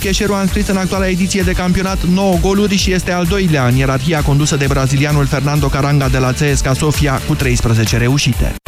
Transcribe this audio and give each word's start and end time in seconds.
Cheșeru 0.00 0.34
a 0.34 0.40
înscris 0.40 0.66
în 0.66 0.76
actuala 0.76 1.08
ediție 1.08 1.42
de 1.42 1.52
campionat 1.52 2.04
9 2.04 2.36
goluri 2.40 2.76
și 2.76 2.92
este 2.92 3.12
al 3.12 3.24
doilea 3.24 3.66
în 3.66 3.76
ierarhia 3.76 4.22
condusă 4.22 4.56
de 4.56 4.66
brazilianul 4.66 5.26
Fernando 5.26 5.66
Caranga 5.66 6.08
de 6.08 6.18
la 6.18 6.32
CSKA 6.32 6.72
Sofia 6.72 7.20
cu 7.26 7.34
13 7.34 7.96
reușite. 7.96 8.59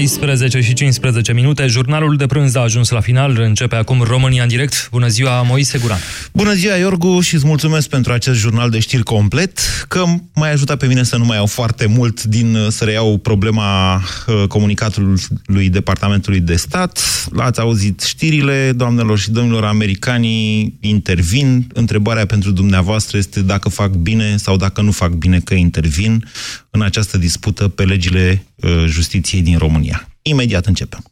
13 0.00 0.60
și 0.60 0.72
15 0.72 1.32
minute. 1.32 1.66
Jurnalul 1.66 2.16
de 2.16 2.26
prânz 2.26 2.54
a 2.54 2.60
ajuns 2.60 2.90
la 2.90 3.00
final. 3.00 3.40
Începe 3.40 3.76
acum 3.76 4.02
România 4.02 4.42
în 4.42 4.48
direct. 4.48 4.88
Bună 4.90 5.08
ziua, 5.08 5.42
Moise 5.42 5.78
Guran. 5.78 5.98
Bună 6.32 6.52
ziua, 6.52 6.74
Iorgu, 6.74 7.20
și 7.20 7.34
îți 7.34 7.46
mulțumesc 7.46 7.88
pentru 7.88 8.12
acest 8.12 8.38
jurnal 8.38 8.70
de 8.70 8.78
știri 8.78 9.02
complet, 9.02 9.58
că 9.88 10.04
m-ai 10.34 10.52
ajutat 10.52 10.78
pe 10.78 10.86
mine 10.86 11.02
să 11.02 11.16
nu 11.16 11.24
mai 11.24 11.36
iau 11.36 11.46
foarte 11.46 11.86
mult 11.86 12.22
din 12.22 12.56
să 12.68 12.84
reiau 12.84 13.18
problema 13.18 13.94
uh, 13.94 14.44
comunicatului 14.48 15.68
Departamentului 15.70 16.40
de 16.40 16.56
Stat. 16.56 17.00
Ați 17.36 17.60
auzit 17.60 18.00
știrile, 18.00 18.72
doamnelor 18.76 19.18
și 19.18 19.30
domnilor, 19.30 19.64
americanii 19.64 20.78
intervin. 20.80 21.66
Întrebarea 21.72 22.26
pentru 22.26 22.50
dumneavoastră 22.50 23.18
este 23.18 23.40
dacă 23.40 23.68
fac 23.68 23.90
bine 23.90 24.36
sau 24.36 24.56
dacă 24.56 24.80
nu 24.82 24.90
fac 24.90 25.10
bine 25.10 25.40
că 25.40 25.54
intervin 25.54 26.24
în 26.70 26.82
această 26.82 27.18
dispută 27.18 27.68
pe 27.68 27.84
legile 27.84 28.44
uh, 28.54 28.84
justiției 28.86 29.42
din 29.42 29.58
România. 29.58 30.08
Imediat 30.22 30.66
începem. 30.66 31.04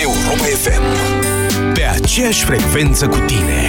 Europa 0.00 0.44
FM. 0.44 0.82
Pe 1.74 1.82
aceeași 1.82 2.44
frecvență 2.44 3.08
cu 3.08 3.18
tine. 3.18 3.68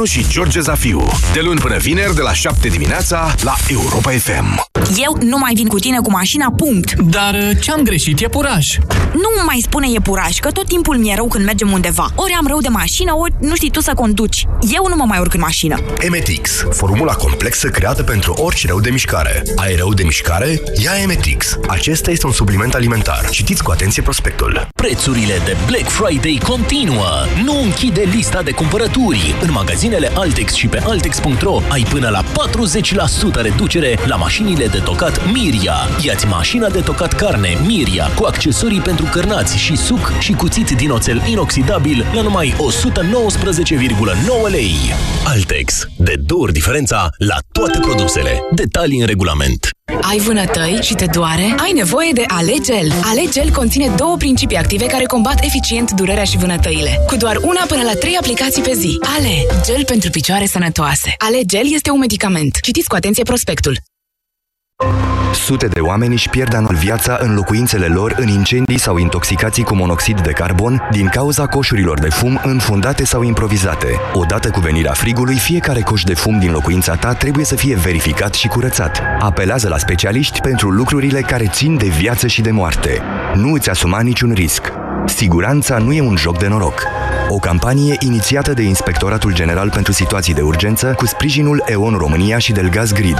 și 0.05 0.27
George 0.29 0.59
Zafiu. 0.59 1.05
De 1.33 1.39
luni 1.39 1.59
până 1.59 1.77
vineri, 1.77 2.15
de 2.15 2.21
la 2.21 2.33
7 2.33 2.67
dimineața, 2.67 3.35
la 3.43 3.53
Europa 3.69 4.11
FM. 4.11 4.70
Eu 4.97 5.17
nu 5.21 5.37
mai 5.37 5.53
vin 5.53 5.67
cu 5.67 5.79
tine 5.79 5.97
cu 5.97 6.11
mașina, 6.11 6.53
punct. 6.57 6.93
Dar 6.93 7.33
uh, 7.33 7.57
ce-am 7.61 7.81
greșit? 7.81 8.19
E 8.19 8.27
puraj. 8.27 8.77
Nu 9.13 9.43
mai 9.45 9.59
spune 9.63 9.87
e 9.93 9.99
puraj, 9.99 10.39
că 10.39 10.51
tot 10.51 10.67
timpul 10.67 10.97
mi-e 10.97 11.15
rău 11.15 11.27
când 11.27 11.45
mergem 11.45 11.71
undeva. 11.71 12.07
Ori 12.15 12.35
am 12.39 12.47
rău 12.47 12.59
de 12.59 12.67
mașină, 12.67 13.15
ori 13.15 13.33
nu 13.39 13.55
știi 13.55 13.69
tu 13.71 13.81
să 13.81 13.93
conduci. 13.93 14.47
Eu 14.61 14.85
nu 14.89 14.95
mă 14.95 15.05
mai 15.07 15.19
urc 15.19 15.33
în 15.33 15.39
mașină. 15.39 15.77
Emetix, 15.99 16.65
formula 16.69 17.13
complexă 17.13 17.67
creată 17.67 18.03
pentru 18.03 18.33
orice 18.33 18.67
rău 18.67 18.79
de 18.79 18.89
mișcare. 18.89 19.43
Ai 19.55 19.75
rău 19.75 19.93
de 19.93 20.03
mișcare? 20.03 20.61
Ia 20.83 20.91
Emetix. 21.01 21.57
Acesta 21.67 22.11
este 22.11 22.25
un 22.25 22.31
supliment 22.31 22.73
alimentar. 22.73 23.29
Citiți 23.29 23.63
cu 23.63 23.71
atenție 23.71 24.01
prospectul. 24.01 24.67
Prețurile 24.75 25.41
de 25.45 25.55
Black 25.67 25.89
Friday 25.89 26.41
continuă. 26.47 27.09
Nu 27.43 27.61
închide 27.61 28.01
lista 28.15 28.41
de 28.41 28.51
cumpărături. 28.51 29.35
În 29.41 29.51
magazinele 29.51 30.11
Altex 30.15 30.53
și 30.53 30.67
pe 30.67 30.81
Altex.ro 30.85 31.61
ai 31.69 31.85
până 31.89 32.09
la 32.09 32.23
40% 32.23 33.41
reducere 33.41 33.97
la 34.05 34.15
mașinile 34.15 34.67
de 34.67 34.77
tocat 34.83 35.31
Miria. 35.31 35.75
Iați 36.03 36.25
mașina 36.25 36.69
de 36.69 36.79
tocat 36.79 37.13
carne 37.13 37.57
Miria 37.65 38.07
cu 38.15 38.23
accesorii 38.23 38.79
pentru 38.79 39.05
cărnați 39.11 39.57
și 39.57 39.75
suc 39.75 40.13
și 40.19 40.31
cuțit 40.31 40.69
din 40.69 40.89
oțel 40.89 41.21
inoxidabil 41.25 42.05
la 42.13 42.21
numai 42.21 42.53
119,9 42.57 44.51
lei. 44.51 44.75
Altex. 45.25 45.87
De 45.97 46.13
două 46.25 46.41
ori 46.41 46.53
diferența 46.53 47.09
la 47.17 47.35
toate 47.51 47.79
produsele. 47.79 48.39
Detalii 48.51 48.99
în 48.99 49.05
regulament. 49.05 49.69
Ai 50.01 50.17
vânătăi 50.17 50.79
și 50.81 50.93
te 50.93 51.05
doare? 51.05 51.55
Ai 51.57 51.71
nevoie 51.71 52.11
de 52.13 52.23
Alegel. 52.27 52.91
Alegel 53.03 53.49
conține 53.51 53.93
două 53.97 54.17
principii 54.17 54.57
active 54.57 54.85
care 54.85 55.03
combat 55.03 55.43
eficient 55.43 55.91
durerea 55.91 56.23
și 56.23 56.37
vânătăile. 56.37 56.99
Cu 57.07 57.15
doar 57.15 57.35
una 57.35 57.63
până 57.67 57.81
la 57.83 57.93
trei 57.93 58.17
aplicații 58.19 58.61
pe 58.61 58.73
zi. 58.73 58.97
Ale, 59.17 59.61
gel 59.65 59.85
pentru 59.85 60.09
picioare 60.09 60.45
sănătoase. 60.45 61.13
Alegel 61.17 61.73
este 61.73 61.89
un 61.91 61.99
medicament. 61.99 62.57
Citiți 62.61 62.87
cu 62.87 62.95
atenție 62.95 63.23
prospectul. 63.23 63.79
Sute 65.33 65.67
de 65.67 65.79
oameni 65.79 66.13
își 66.13 66.29
pierd 66.29 66.55
anual 66.55 66.75
viața 66.75 67.17
în 67.19 67.33
locuințele 67.33 67.85
lor 67.85 68.15
în 68.17 68.27
incendii 68.27 68.79
sau 68.79 68.97
intoxicații 68.97 69.63
cu 69.63 69.75
monoxid 69.75 70.21
de 70.21 70.31
carbon 70.31 70.81
din 70.91 71.07
cauza 71.07 71.45
coșurilor 71.45 71.99
de 71.99 72.09
fum 72.09 72.39
înfundate 72.43 73.05
sau 73.05 73.23
improvizate. 73.23 73.87
Odată 74.13 74.49
cu 74.49 74.59
venirea 74.59 74.91
frigului, 74.91 75.35
fiecare 75.35 75.81
coș 75.81 76.03
de 76.03 76.13
fum 76.13 76.39
din 76.39 76.51
locuința 76.51 76.95
ta 76.95 77.13
trebuie 77.13 77.45
să 77.45 77.55
fie 77.55 77.75
verificat 77.75 78.33
și 78.33 78.47
curățat. 78.47 79.01
Apelează 79.19 79.67
la 79.67 79.77
specialiști 79.77 80.41
pentru 80.41 80.69
lucrurile 80.69 81.21
care 81.21 81.45
țin 81.51 81.77
de 81.77 81.87
viață 81.87 82.27
și 82.27 82.41
de 82.41 82.51
moarte. 82.51 83.01
Nu 83.35 83.53
îți 83.53 83.69
asuma 83.69 84.01
niciun 84.01 84.31
risc. 84.31 84.71
Siguranța 85.05 85.77
nu 85.77 85.93
e 85.93 86.01
un 86.01 86.15
joc 86.15 86.37
de 86.37 86.47
noroc. 86.47 86.83
O 87.29 87.37
campanie 87.37 87.95
inițiată 87.99 88.53
de 88.53 88.61
Inspectoratul 88.61 89.33
General 89.33 89.69
pentru 89.69 89.91
Situații 89.91 90.33
de 90.33 90.41
Urgență 90.41 90.93
cu 90.97 91.05
sprijinul 91.05 91.63
EON 91.65 91.93
România 91.93 92.37
și 92.37 92.51
Delgaz 92.51 92.91
Grid. 92.91 93.19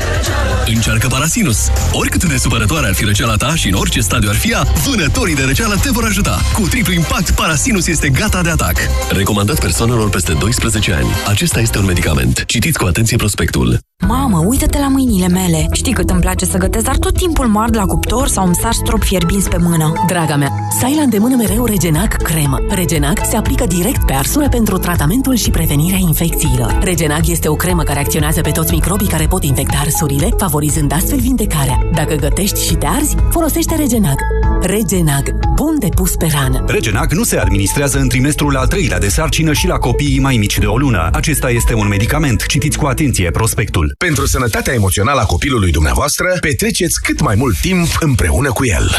Încearcă 0.65 1.07
Parasinus. 1.07 1.57
Oricât 1.91 2.23
de 2.23 2.37
supărătoare 2.37 2.87
ar 2.87 2.93
fi 2.93 3.05
răceala 3.05 3.35
ta 3.35 3.55
și 3.55 3.67
în 3.67 3.73
orice 3.73 3.99
stadiu 3.99 4.29
ar 4.29 4.35
fi 4.35 4.51
ea, 4.51 4.61
vânătorii 4.85 5.35
de 5.35 5.43
răceală 5.43 5.75
te 5.81 5.89
vor 5.91 6.03
ajuta. 6.03 6.39
Cu 6.53 6.67
triplu 6.67 6.93
impact, 6.93 7.31
Parasinus 7.31 7.87
este 7.87 8.09
gata 8.09 8.41
de 8.41 8.49
atac. 8.49 8.75
Recomandat 9.09 9.59
persoanelor 9.59 10.09
peste 10.09 10.33
12 10.33 10.93
ani. 10.93 11.07
Acesta 11.27 11.59
este 11.59 11.77
un 11.77 11.85
medicament. 11.85 12.43
Citiți 12.45 12.77
cu 12.77 12.85
atenție 12.85 13.17
prospectul. 13.17 13.79
Mamă, 14.07 14.43
uită-te 14.47 14.77
la 14.77 14.87
mâinile 14.87 15.27
mele. 15.27 15.65
Știi 15.71 15.93
cât 15.93 16.09
îmi 16.09 16.19
place 16.19 16.45
să 16.45 16.57
gătesc, 16.57 16.85
dar 16.85 16.97
tot 16.97 17.13
timpul 17.17 17.47
mă 17.47 17.59
ard 17.59 17.75
la 17.75 17.85
cuptor 17.85 18.27
sau 18.27 18.45
îmi 18.45 18.55
sar 18.55 18.73
strop 18.73 19.03
fierbinți 19.03 19.49
pe 19.49 19.57
mână. 19.57 19.93
Draga 20.07 20.35
mea, 20.35 20.51
să 20.79 20.85
ai 20.85 20.95
la 20.95 21.01
îndemână 21.01 21.35
mereu 21.35 21.65
Regenac 21.65 22.13
cremă. 22.21 22.57
Regenac 22.69 23.19
se 23.29 23.35
aplică 23.35 23.65
direct 23.65 24.05
pe 24.05 24.13
arsură 24.13 24.49
pentru 24.49 24.77
tratamentul 24.77 25.35
și 25.35 25.49
prevenirea 25.49 25.97
infecțiilor. 25.97 26.77
Regenac 26.81 27.27
este 27.27 27.47
o 27.47 27.55
cremă 27.55 27.83
care 27.83 27.99
acționează 27.99 28.41
pe 28.41 28.51
toți 28.51 28.73
microbii 28.73 29.07
care 29.07 29.25
pot 29.25 29.43
infecta 29.43 29.77
arsurile, 29.77 30.29
favorizând 30.51 30.91
astfel 30.91 31.19
vindecarea. 31.19 31.79
Dacă 31.93 32.15
gătești 32.15 32.65
și 32.65 32.73
te 32.73 32.85
arzi, 32.85 33.15
folosește 33.29 33.75
Regenac. 33.75 34.19
Regenac. 34.61 35.29
Bun 35.55 35.79
de 35.79 35.87
pus 35.95 36.15
pe 36.15 36.27
rană. 36.33 36.63
Regenac 36.67 37.11
nu 37.11 37.23
se 37.23 37.37
administrează 37.37 37.99
în 37.99 38.09
trimestrul 38.09 38.57
al 38.57 38.67
treilea 38.67 38.99
de 38.99 39.07
sarcină 39.07 39.53
și 39.53 39.67
la 39.67 39.77
copiii 39.77 40.19
mai 40.19 40.37
mici 40.37 40.57
de 40.57 40.65
o 40.65 40.77
lună. 40.77 41.09
Acesta 41.11 41.49
este 41.49 41.73
un 41.73 41.87
medicament. 41.87 42.45
Citiți 42.45 42.77
cu 42.77 42.85
atenție 42.85 43.31
prospectul. 43.31 43.93
Pentru 43.97 44.27
sănătatea 44.27 44.73
emoțională 44.73 45.19
a 45.19 45.25
copilului 45.25 45.71
dumneavoastră, 45.71 46.37
petreceți 46.41 47.01
cât 47.01 47.21
mai 47.21 47.35
mult 47.35 47.59
timp 47.61 47.87
împreună 47.99 48.51
cu 48.51 48.65
el. 48.65 48.97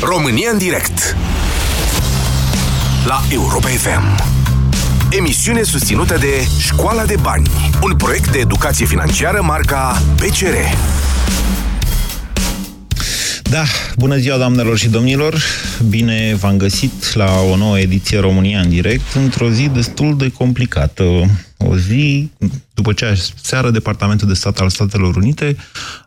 România 0.00 0.50
în 0.50 0.58
direct 0.58 1.16
La 3.06 3.20
Europa 3.30 3.68
FM 3.68 4.31
Emisiune 5.18 5.62
susținută 5.62 6.18
de 6.18 6.46
Școala 6.58 7.04
de 7.04 7.14
Bani 7.22 7.50
Un 7.82 7.96
proiect 7.96 8.32
de 8.32 8.38
educație 8.38 8.86
financiară 8.86 9.40
marca 9.42 10.02
PCR 10.16 10.54
Da, 13.42 13.64
bună 13.96 14.16
ziua 14.16 14.36
doamnelor 14.36 14.78
și 14.78 14.88
domnilor, 14.88 15.42
bine 15.88 16.34
v-am 16.40 16.56
găsit 16.56 17.14
la 17.14 17.40
o 17.50 17.56
nouă 17.56 17.78
ediție 17.78 18.18
România 18.18 18.60
în 18.60 18.68
direct, 18.68 19.14
într-o 19.14 19.50
zi 19.50 19.68
destul 19.68 20.16
de 20.16 20.28
complicată. 20.28 21.04
O 21.68 21.76
zi, 21.76 22.30
după 22.74 22.92
ce 22.92 23.22
seară 23.42 23.70
Departamentul 23.70 24.28
de 24.28 24.34
Stat 24.34 24.58
al 24.58 24.68
Statelor 24.68 25.16
Unite 25.16 25.56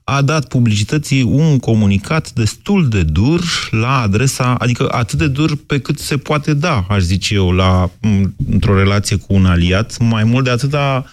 a 0.04 0.22
dat 0.22 0.48
publicității 0.48 1.22
un 1.22 1.60
comunicat 1.60 2.32
destul 2.32 2.90
de 2.90 3.04
dur 3.04 3.44
la 3.72 4.00
adresa, 4.02 4.56
adică 4.56 4.88
atât 4.92 5.18
de 5.18 5.28
dur 5.28 5.56
pe 5.56 5.80
cât 5.80 6.00
se 6.00 6.18
poate 6.18 6.54
da, 6.54 6.86
aș 6.90 7.02
zice 7.02 7.34
eu, 7.34 7.52
la, 7.52 7.92
într-o 8.52 8.78
relație 8.78 9.16
cu 9.16 9.34
un 9.34 9.46
aliat. 9.46 9.98
Mai 10.00 10.24
mult 10.24 10.44
de 10.44 10.50
atâta, 10.50 11.06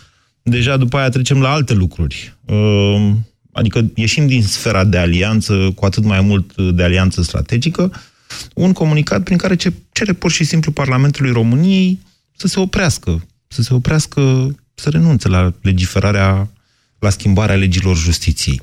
deja 0.43 0.77
după 0.77 0.97
aia 0.97 1.09
trecem 1.09 1.41
la 1.41 1.51
alte 1.51 1.73
lucruri. 1.73 2.35
Uh, 2.45 3.11
adică 3.53 3.91
ieșind 3.95 4.29
din 4.29 4.43
sfera 4.43 4.85
de 4.85 4.99
alianță, 4.99 5.73
cu 5.75 5.85
atât 5.85 6.05
mai 6.05 6.21
mult 6.21 6.57
de 6.57 6.83
alianță 6.83 7.23
strategică, 7.23 7.93
un 8.55 8.73
comunicat 8.73 9.23
prin 9.23 9.37
care 9.37 9.57
cere 9.93 10.13
pur 10.13 10.31
și 10.31 10.45
simplu 10.45 10.71
Parlamentului 10.71 11.33
României 11.33 12.01
să 12.37 12.47
se 12.47 12.61
oprească, 12.61 13.23
să 13.53 13.63
se 13.63 13.75
oprească, 13.75 14.55
să 14.75 14.91
renunțe 14.91 15.29
la 15.29 15.53
legiferarea, 15.61 16.51
la 16.99 17.11
schimbarea 17.11 17.55
legilor 17.55 17.97
justiției. 17.97 18.61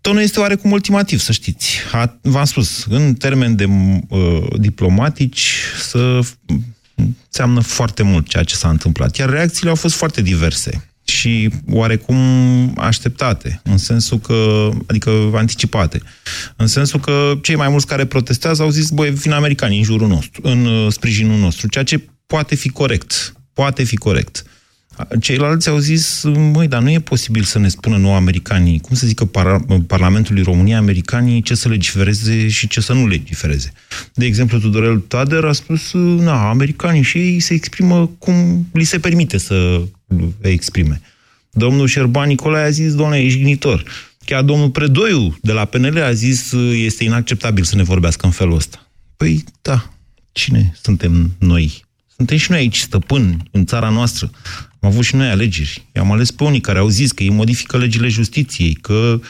Tonul 0.00 0.22
este 0.22 0.40
oarecum 0.40 0.70
ultimativ, 0.70 1.20
să 1.20 1.32
știți. 1.32 1.78
V-am 2.22 2.44
spus, 2.44 2.86
în 2.88 3.14
termeni 3.14 3.56
de 3.56 3.64
uh, 4.08 4.46
diplomatici, 4.58 5.54
să 5.78 6.20
înseamnă 7.26 7.60
foarte 7.60 8.02
mult 8.02 8.28
ceea 8.28 8.42
ce 8.42 8.54
s-a 8.54 8.68
întâmplat. 8.68 9.16
Iar 9.16 9.30
reacțiile 9.30 9.70
au 9.70 9.76
fost 9.76 9.94
foarte 9.94 10.22
diverse 10.22 10.90
și 11.04 11.50
oarecum 11.70 12.16
așteptate, 12.76 13.60
în 13.64 13.78
sensul 13.78 14.18
că, 14.18 14.70
adică 14.86 15.30
anticipate, 15.34 16.02
în 16.56 16.66
sensul 16.66 17.00
că 17.00 17.38
cei 17.42 17.56
mai 17.56 17.68
mulți 17.68 17.86
care 17.86 18.04
protestează 18.04 18.62
au 18.62 18.70
zis, 18.70 18.90
băi, 18.90 19.10
vin 19.10 19.32
americani 19.32 19.76
în 19.76 19.82
jurul 19.82 20.08
nostru, 20.08 20.40
în 20.44 20.66
uh, 20.66 20.92
sprijinul 20.92 21.38
nostru, 21.38 21.68
ceea 21.68 21.84
ce 21.84 22.08
poate 22.26 22.54
fi 22.54 22.68
corect, 22.68 23.34
poate 23.60 23.84
fi 23.84 23.96
corect. 23.96 24.44
Ceilalți 25.20 25.68
au 25.68 25.78
zis, 25.78 26.22
măi, 26.52 26.68
dar 26.68 26.82
nu 26.82 26.90
e 26.90 27.00
posibil 27.00 27.42
să 27.42 27.58
ne 27.58 27.68
spună 27.68 27.96
nouă 27.96 28.14
americanii, 28.14 28.80
cum 28.80 28.96
să 28.96 29.06
zică 29.06 29.24
par 29.24 29.64
Parlamentului 29.86 30.42
României 30.42 30.76
americanii 30.76 31.42
ce 31.42 31.54
să 31.54 31.68
legifereze 31.68 32.48
și 32.48 32.68
ce 32.68 32.80
să 32.80 32.92
nu 32.92 33.06
legifereze. 33.06 33.72
De 34.14 34.24
exemplu, 34.24 34.58
Tudorel 34.58 34.98
Tader 34.98 35.44
a 35.44 35.52
spus, 35.52 35.92
na, 35.92 36.48
americanii 36.48 37.02
și 37.02 37.18
ei 37.18 37.40
se 37.40 37.54
exprimă 37.54 38.06
cum 38.18 38.66
li 38.72 38.84
se 38.84 38.98
permite 38.98 39.38
să 39.38 39.82
exprime. 40.40 41.00
Domnul 41.50 41.86
Șerban 41.86 42.28
Nicolae 42.28 42.64
a 42.64 42.70
zis, 42.70 42.94
doamne, 42.94 43.18
ești 43.18 43.40
gnitor. 43.40 43.84
Chiar 44.24 44.42
domnul 44.42 44.70
Predoiu 44.70 45.38
de 45.42 45.52
la 45.52 45.64
PNL 45.64 46.02
a 46.02 46.12
zis, 46.12 46.52
este 46.74 47.04
inacceptabil 47.04 47.64
să 47.64 47.76
ne 47.76 47.82
vorbească 47.82 48.26
în 48.26 48.32
felul 48.32 48.56
ăsta. 48.56 48.86
Păi, 49.16 49.44
da, 49.62 49.92
cine 50.32 50.72
suntem 50.82 51.34
noi? 51.38 51.88
Suntem 52.20 52.38
și 52.38 52.50
noi 52.50 52.60
aici 52.60 52.78
stăpâni 52.78 53.36
în 53.50 53.66
țara 53.66 53.88
noastră. 53.88 54.30
Am 54.80 54.88
avut 54.88 55.04
și 55.04 55.16
noi 55.16 55.28
alegeri. 55.28 55.86
I-am 55.94 56.12
ales 56.12 56.30
pe 56.30 56.44
unii 56.44 56.60
care 56.60 56.78
au 56.78 56.88
zis 56.88 57.12
că 57.12 57.22
ei 57.22 57.30
modifică 57.30 57.78
legile 57.78 58.08
justiției, 58.08 58.74
că 58.74 59.20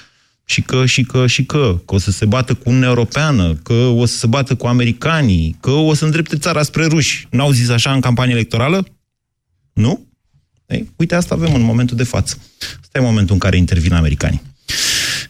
și 0.45 0.63
că, 0.63 0.87
și 0.87 1.03
că, 1.03 1.27
și 1.27 1.45
că, 1.45 1.81
că 1.87 1.95
o 1.95 1.99
să 1.99 2.11
se 2.11 2.25
bată 2.25 2.55
cu 2.55 2.63
Uniunea 2.65 2.89
Europeană, 2.89 3.55
că 3.55 3.73
o 3.73 4.05
să 4.05 4.17
se 4.17 4.27
bată 4.27 4.55
cu 4.55 4.67
americanii, 4.67 5.57
că 5.61 5.71
o 5.71 5.95
să 5.95 6.05
îndrepte 6.05 6.37
țara 6.37 6.63
spre 6.63 6.85
ruși. 6.85 7.27
N-au 7.31 7.51
zis 7.51 7.69
așa 7.69 7.93
în 7.93 8.01
campanie 8.01 8.35
electorală? 8.35 8.87
Nu? 9.73 10.07
Ei, 10.67 10.91
uite, 10.97 11.15
asta 11.15 11.35
avem 11.35 11.55
în 11.55 11.63
momentul 11.63 11.97
de 11.97 12.05
față. 12.05 12.39
Asta 12.81 12.99
e 12.99 13.01
momentul 13.01 13.35
în 13.35 13.41
care 13.41 13.57
intervin 13.57 13.93
americanii. 13.93 14.43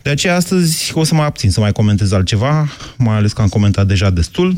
De 0.03 0.11
aceea, 0.11 0.37
astăzi 0.37 0.93
o 0.95 1.05
să 1.05 1.15
mă 1.15 1.23
abțin 1.23 1.51
să 1.51 1.61
mai 1.61 1.73
comentez 1.73 2.13
altceva, 2.13 2.69
mai 2.97 3.17
ales 3.17 3.33
că 3.33 3.43
am 3.43 3.49
comentat 3.49 3.87
deja 3.87 4.11
destul. 4.11 4.55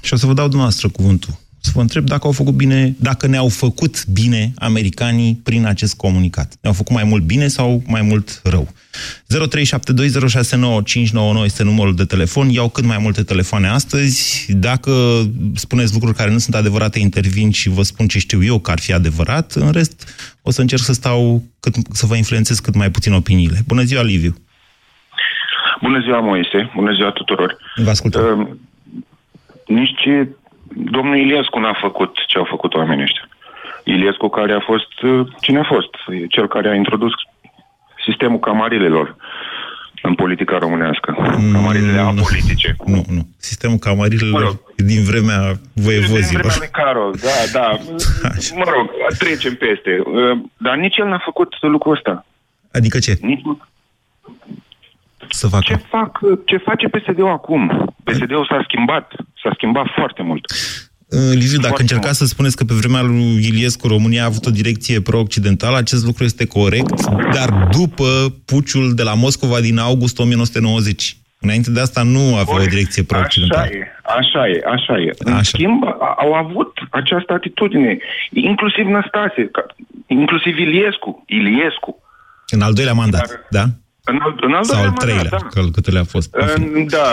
Și 0.00 0.12
o 0.12 0.16
să 0.16 0.26
vă 0.26 0.32
dau 0.32 0.46
dumneavoastră 0.46 0.88
cuvântul 0.88 1.40
să 1.62 1.70
vă 1.74 1.80
întreb 1.80 2.04
dacă 2.04 2.26
au 2.26 2.32
făcut 2.32 2.54
bine, 2.54 2.94
dacă 2.98 3.26
ne-au 3.26 3.48
făcut 3.48 4.06
bine 4.06 4.52
americanii 4.58 5.40
prin 5.44 5.66
acest 5.66 5.96
comunicat. 5.96 6.54
Ne-au 6.60 6.74
făcut 6.74 6.94
mai 6.94 7.04
mult 7.04 7.22
bine 7.22 7.46
sau 7.46 7.82
mai 7.86 8.02
mult 8.02 8.40
rău? 8.44 8.68
0372069599 11.38 11.44
este 11.44 11.62
numărul 11.62 11.94
de 11.94 12.04
telefon. 12.04 12.48
Iau 12.48 12.68
cât 12.68 12.84
mai 12.84 12.98
multe 13.00 13.22
telefoane 13.22 13.68
astăzi. 13.68 14.46
Dacă 14.52 14.92
spuneți 15.54 15.92
lucruri 15.92 16.16
care 16.16 16.30
nu 16.30 16.38
sunt 16.38 16.54
adevărate, 16.54 16.98
intervin 16.98 17.50
și 17.50 17.68
vă 17.68 17.82
spun 17.82 18.06
ce 18.06 18.18
știu 18.18 18.44
eu 18.44 18.58
că 18.58 18.70
ar 18.70 18.78
fi 18.78 18.92
adevărat. 18.92 19.52
În 19.52 19.70
rest, 19.72 20.14
o 20.42 20.50
să 20.50 20.60
încerc 20.60 20.82
să 20.82 20.92
stau, 20.92 21.42
cât, 21.60 21.74
să 21.90 22.06
vă 22.06 22.16
influențez 22.16 22.58
cât 22.58 22.74
mai 22.74 22.90
puțin 22.90 23.12
opiniile. 23.12 23.58
Bună 23.66 23.82
ziua, 23.82 24.02
Liviu! 24.02 24.34
Bună 25.80 26.00
ziua, 26.00 26.20
Moise! 26.20 26.70
Bună 26.74 26.92
ziua 26.92 27.10
tuturor! 27.10 27.56
Vă 27.76 27.90
ascultăm. 27.90 28.40
Uh, 28.40 28.48
nici 29.66 30.04
domnul 30.90 31.16
Iliescu 31.16 31.58
n-a 31.58 31.78
făcut 31.80 32.16
ce 32.26 32.38
au 32.38 32.44
făcut 32.44 32.74
oamenii 32.74 33.02
ăștia. 33.02 33.28
Iliescu 33.84 34.28
care 34.28 34.52
a 34.52 34.60
fost, 34.60 35.02
uh, 35.02 35.26
cine 35.40 35.58
a 35.58 35.64
fost? 35.64 35.90
Cel 36.28 36.48
care 36.48 36.68
a 36.68 36.74
introdus 36.74 37.12
sistemul 38.06 38.38
camarilelor 38.38 39.16
în 40.02 40.14
politica 40.14 40.58
românească. 40.58 41.16
Mm, 41.18 41.52
Camarilele 41.52 41.98
apolitice. 41.98 42.76
Nu, 42.86 43.04
nu. 43.08 43.26
Sistemul 43.36 43.78
camarilelor 43.78 44.40
mă 44.40 44.46
rog, 44.46 44.60
din 44.76 45.02
vremea 45.02 45.40
voievozilor. 45.72 46.42
Din 46.42 46.50
vremea 46.50 46.56
lui 46.58 46.68
Caro, 46.72 47.10
da, 47.10 47.58
da. 47.58 47.66
Așa. 48.36 48.54
Mă 48.54 48.64
rog, 48.74 48.90
trecem 49.18 49.54
peste. 49.54 50.02
Uh, 50.04 50.38
dar 50.56 50.76
nici 50.76 50.96
el 50.96 51.06
n-a 51.06 51.22
făcut 51.24 51.54
lucrul 51.60 51.92
ăsta. 51.92 52.26
Adică 52.72 52.98
ce? 52.98 53.18
Nici, 53.20 53.42
să 55.34 55.46
facă? 55.48 55.64
Ce, 55.64 55.76
fac, 55.76 56.18
ce 56.44 56.56
face 56.56 56.88
PSD-ul 56.88 57.28
acum? 57.28 57.94
PSD-ul 58.04 58.46
s-a 58.48 58.60
schimbat, 58.68 59.12
s-a 59.42 59.50
schimbat 59.54 59.86
foarte 59.96 60.22
mult. 60.22 60.44
Uh, 61.08 61.18
Liviu, 61.34 61.58
dacă 61.58 61.80
încercați 61.80 62.18
să 62.18 62.24
spuneți 62.26 62.56
că 62.56 62.64
pe 62.64 62.74
vremea 62.74 63.02
lui 63.02 63.46
Iliescu 63.50 63.88
România 63.88 64.22
a 64.22 64.26
avut 64.26 64.46
o 64.46 64.50
direcție 64.50 65.00
pro-occidentală, 65.00 65.76
acest 65.76 66.04
lucru 66.04 66.24
este 66.24 66.46
corect, 66.46 67.04
dar 67.32 67.68
după 67.70 68.04
puciul 68.44 68.94
de 68.94 69.02
la 69.02 69.14
Moscova 69.14 69.60
din 69.60 69.78
august 69.78 70.18
1990. 70.18 71.16
Înainte 71.40 71.70
de 71.70 71.80
asta 71.80 72.02
nu 72.02 72.18
avea 72.18 72.44
Corect. 72.44 72.66
o 72.66 72.70
direcție 72.70 73.02
pro-occidentală. 73.02 73.62
Așa 73.64 73.78
e, 73.78 73.84
așa 74.18 74.48
e, 74.48 74.62
așa 74.66 74.98
e. 74.98 75.10
Așa. 75.26 75.36
În 75.36 75.42
schimb, 75.42 75.82
au 76.16 76.32
avut 76.34 76.78
această 76.90 77.32
atitudine, 77.32 77.98
inclusiv 78.30 78.86
Năstase, 78.86 79.50
inclusiv 80.06 80.58
Iliescu. 80.58 81.24
Iliescu. 81.26 82.02
În 82.48 82.60
al 82.60 82.72
doilea 82.72 82.92
mandat, 82.92 83.28
Dar, 83.28 83.46
da? 83.50 83.64
În 84.04 84.18
al, 84.20 84.34
în 84.40 84.52
al 84.54 84.64
Sau 84.64 84.82
al 84.82 84.90
treilea, 84.90 85.30
da. 85.30 85.36
că 85.36 85.60
câte 85.72 85.90
le-a 85.90 86.04
fost. 86.04 86.34
În, 86.34 86.86
da, 86.88 87.08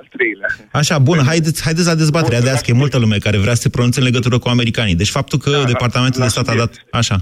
al 0.00 0.06
treilea. 0.10 0.48
Așa, 0.72 0.98
bun, 0.98 1.18
haideți, 1.26 1.62
haideți 1.64 1.86
la 1.86 1.94
dezbaterea 1.94 2.40
de 2.40 2.50
azi, 2.50 2.64
că 2.64 2.70
e 2.70 2.82
multă 2.84 2.98
lume 2.98 3.16
care 3.16 3.38
vrea 3.38 3.54
să 3.54 3.62
se 3.62 3.70
pronunțe 3.70 4.00
în 4.00 4.06
legătură 4.06 4.38
cu 4.38 4.48
americanii. 4.48 5.00
Deci 5.02 5.16
faptul 5.18 5.38
că 5.38 5.50
da, 5.50 5.64
Departamentul 5.64 6.20
de 6.22 6.28
Stat 6.28 6.48
a 6.48 6.54
dat... 6.62 6.72
Așa. 6.90 7.16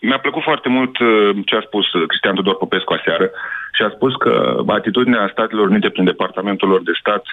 mi-a 0.00 0.18
plăcut 0.18 0.42
foarte 0.42 0.68
mult 0.68 0.98
uh, 0.98 1.08
ce 1.44 1.56
a 1.56 1.62
spus 1.68 1.92
uh, 1.92 2.06
Cristian 2.06 2.34
Tudor 2.34 2.56
Popescu 2.56 2.92
aseară 2.92 3.30
și 3.76 3.82
a 3.82 3.90
spus 3.94 4.12
că 4.16 4.32
atitudinea 4.66 5.30
Statelor 5.32 5.68
Unite 5.68 5.88
prin 5.88 6.04
Departamentul 6.04 6.68
lor 6.68 6.82
de 6.82 6.92
Stat 7.00 7.24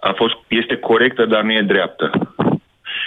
a 0.00 0.12
fost, 0.16 0.34
este 0.48 0.76
corectă, 0.76 1.24
dar 1.26 1.42
nu 1.42 1.52
e 1.52 1.72
dreaptă. 1.74 2.06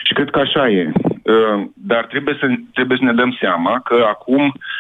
Și 0.04 0.14
cred 0.14 0.30
că 0.30 0.40
așa 0.40 0.70
e. 0.70 0.92
Uh, 1.24 1.58
dar 1.74 2.06
trebuie 2.06 2.36
să, 2.40 2.46
trebuie 2.74 2.98
să 2.98 3.06
ne 3.06 3.14
dăm 3.14 3.38
seama 3.40 3.82
că 3.90 4.06
acum 4.16 4.44
Uh, 4.44 4.73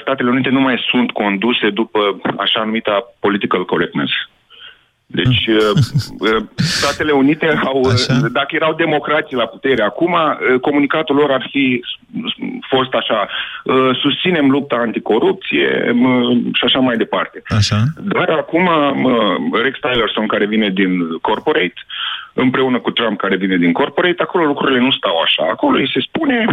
Statele 0.00 0.30
Unite 0.30 0.48
nu 0.48 0.60
mai 0.60 0.84
sunt 0.90 1.10
conduse 1.10 1.70
după 1.70 2.20
așa 2.36 2.62
numita 2.64 3.14
political 3.20 3.64
correctness. 3.64 4.12
Deci, 5.06 5.46
uh, 5.46 5.70
uh, 6.18 6.42
Statele 6.56 7.12
Unite 7.12 7.46
au, 7.64 7.90
așa? 7.92 8.14
dacă 8.32 8.54
erau 8.54 8.74
democrații 8.74 9.36
la 9.36 9.46
putere 9.46 9.82
acum, 9.82 10.16
comunicatul 10.60 11.16
lor 11.16 11.30
ar 11.30 11.46
fi 11.50 11.82
fost 12.68 12.92
așa, 12.92 13.28
susținem 14.00 14.50
lupta 14.50 14.76
anticorupție 14.76 15.94
și 16.52 16.64
așa 16.64 16.78
mai 16.78 16.96
departe. 16.96 17.42
Așa. 17.48 17.82
Dar 18.00 18.28
acum 18.28 18.70
Rex 19.62 19.78
Tillerson, 19.78 20.26
care 20.26 20.46
vine 20.46 20.68
din 20.68 21.18
corporate, 21.20 21.80
împreună 22.32 22.78
cu 22.78 22.90
Trump, 22.90 23.18
care 23.18 23.36
vine 23.36 23.56
din 23.56 23.72
corporate, 23.72 24.22
acolo 24.22 24.44
lucrurile 24.44 24.80
nu 24.80 24.90
stau 24.90 25.16
așa. 25.24 25.46
Acolo 25.50 25.78
îi 25.78 25.90
se 25.92 26.00
spune, 26.00 26.46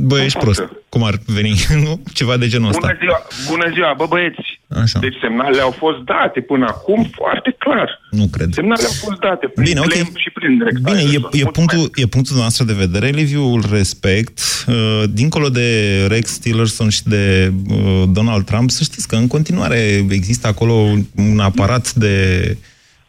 Bă, 0.00 0.20
ești 0.20 0.38
prost. 0.38 0.62
Cum 0.88 1.02
ar 1.04 1.14
veni? 1.26 1.54
nu? 1.84 2.02
Ceva 2.12 2.36
de 2.36 2.46
genul 2.46 2.68
ăsta. 2.68 2.80
Bună 2.80 2.98
ziua, 3.00 3.26
bună 3.48 3.70
ziua, 3.72 3.94
bă 3.96 4.06
băieți. 4.08 4.60
Așa. 4.68 4.98
Deci 4.98 5.16
semnalele 5.20 5.60
au 5.60 5.70
fost 5.70 5.98
date 5.98 6.40
până 6.40 6.66
acum 6.66 7.10
foarte 7.14 7.54
clar. 7.58 8.00
Nu 8.10 8.26
cred. 8.32 8.52
Semnalele 8.52 8.86
au 8.86 8.96
fost 9.08 9.18
date 9.20 9.46
prin 9.46 9.64
Bine, 9.64 9.80
okay. 9.80 10.12
și 10.14 10.30
prin 10.30 10.58
direct. 10.58 10.78
Bine, 10.78 11.00
e, 11.00 11.40
e, 11.40 11.44
punctul, 11.44 11.90
e 11.94 12.06
punctul 12.06 12.36
noastră 12.36 12.64
de 12.64 12.72
vedere, 12.72 13.08
Liviu, 13.08 13.42
îl 13.42 13.64
respect. 13.70 14.38
Uh, 14.66 15.02
dincolo 15.10 15.48
de 15.48 15.68
Rex 16.08 16.38
Tillerson 16.38 16.88
și 16.88 17.02
de 17.04 17.52
uh, 17.70 18.02
Donald 18.12 18.44
Trump, 18.44 18.70
să 18.70 18.82
știți 18.82 19.08
că 19.08 19.16
în 19.16 19.26
continuare 19.26 20.06
există 20.08 20.46
acolo 20.46 20.72
un 21.16 21.38
aparat 21.38 21.92
de... 21.92 22.56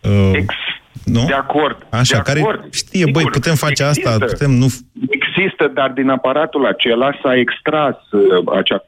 Uh, 0.01 0.31
Ex 0.33 0.53
nu? 1.03 1.25
De 1.25 1.33
acord. 1.33 1.87
Așa, 1.89 2.15
de 2.15 2.21
care 2.23 2.39
acord. 2.39 2.73
știe, 2.73 2.99
Sigur, 3.05 3.11
băi, 3.11 3.23
putem 3.31 3.55
face 3.55 3.83
există, 3.83 4.09
asta, 4.09 4.25
putem, 4.25 4.51
nu... 4.51 4.67
Există, 5.39 5.71
dar 5.73 5.91
din 5.91 6.09
aparatul 6.09 6.65
acela 6.65 7.09
s-a 7.21 7.35
extras 7.35 7.95
uh, 8.11 8.21
acea 8.59 8.85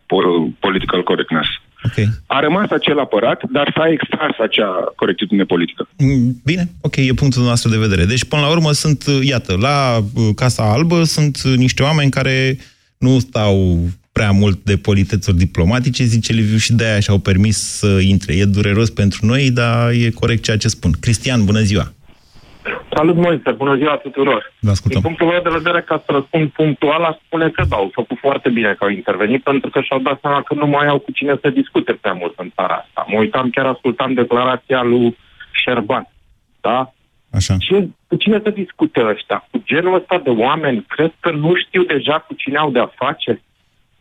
political 0.60 1.04
correctness. 1.04 1.48
Okay. 1.86 2.08
A 2.26 2.40
rămas 2.40 2.70
acel 2.70 3.00
aparat, 3.00 3.42
dar 3.50 3.74
s-a 3.76 3.88
extras 3.88 4.36
acea 4.40 4.92
corectitudine 4.96 5.44
politică. 5.44 5.88
Mm, 5.98 6.42
bine, 6.46 6.70
ok, 6.82 6.96
e 6.96 7.14
punctul 7.14 7.44
nostru 7.44 7.70
de 7.70 7.78
vedere. 7.78 8.06
Deci, 8.06 8.26
până 8.26 8.42
la 8.42 8.50
urmă, 8.50 8.72
sunt, 8.72 9.04
uh, 9.08 9.20
iată, 9.22 9.58
la 9.60 9.98
uh, 9.98 10.30
Casa 10.36 10.72
Albă 10.72 11.04
sunt 11.04 11.38
uh, 11.46 11.54
niște 11.56 11.84
oameni 11.84 12.12
care 12.12 12.58
nu 12.98 13.20
stau 13.20 13.80
prea 14.12 14.32
mult 14.32 14.64
de 14.64 14.78
politețuri 14.78 15.38
diplomatice, 15.38 16.04
zice 16.04 16.34
Liviu, 16.34 16.58
și 16.58 16.74
de-aia 16.74 17.00
și-au 17.00 17.18
permis 17.18 17.58
să 17.58 18.00
intre. 18.02 18.36
E 18.36 18.46
dureros 18.46 18.90
pentru 18.90 19.26
noi, 19.26 19.52
dar 19.52 19.92
e 19.92 20.10
corect 20.10 20.44
ceea 20.44 20.58
ce 20.58 20.68
spun. 20.68 20.92
Cristian, 21.00 21.46
bună 21.46 21.60
ziua! 21.60 21.94
Salut, 22.94 23.16
Moise, 23.16 23.52
bună 23.52 23.76
ziua 23.76 23.96
tuturor. 23.96 24.54
Vă 24.60 24.70
ascultăm. 24.70 25.02
Din 25.02 25.10
punctul 25.10 25.28
meu 25.28 25.42
de 25.42 25.58
vedere, 25.60 25.82
ca 25.82 26.04
să 26.06 26.12
răspund 26.12 26.50
punctual, 26.50 27.04
aș 27.04 27.16
spune 27.26 27.50
că 27.50 27.64
da, 27.70 27.76
au 27.76 27.90
făcut 27.94 28.18
foarte 28.18 28.50
bine 28.50 28.76
că 28.78 28.84
au 28.84 28.90
intervenit, 28.90 29.44
pentru 29.44 29.70
că 29.70 29.82
și-au 29.82 30.00
dat 30.00 30.20
seama 30.22 30.42
că 30.42 30.54
nu 30.54 30.68
mai 30.68 30.88
au 30.88 31.00
cu 31.00 31.12
cine 31.12 31.38
să 31.42 31.50
discute 31.50 31.94
prea 31.94 32.14
mult 32.14 32.34
în 32.38 32.52
țara 32.56 32.74
asta. 32.74 33.06
Mă 33.08 33.18
uitam, 33.20 33.50
chiar 33.50 33.66
ascultam 33.66 34.14
declarația 34.14 34.82
lui 34.84 35.18
Șerban, 35.52 36.08
da? 36.62 36.94
Așa. 37.32 37.56
Ce, 37.60 37.88
cu 38.08 38.16
cine 38.16 38.40
să 38.44 38.50
discute 38.50 39.06
ăștia? 39.06 39.48
Cu 39.52 39.62
genul 39.66 39.96
ăsta 39.96 40.18
de 40.24 40.30
oameni? 40.30 40.86
Cred 40.88 41.14
că 41.20 41.32
nu 41.32 41.56
știu 41.56 41.84
deja 41.84 42.20
cu 42.28 42.34
cine 42.34 42.58
au 42.58 42.72
de-a 42.72 42.92
face? 42.96 43.42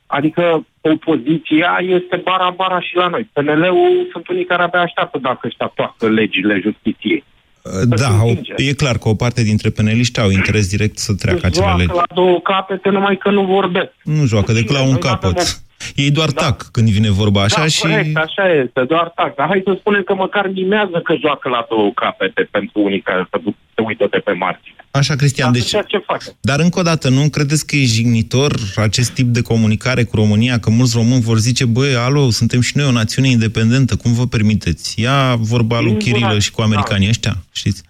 Adică 0.07 0.67
opoziția 0.81 1.79
este 1.81 2.17
bara-bara 2.17 2.81
și 2.81 2.97
la 2.97 3.09
noi. 3.09 3.31
PNL-ul 3.33 4.09
sunt 4.13 4.29
unii 4.29 4.45
care 4.45 4.63
abia 4.63 4.81
așteaptă 4.81 5.19
dacă 5.19 5.47
ăștia 5.47 5.73
toată 5.75 6.09
legile 6.09 6.61
justiției. 6.63 7.25
Da, 7.85 8.23
o, 8.23 8.33
e 8.57 8.73
clar 8.73 8.99
că 8.99 9.09
o 9.09 9.15
parte 9.15 9.43
dintre 9.43 9.71
peneliști 9.71 10.21
au 10.21 10.31
interes 10.31 10.69
direct 10.69 10.99
să 10.99 11.15
treacă 11.15 11.47
acele 11.47 11.65
Joacă 11.65 11.79
legi. 11.79 11.93
la 11.95 12.03
două 12.15 12.41
capete 12.41 12.89
numai 12.89 13.17
că 13.17 13.31
nu 13.31 13.45
vorbesc. 13.45 13.93
Nu 14.05 14.25
joacă 14.27 14.53
decât 14.53 14.75
la 14.75 14.83
un 14.83 14.89
Noi 14.89 14.99
capăt. 14.99 15.63
Avem 15.81 16.05
Ei 16.05 16.11
doar 16.11 16.31
tac 16.31 16.69
când 16.71 16.89
vine 16.89 17.11
vorba 17.11 17.43
așa 17.43 17.61
da, 17.61 17.67
și... 17.67 17.81
corect, 17.81 18.17
așa 18.17 18.53
este, 18.63 18.85
doar 18.89 19.13
tac. 19.15 19.35
Dar 19.35 19.47
hai 19.47 19.63
să 19.65 19.77
spunem 19.79 20.03
că 20.03 20.15
măcar 20.15 20.51
mimează 20.55 21.01
că 21.05 21.15
joacă 21.21 21.49
la 21.49 21.67
două 21.69 21.93
capete 21.95 22.49
pentru 22.51 22.81
unii 22.81 23.01
care 23.01 23.29
se, 23.31 23.39
duc- 23.39 23.57
se 23.75 23.83
uită 23.87 24.07
de 24.11 24.19
pe 24.19 24.33
margine. 24.33 24.75
Așa, 24.91 25.15
Cristian, 25.15 25.53
deci... 25.53 25.67
Ceea 25.67 25.83
ce 25.83 25.99
fac. 25.99 26.23
Dar 26.41 26.61
încă 26.61 26.79
o 26.79 26.83
dată, 26.83 27.09
nu 27.09 27.29
credeți 27.31 27.67
că 27.67 27.77
e 27.77 27.85
jignitor 27.85 28.55
acest 28.77 29.11
tip 29.11 29.27
de 29.27 29.43
comunicare 29.43 30.05
cu 30.05 30.17
România? 30.17 30.59
Că 30.59 30.71
mulți 30.71 30.97
români 30.97 31.21
vor 31.21 31.39
zice, 31.39 31.65
băi, 31.65 31.95
alo, 31.95 32.31
suntem 32.31 32.61
și 32.61 32.77
noi 32.77 32.87
o 32.87 32.91
națiune 32.91 33.29
independentă, 33.29 33.97
cum 33.97 34.13
vă 34.13 34.27
permiteți? 34.27 35.01
Ia 35.01 35.35
vorba 35.39 35.81
lui 35.81 35.91
Singura- 35.91 36.19
Chirilă 36.19 36.39
și 36.39 36.51
cu 36.51 36.61
americanii 36.63 37.09
ăștia, 37.09 37.37
știți? 37.53 37.83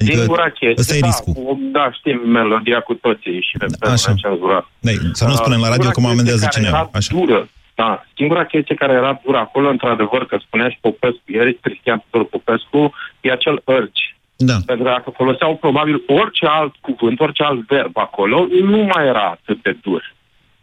Adică 0.00 0.16
Singura 0.16 0.48
chestie, 0.48 0.74
ăsta 0.78 0.96
e 0.96 1.00
da, 1.00 1.06
riscul. 1.06 1.32
cu- 1.32 1.58
Da, 1.72 1.92
știm 1.92 2.20
melodia 2.30 2.80
cu 2.80 2.94
toții 2.94 3.40
și 3.48 3.56
de 3.58 3.66
pe 3.80 3.88
Așa. 3.88 4.12
cenzurat. 4.22 4.66
Da, 4.80 4.90
să 5.12 5.24
nu 5.26 5.32
spunem 5.32 5.60
la 5.60 5.68
radio 5.68 5.90
că 5.90 6.00
mă 6.00 6.08
amendează 6.08 6.44
chestie 6.44 6.62
care 6.62 6.64
cineva. 6.64 6.78
era 6.78 6.90
Așa. 6.98 7.14
Dură, 7.16 7.48
da, 7.74 8.04
singura 8.16 8.44
chestie 8.44 8.74
care 8.74 8.92
era 8.92 9.20
dură 9.24 9.38
acolo, 9.38 9.68
într-adevăr, 9.68 10.26
că 10.26 10.36
spunea 10.46 10.68
și 10.68 10.78
Popescu 10.80 11.22
ieri, 11.26 11.58
Cristian 11.60 12.04
Tudor 12.10 12.26
Popescu, 12.28 12.92
e 13.20 13.30
acel 13.32 13.62
urge. 13.64 14.04
Da. 14.36 14.56
Pentru 14.66 14.84
că 14.84 14.90
dacă 14.90 15.10
foloseau 15.16 15.56
probabil 15.56 16.02
orice 16.06 16.46
alt 16.46 16.74
cuvânt, 16.80 17.20
orice 17.20 17.42
alt 17.42 17.66
verb 17.66 17.96
acolo, 17.98 18.46
nu 18.62 18.76
mai 18.94 19.06
era 19.06 19.24
atât 19.26 19.62
de 19.62 19.76
dur. 19.82 20.14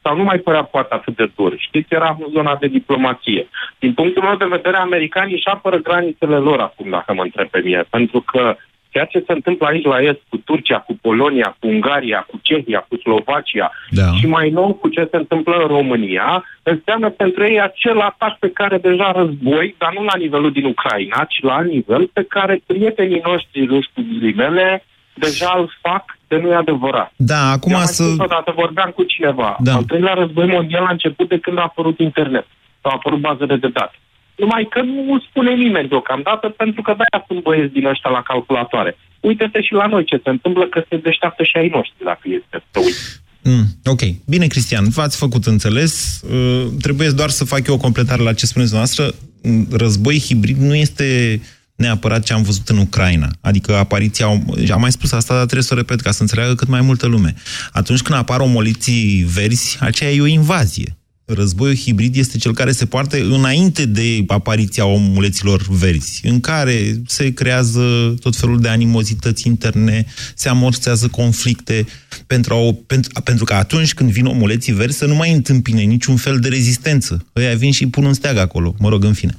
Sau 0.02 0.16
nu 0.16 0.24
mai 0.24 0.38
părea 0.38 0.64
poate 0.64 0.94
atât 0.94 1.16
de 1.16 1.32
dur. 1.36 1.54
Știți, 1.58 1.94
era 1.94 2.18
în 2.20 2.26
zona 2.34 2.56
de 2.60 2.68
diplomație. 2.68 3.48
Din 3.80 3.94
punctul 3.94 4.24
meu 4.24 4.36
de 4.36 4.46
vedere, 4.56 4.78
americanii 4.78 5.34
își 5.34 5.48
apără 5.48 5.78
granițele 5.78 6.36
lor 6.38 6.60
acum, 6.60 6.90
dacă 6.90 7.14
mă 7.14 7.22
întreb 7.24 7.48
pe 7.48 7.62
mine. 7.64 7.84
Pentru 7.90 8.22
că 8.22 8.56
ceea 8.94 9.06
ce 9.06 9.24
se 9.28 9.34
întâmplă 9.34 9.66
aici 9.68 9.86
la 9.86 10.00
est, 10.02 10.22
cu 10.30 10.38
Turcia, 10.38 10.80
cu 10.80 10.94
Polonia, 11.02 11.56
cu 11.60 11.68
Ungaria, 11.68 12.26
cu 12.30 12.40
Cehia, 12.42 12.86
cu 12.90 12.96
Slovacia 12.98 13.72
Da. 13.90 14.08
și 14.18 14.26
mai 14.28 14.50
nou 14.50 14.74
cu 14.74 14.88
ce 14.90 15.08
se 15.12 15.18
întâmplă 15.18 15.56
în 15.62 15.68
România, 15.68 16.44
înseamnă 16.64 17.10
pentru 17.10 17.44
ei 17.44 17.62
acel 17.62 18.00
atac 18.00 18.34
pe 18.40 18.50
care 18.60 18.78
deja 18.78 19.12
război, 19.12 19.76
dar 19.78 19.92
nu 19.98 20.04
la 20.04 20.18
nivelul 20.18 20.52
din 20.52 20.66
Ucraina, 20.66 21.26
ci 21.30 21.40
la 21.42 21.62
nivel 21.62 22.10
pe 22.14 22.24
care 22.24 22.62
prietenii 22.66 23.22
noștri, 23.24 23.66
nu 23.66 23.82
știu, 23.82 24.04
ghilimele, 24.10 24.84
deja 25.14 25.56
îl 25.58 25.78
fac 25.82 26.18
de 26.28 26.38
nu 26.38 26.52
e 26.52 26.56
adevărat. 26.56 27.12
Da, 27.16 27.42
acum 27.52 27.72
Eu 27.72 27.78
mai 27.78 27.86
să... 27.86 28.04
spus 28.04 28.26
odată, 28.26 28.54
vorbeam 28.56 28.90
cu 28.90 29.04
cineva. 29.04 29.56
Da. 29.60 29.74
Al 29.74 29.84
treilea 29.84 30.14
război 30.14 30.48
mondial 30.48 30.86
a 30.86 30.92
început 30.92 31.28
de 31.30 31.38
când 31.40 31.58
a 31.58 31.62
apărut 31.62 32.00
internet. 32.00 32.48
Sau 32.82 32.92
a 32.92 32.96
apărut 32.96 33.20
bazele 33.20 33.56
de 33.56 33.68
date. 33.68 33.96
Numai 34.36 34.68
că 34.70 34.82
nu 34.82 35.20
spune 35.30 35.54
nimeni 35.54 35.88
deocamdată, 35.88 36.50
pentru 36.50 36.82
că 36.82 36.92
de-aia 36.98 37.26
sunt 37.28 37.42
băieți 37.44 37.74
din 37.74 37.86
ăștia 37.86 38.10
la 38.10 38.22
calculatoare. 38.22 38.98
Uite-te 39.20 39.62
și 39.62 39.74
la 39.74 39.86
noi 39.86 40.04
ce 40.04 40.22
se 40.24 40.30
întâmplă, 40.30 40.68
că 40.68 40.84
se 40.90 40.98
deșteaptă 40.98 41.44
și 41.44 41.58
ai 41.58 41.68
noștri, 41.68 42.04
dacă 42.04 42.22
este 42.24 42.64
să 42.72 42.80
uiți. 42.80 43.22
Mm, 43.44 43.66
ok. 43.86 44.02
Bine, 44.28 44.48
Cristian, 44.48 44.90
v-ați 44.90 45.18
făcut 45.18 45.46
înțeles. 45.46 46.22
Uh, 46.24 46.66
trebuie 46.82 47.10
doar 47.10 47.30
să 47.30 47.46
fac 47.46 47.68
eu 47.68 47.74
o 47.74 47.78
completare 47.78 48.24
la 48.24 48.34
ce 48.34 48.46
spuneți 48.46 48.74
noastră. 48.74 49.14
Mm, 49.44 49.68
Război 49.72 50.20
hibrid 50.20 50.58
nu 50.58 50.76
este 50.76 51.40
neapărat 51.76 52.24
ce 52.24 52.34
am 52.34 52.42
văzut 52.42 52.68
în 52.68 52.78
Ucraina. 52.78 53.28
Adică 53.42 53.76
apariția, 53.76 54.26
am 54.72 54.80
mai 54.80 54.92
spus 54.92 55.12
asta, 55.12 55.34
dar 55.34 55.44
trebuie 55.44 55.64
să 55.64 55.74
o 55.74 55.78
repet 55.78 56.00
ca 56.00 56.12
să 56.12 56.22
înțeleagă 56.22 56.56
cât 56.56 56.68
mai 56.68 56.82
multă 56.82 57.08
lume. 57.08 57.34
Atunci 57.72 58.02
când 58.02 58.20
apar 58.20 58.40
omoliții 58.40 59.26
verzi, 59.34 59.78
aceea 59.82 60.12
e 60.12 60.22
o 60.22 60.26
invazie. 60.26 60.98
Războiul 61.34 61.76
hibrid 61.76 62.16
este 62.16 62.38
cel 62.38 62.54
care 62.54 62.72
se 62.72 62.86
poartă 62.86 63.18
înainte 63.18 63.86
de 63.86 64.24
apariția 64.28 64.86
omuleților 64.86 65.62
verzi, 65.70 66.28
în 66.28 66.40
care 66.40 66.74
se 67.06 67.34
creează 67.34 68.16
tot 68.22 68.36
felul 68.36 68.60
de 68.60 68.70
animozități 68.70 69.48
interne, 69.48 70.06
se 70.36 70.50
amorțează 70.50 71.08
conflicte, 71.08 71.86
pentru, 72.28 72.54
a, 72.54 72.58
o- 72.58 72.72
pentru, 72.88 73.22
pentru 73.24 73.46
că 73.46 73.54
atunci 73.54 73.94
când 73.94 74.10
vin 74.10 74.26
omuleții 74.26 74.74
verzi 74.74 74.98
să 74.98 75.06
nu 75.06 75.16
mai 75.16 75.32
întâmpine 75.32 75.82
niciun 75.82 76.16
fel 76.16 76.40
de 76.40 76.48
rezistență. 76.48 77.26
Ăia 77.36 77.56
vin 77.56 77.72
și 77.72 77.90
pun 77.90 78.06
un 78.06 78.14
steag 78.14 78.38
acolo, 78.38 78.74
mă 78.80 78.90
rog, 78.90 79.04
în 79.04 79.14
fine. 79.14 79.34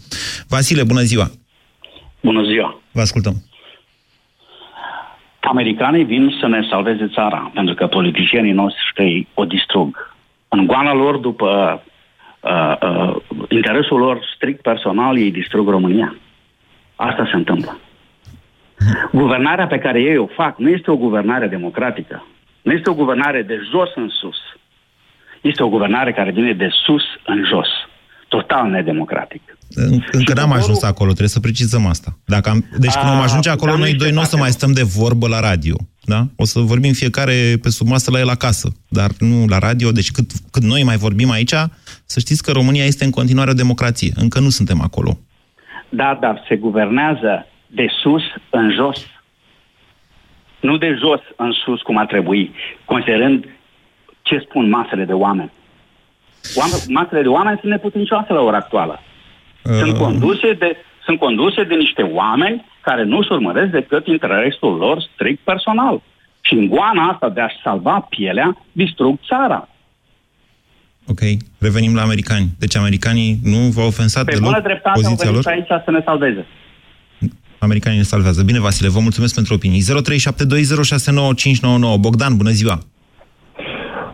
Vasile, 0.48 0.82
bună 0.84 1.02
ziua! 1.02 1.30
Bună 2.22 2.42
ziua! 2.44 2.80
Vă 2.92 3.00
ascultăm. 3.00 3.42
Americanii 5.40 6.04
vin 6.04 6.36
să 6.40 6.46
ne 6.46 6.66
salveze 6.70 7.10
țara, 7.14 7.50
pentru 7.54 7.74
că 7.74 7.86
politicienii 7.86 8.52
noștri 8.52 9.26
o 9.34 9.44
distrug. 9.44 10.13
În 10.54 10.66
goana 10.66 10.94
lor, 10.94 11.16
după 11.16 11.82
uh, 12.40 12.76
uh, 12.82 13.16
interesul 13.48 13.98
lor 13.98 14.18
strict 14.34 14.62
personal, 14.62 15.18
ei 15.18 15.30
distrug 15.30 15.68
România. 15.68 16.14
Asta 16.96 17.28
se 17.30 17.36
întâmplă. 17.36 17.78
Guvernarea 19.12 19.66
pe 19.66 19.78
care 19.78 20.00
ei 20.00 20.16
o 20.16 20.26
fac 20.26 20.58
nu 20.58 20.68
este 20.68 20.90
o 20.90 20.96
guvernare 20.96 21.46
democratică. 21.46 22.26
Nu 22.62 22.72
este 22.72 22.90
o 22.90 22.94
guvernare 22.94 23.42
de 23.42 23.60
jos 23.70 23.90
în 23.94 24.08
sus. 24.08 24.36
Este 25.40 25.62
o 25.62 25.68
guvernare 25.68 26.12
care 26.12 26.30
vine 26.30 26.52
de 26.52 26.68
sus 26.84 27.04
în 27.24 27.44
jos. 27.44 27.68
Total 28.28 28.70
nedemocratic. 28.70 29.53
În- 29.74 30.04
Încă 30.12 30.32
n-am 30.34 30.52
ajuns 30.52 30.82
acolo, 30.82 31.08
trebuie 31.08 31.28
să 31.28 31.40
precizăm 31.40 31.86
asta. 31.86 32.18
Dacă 32.24 32.50
am, 32.50 32.64
deci 32.78 32.92
când 32.92 33.04
A, 33.06 33.14
am 33.14 33.20
ajunge 33.20 33.48
acolo, 33.50 33.70
dar 33.70 33.78
nu 33.78 33.84
noi 33.84 33.90
este 33.92 34.04
doi 34.04 34.12
nu 34.14 34.20
o 34.20 34.24
să 34.24 34.36
mai 34.36 34.50
stăm 34.50 34.72
de 34.72 34.82
vorbă 34.82 35.28
la 35.28 35.40
radio. 35.40 35.76
Da? 36.04 36.26
O 36.36 36.44
să 36.44 36.60
vorbim 36.60 36.92
fiecare 36.92 37.58
pe 37.62 37.68
sub 37.70 37.86
masă 37.88 38.10
la 38.10 38.18
el 38.18 38.28
acasă, 38.28 38.72
dar 38.88 39.10
nu 39.18 39.46
la 39.46 39.58
radio. 39.58 39.92
Deci 39.92 40.10
cât, 40.10 40.30
cât 40.50 40.62
noi 40.62 40.82
mai 40.82 40.96
vorbim 40.96 41.30
aici, 41.30 41.54
să 42.04 42.20
știți 42.20 42.42
că 42.42 42.52
România 42.52 42.84
este 42.84 43.04
în 43.04 43.10
continuare 43.10 43.50
o 43.50 43.54
democrație. 43.54 44.12
Încă 44.16 44.40
nu 44.40 44.48
suntem 44.48 44.80
acolo. 44.80 45.18
Da, 45.88 46.18
dar 46.20 46.44
se 46.48 46.56
guvernează 46.56 47.46
de 47.66 47.86
sus 48.02 48.22
în 48.50 48.72
jos. 48.72 48.98
Nu 50.60 50.76
de 50.76 50.96
jos 51.00 51.20
în 51.36 51.52
sus 51.64 51.80
cum 51.80 51.96
ar 51.98 52.06
trebui, 52.06 52.50
considerând 52.84 53.44
ce 54.22 54.38
spun 54.48 54.68
masele 54.68 55.04
de 55.04 55.12
oameni. 55.12 55.52
Oameni 56.54 56.82
masele 56.88 57.22
de 57.22 57.28
oameni 57.28 57.58
sunt 57.60 57.70
neputincioase 57.72 58.32
la 58.32 58.40
ora 58.40 58.56
actuală. 58.56 59.00
Sunt 59.64 59.96
conduse 59.96 60.52
de, 60.52 60.76
sunt 61.04 61.18
conduse 61.18 61.62
de 61.62 61.74
niște 61.74 62.02
oameni 62.02 62.64
care 62.80 63.04
nu-și 63.04 63.32
urmăresc 63.32 63.70
decât 63.70 64.06
interesul 64.06 64.76
lor 64.76 65.08
strict 65.14 65.40
personal. 65.44 66.02
Și 66.40 66.54
în 66.54 66.68
goana 66.68 67.08
asta 67.08 67.28
de 67.28 67.40
a-și 67.40 67.56
salva 67.62 68.06
pielea, 68.08 68.56
distrug 68.72 69.18
țara. 69.28 69.68
Ok, 71.06 71.20
revenim 71.58 71.94
la 71.94 72.02
americani. 72.02 72.46
Deci 72.58 72.76
americanii 72.76 73.38
nu 73.42 73.58
v-au 73.58 73.86
ofensat 73.86 74.24
Pe 74.24 74.30
deloc 74.30 74.46
bună 74.46 74.60
dreptate 74.60 74.88
au 74.88 75.02
poziția 75.02 75.30
venit 75.30 75.44
lor? 75.44 75.54
aici 75.54 75.82
să 75.84 75.90
ne 75.90 76.02
salveze. 76.04 76.46
Americanii 77.58 77.98
ne 77.98 78.04
salvează. 78.04 78.42
Bine, 78.42 78.60
Vasile, 78.60 78.88
vă 78.88 78.98
mulțumesc 79.00 79.34
pentru 79.34 79.54
opinii. 79.54 79.82
0372069599. 79.82 79.86
Bogdan, 82.00 82.36
bună 82.36 82.50
ziua! 82.50 82.78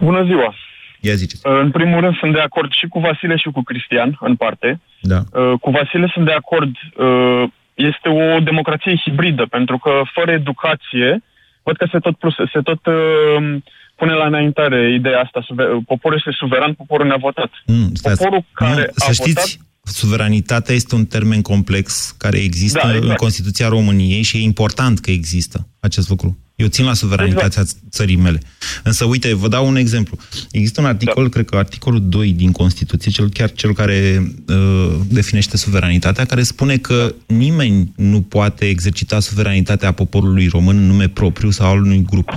Bună 0.01 0.25
ziua! 0.25 0.55
Ia 1.01 1.15
ziceți. 1.15 1.41
În 1.45 1.71
primul 1.71 2.01
rând 2.01 2.17
sunt 2.17 2.33
de 2.33 2.41
acord 2.41 2.73
și 2.73 2.87
cu 2.87 2.99
Vasile 3.01 3.37
și 3.37 3.49
cu 3.51 3.63
Cristian, 3.63 4.17
în 4.21 4.37
parte. 4.37 4.81
Da. 5.01 5.19
Uh, 5.33 5.53
Cu 5.61 5.71
Vasile 5.71 6.11
sunt 6.15 6.25
de 6.25 6.33
acord. 6.33 6.73
uh, 6.97 7.43
Este 7.75 8.09
o 8.09 8.41
democrație 8.41 8.97
hibridă, 9.05 9.47
pentru 9.51 9.79
că 9.79 9.91
fără 10.15 10.31
educație, 10.31 11.23
văd 11.63 11.77
că 11.77 11.87
se 11.93 11.99
tot, 11.99 12.17
plus, 12.17 12.35
se 12.53 12.61
tot 12.61 12.87
uh, 12.87 13.57
pune 13.95 14.13
la 14.13 14.27
înaintare 14.27 14.93
ideea 14.93 15.21
asta. 15.21 15.41
suve- 15.47 15.69
Poporul 15.87 16.17
este 16.19 16.31
suveran, 16.33 16.73
poporul 16.75 17.07
ne-a 17.07 17.17
votat. 17.17 17.51
Mm, 17.67 17.95
stați. 17.95 18.19
Poporul 18.19 18.45
care 18.53 18.75
nu, 18.81 19.05
a 19.05 19.05
să 19.07 19.13
știți, 19.13 19.57
votat... 19.57 19.70
suveranitatea 19.91 20.75
este 20.75 20.95
un 20.95 21.05
termen 21.05 21.43
complex 21.43 22.15
care 22.19 22.39
există 22.39 22.81
Da, 22.83 22.89
în 22.91 22.97
exact. 22.97 23.19
Constituția 23.19 23.69
României 23.69 24.23
și 24.23 24.37
e 24.37 24.41
important 24.41 24.99
că 25.01 25.11
există 25.11 25.67
acest 25.81 26.09
lucru. 26.09 26.39
Eu 26.55 26.67
țin 26.67 26.85
la 26.85 26.95
suveranitatea 26.95 27.47
Exact. 27.47 27.71
țării 27.91 28.17
mele. 28.17 28.41
Însă, 28.83 29.05
uite, 29.05 29.35
vă 29.35 29.49
dau 29.49 29.67
un 29.69 29.77
exemplu. 29.77 30.17
Există 30.51 30.81
un 30.81 30.87
articol, 30.87 31.23
Da. 31.23 31.29
cred 31.29 31.45
că 31.45 31.57
articolul 31.57 32.09
2 32.09 32.33
din 32.33 32.53
Constituție, 32.53 33.11
cel 33.11 33.29
chiar 33.29 33.53
cel 33.53 33.75
care 33.75 34.23
uh, 34.49 34.91
definește 35.09 35.57
suveranitatea, 35.57 36.25
care 36.25 36.43
spune 36.43 36.77
că 36.77 37.15
nimeni 37.27 37.93
nu 37.97 38.23
poate 38.23 38.69
exercita 38.69 39.21
suveranitatea 39.21 39.93
poporului 39.93 40.47
român 40.49 40.77
în 40.77 40.87
nume 40.87 41.09
propriu 41.09 41.51
sau 41.51 41.71
al 41.71 41.83
unui 41.83 42.03
grup. 42.03 42.35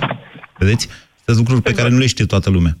Vedeți? 0.58 0.88
Sunt 1.24 1.36
lucruri 1.36 1.62
pe 1.62 1.72
care 1.72 1.88
nu 1.88 1.98
le 1.98 2.06
știe 2.06 2.24
toată 2.24 2.50
lumea. 2.50 2.76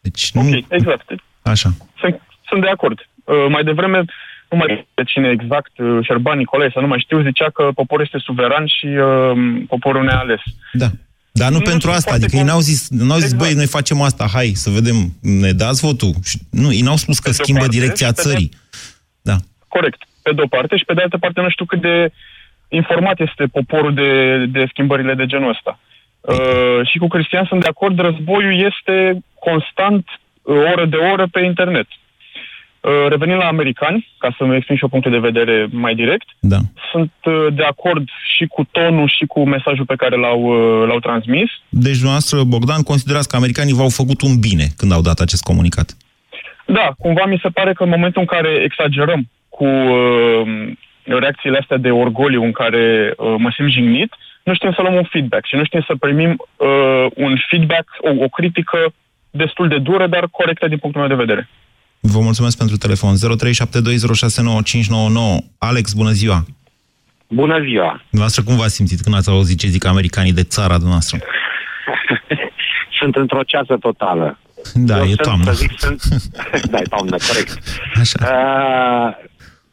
Deci 0.00 0.30
nu... 0.32 0.40
Ok, 0.48 0.64
exact. 0.68 1.06
Așa. 1.42 1.74
Sunt, 2.00 2.20
sunt 2.48 2.60
de 2.60 2.68
acord. 2.68 2.98
Uh, 3.26 3.46
mai 3.48 3.64
devreme 3.64 4.04
nu 4.50 4.56
mai 4.56 4.66
știu 4.90 5.04
cine 5.04 5.28
exact, 5.30 5.78
uh, 5.78 5.98
Șerban 6.06 6.38
Nicolae, 6.38 6.70
să 6.72 6.80
nu 6.80 6.86
mai 6.86 6.98
știu, 7.04 7.22
zicea 7.22 7.50
că 7.50 7.70
poporul 7.74 8.04
este 8.04 8.18
suveran 8.18 8.66
și 8.66 8.86
uh, 8.86 9.32
poporul 9.68 10.04
ne-a 10.04 10.18
ales. 10.18 10.40
Da. 10.72 10.86
Dar 11.32 11.48
nu, 11.50 11.56
Nu 11.56 11.62
pentru 11.62 11.80
sunt 11.80 11.94
asta, 11.94 12.08
foarte 12.10 12.24
adică 12.24 12.38
ei 12.40 12.46
n-au 12.48 12.60
zis, 12.60 12.88
n-au 12.90 13.16
zis 13.18 13.32
Exact. 13.32 13.42
băi, 13.42 13.52
noi 13.60 13.66
facem 13.66 14.00
asta, 14.00 14.24
hai 14.32 14.46
să 14.54 14.70
vedem, 14.70 14.96
ne 15.22 15.50
dați 15.52 15.84
votul. 15.86 16.12
Și- 16.24 16.38
Nu, 16.50 16.72
ei 16.72 16.80
n-au 16.80 16.96
spus 16.96 17.18
că 17.18 17.28
Pe 17.28 17.34
de-o 17.34 17.42
schimbă 17.44 17.60
parte, 17.60 17.76
direcția 17.78 18.06
și 18.06 18.12
pe 18.14 18.22
de- 18.22 18.28
țării. 18.28 18.50
Da. 19.22 19.36
Corect, 19.68 20.00
pe 20.22 20.32
de-o 20.32 20.46
parte, 20.46 20.76
și 20.76 20.84
pe 20.84 20.94
de 20.94 21.02
altă 21.02 21.18
parte 21.18 21.40
nu 21.40 21.50
știu 21.50 21.64
cât 21.64 21.80
de 21.80 22.12
informat 22.68 23.20
este 23.20 23.44
poporul 23.58 23.94
de, 23.94 24.10
de 24.46 24.66
schimbările 24.68 25.14
de 25.14 25.26
genul 25.26 25.50
ăsta. 25.50 25.78
Uh, 26.20 26.80
și 26.90 26.98
cu 26.98 27.06
Cristian 27.08 27.44
sunt 27.48 27.60
de 27.60 27.68
acord, 27.68 27.98
războiul 27.98 28.72
este 28.72 29.18
constant, 29.40 30.04
uh, 30.42 30.56
oră 30.72 30.86
de 30.86 30.96
oră, 30.96 31.26
pe 31.30 31.40
internet. 31.40 31.86
Uh, 32.86 32.92
revenind 33.08 33.38
la 33.38 33.46
americani, 33.46 34.08
ca 34.18 34.34
să-mi 34.38 34.56
exprim 34.56 34.76
și 34.76 34.84
o 34.84 34.88
punct 34.88 35.10
de 35.10 35.28
vedere 35.30 35.66
mai 35.70 35.94
direct, 35.94 36.28
Da. 36.40 36.56
sunt 36.90 37.12
uh, 37.24 37.46
de 37.52 37.62
acord 37.62 38.08
și 38.34 38.46
cu 38.46 38.68
tonul 38.70 39.08
și 39.16 39.24
cu 39.26 39.46
mesajul 39.46 39.84
pe 39.84 39.94
care 39.96 40.16
l-au, 40.16 40.40
uh, 40.42 40.86
l-au 40.88 40.98
transmis. 40.98 41.50
Deci, 41.68 42.00
dumneavoastră, 42.02 42.42
Bogdan, 42.44 42.82
considerați 42.82 43.28
că 43.28 43.36
americanii 43.36 43.74
v-au 43.74 43.88
făcut 43.88 44.20
un 44.20 44.34
bine 44.40 44.66
când 44.76 44.92
au 44.92 45.00
dat 45.00 45.18
acest 45.18 45.42
comunicat. 45.42 45.96
Da, 46.66 46.92
cumva 46.98 47.24
mi 47.26 47.40
se 47.42 47.48
pare 47.48 47.72
că 47.72 47.82
în 47.82 47.88
momentul 47.88 48.20
în 48.20 48.26
care 48.26 48.48
exagerăm 48.68 49.28
cu 49.48 49.64
uh, 49.64 50.42
reacțiile 51.02 51.58
astea 51.58 51.76
de 51.76 51.90
orgoliu 51.90 52.42
în 52.42 52.52
care 52.52 53.14
uh, 53.16 53.34
mă 53.38 53.50
simt 53.56 53.70
jignit, 53.70 54.12
nu 54.42 54.54
știm 54.54 54.72
să 54.72 54.82
luăm 54.82 54.94
un 54.94 55.08
feedback 55.10 55.46
și 55.46 55.56
nu 55.56 55.64
știm 55.64 55.84
să 55.86 55.94
primim 56.00 56.32
uh, 56.56 57.06
un 57.14 57.36
feedback, 57.48 57.86
o, 57.98 58.24
o 58.24 58.28
critică 58.28 58.78
destul 59.30 59.68
de 59.68 59.78
dură, 59.78 60.06
dar 60.06 60.28
corectă 60.30 60.68
din 60.68 60.78
punctul 60.78 61.00
meu 61.00 61.10
de 61.16 61.24
vedere. 61.24 61.48
Vă 62.12 62.20
mulțumesc 62.20 62.58
pentru 62.58 62.76
telefon. 62.76 63.14
0372069599. 63.14 63.18
Alex, 65.58 65.92
bună 65.92 66.10
ziua! 66.10 66.44
Bună 67.28 67.60
ziua! 67.62 68.02
Dumneavoastră, 68.10 68.42
cum 68.42 68.56
v-ați 68.56 68.74
simțit 68.74 69.00
când 69.00 69.14
ați 69.14 69.28
auzit 69.30 69.58
ce 69.58 69.66
zic 69.66 69.84
americanii 69.84 70.32
de 70.32 70.42
țara 70.42 70.74
dumneavoastră? 70.74 71.18
Sunt 72.98 73.16
într-o 73.16 73.42
ceasă 73.42 73.76
totală. 73.76 74.38
Da, 74.74 74.96
Eu 74.96 75.02
e 75.02 75.06
sunt, 75.06 75.20
toamnă. 75.20 75.44
Să 75.44 75.52
zic, 75.52 75.78
sunt... 75.78 76.02
da, 76.70 76.78
e 76.78 76.82
toamnă, 76.82 77.16
corect. 77.28 77.58
Așa. 78.00 78.18
Uh, 78.22 79.26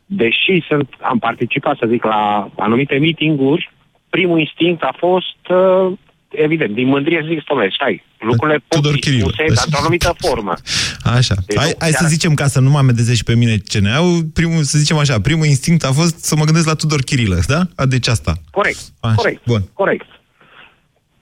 deși 0.06 0.63
sunt, 0.68 0.90
am 1.02 1.20
participat, 1.20 1.78
să 1.78 1.86
zic, 1.90 2.04
la 2.04 2.50
anumite 2.58 2.98
meeting-uri, 2.98 3.72
primul 4.10 4.40
instinct 4.40 4.82
a 4.82 4.96
fost, 4.98 5.38
uh, 5.50 5.92
evident, 6.36 6.74
din 6.74 6.88
mândrie 6.88 7.20
să 7.22 7.28
zic, 7.30 7.42
stome, 7.42 7.70
stai, 7.74 8.04
lucrurile 8.20 8.58
pot 8.68 8.80
Tudor 8.82 8.94
fi 8.94 9.00
Chirilă. 9.00 9.24
spuse 9.28 9.44
într-o 9.48 9.80
anumită 9.82 10.13
formă. 10.18 10.54
Așa. 11.04 11.36
Deci, 11.48 11.58
hai, 11.58 11.68
nu, 11.70 11.75
hai 11.80 11.90
să 11.92 11.98
chiar- 12.00 12.10
zicem, 12.10 12.34
ca 12.34 12.48
să 12.48 12.60
nu 12.60 12.70
mă 12.70 12.78
amendeze 12.78 13.13
și 13.13 13.24
pe 13.24 13.36
mine 13.36 13.56
CNA-ul, 13.72 14.24
primul, 14.34 14.63
să 14.63 14.78
zicem 14.78 14.98
așa, 14.98 15.22
primul 15.22 15.46
instinct 15.46 15.84
a 15.84 15.92
fost 15.92 16.24
să 16.24 16.36
mă 16.36 16.44
gândesc 16.44 16.68
la 16.68 16.74
Tudor 16.74 17.02
Chirilă, 17.02 17.40
da? 17.48 17.60
A, 17.75 17.86
deci 17.86 18.08
asta. 18.08 18.34
Corect, 18.52 18.80
Așa, 19.00 19.16
corect, 19.16 19.42
bun. 19.46 19.62
corect. 19.74 20.06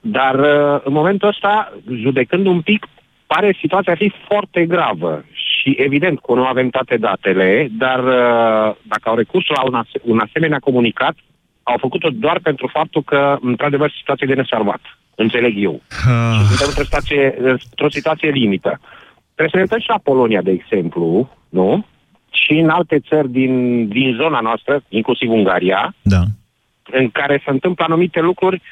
Dar 0.00 0.34
uh, 0.38 0.80
în 0.84 0.92
momentul 0.92 1.28
ăsta, 1.28 1.72
judecând 1.94 2.46
un 2.46 2.60
pic, 2.60 2.86
pare 3.26 3.56
situația 3.60 3.92
a 3.92 3.96
fi 3.96 4.12
foarte 4.28 4.66
gravă. 4.66 5.24
Și 5.32 5.74
evident 5.78 6.20
că 6.20 6.32
nu 6.34 6.44
avem 6.44 6.68
toate 6.68 6.96
datele, 6.96 7.68
dar 7.78 7.98
uh, 7.98 8.74
dacă 8.82 9.02
au 9.04 9.16
recurs 9.16 9.46
la 9.48 9.62
un, 9.62 9.74
ase- 9.74 10.00
un 10.02 10.18
asemenea 10.28 10.58
comunicat, 10.58 11.14
au 11.62 11.76
făcut-o 11.80 12.08
doar 12.12 12.38
pentru 12.42 12.70
faptul 12.72 13.02
că, 13.02 13.36
într-adevăr, 13.40 13.92
situația 13.98 14.26
e 14.30 14.34
de 14.34 14.40
nesalvat. 14.40 14.80
Înțeleg 15.14 15.54
eu. 15.56 15.82
Ah. 15.88 16.38
Și 16.38 16.46
suntem 16.46 16.66
într-o 16.68 16.82
situație, 16.82 17.34
într-o 17.38 17.90
situație 17.90 18.30
limită. 18.30 18.80
Trebuie 19.34 19.48
să 19.50 19.56
ne 19.56 19.60
uităm 19.62 19.78
și 19.78 19.88
la 19.88 20.00
Polonia, 20.02 20.42
de 20.42 20.50
exemplu, 20.50 21.30
nu? 21.48 21.86
Și 22.30 22.52
în 22.52 22.68
alte 22.68 23.00
țări 23.08 23.30
din, 23.30 23.88
din 23.88 24.14
zona 24.20 24.40
noastră, 24.40 24.82
inclusiv 24.88 25.30
Ungaria, 25.30 25.94
Da. 26.02 26.22
în 26.92 27.10
care 27.10 27.42
se 27.44 27.50
întâmplă 27.50 27.84
anumite 27.84 28.20
lucruri 28.20 28.62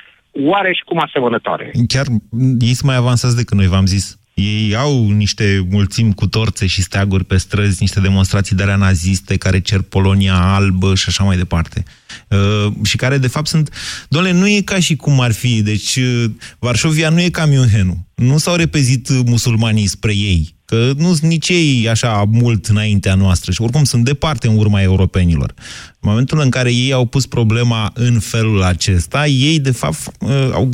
oareși 0.45 0.83
cum 0.85 0.99
asemănătoare. 1.01 1.71
Chiar 1.89 2.07
m, 2.31 2.57
ei 2.61 2.75
sunt 2.75 2.91
mai 2.91 2.97
avansați 2.97 3.37
decât 3.37 3.57
noi, 3.57 3.67
v-am 3.67 3.87
zis. 3.87 4.20
Ei 4.41 4.77
au 4.77 5.11
niște 5.11 5.67
mulțimi 5.71 6.15
cu 6.15 6.27
torțe 6.27 6.67
și 6.67 6.83
steaguri 6.83 7.25
pe 7.25 7.37
străzi, 7.37 7.77
niște 7.81 8.01
demonstrații 8.01 8.57
de 8.57 8.63
alea 8.63 8.77
naziste 8.77 9.37
care 9.37 9.61
cer 9.61 9.81
Polonia 9.81 10.35
albă 10.35 10.95
și 10.95 11.05
așa 11.09 11.25
mai 11.25 11.37
departe. 11.37 11.85
Uh, 12.29 12.73
și 12.83 12.97
care, 12.97 13.19
de 13.19 13.27
fapt, 13.27 13.47
sunt... 13.47 13.75
Doamne, 14.09 14.33
nu 14.33 14.49
e 14.49 14.61
ca 14.61 14.79
și 14.79 14.97
cum 14.97 15.21
ar 15.21 15.33
fi. 15.33 15.63
Deci, 15.63 15.97
uh, 15.97 16.25
Varșovia 16.59 17.09
nu 17.09 17.21
e 17.21 17.29
ca 17.29 17.49
Münchenul. 17.49 17.99
Nu 18.15 18.39
s-au 18.39 18.55
repezit 18.55 19.09
uh, 19.09 19.21
musulmanii 19.25 19.87
spre 19.87 20.15
ei. 20.15 20.55
Că 20.65 20.93
nu 20.97 21.07
sunt 21.15 21.31
nici 21.31 21.49
ei 21.49 21.89
așa 21.89 22.25
mult 22.31 22.67
înaintea 22.67 23.15
noastră 23.15 23.53
și 23.53 23.63
oricum 23.63 23.85
sunt 23.85 24.05
departe 24.05 24.47
în 24.49 24.57
urma 24.57 24.83
europenilor. 24.83 25.55
În 26.01 26.09
momentul 26.11 26.41
în 26.41 26.51
care 26.51 26.73
ei 26.73 26.93
au 26.93 27.07
pus 27.07 27.27
problema 27.27 27.91
în 27.95 28.19
felul 28.21 28.63
acesta, 28.63 29.27
ei, 29.27 29.59
de 29.59 29.71
fapt, 29.71 29.99
uh, 30.19 30.51
au 30.53 30.71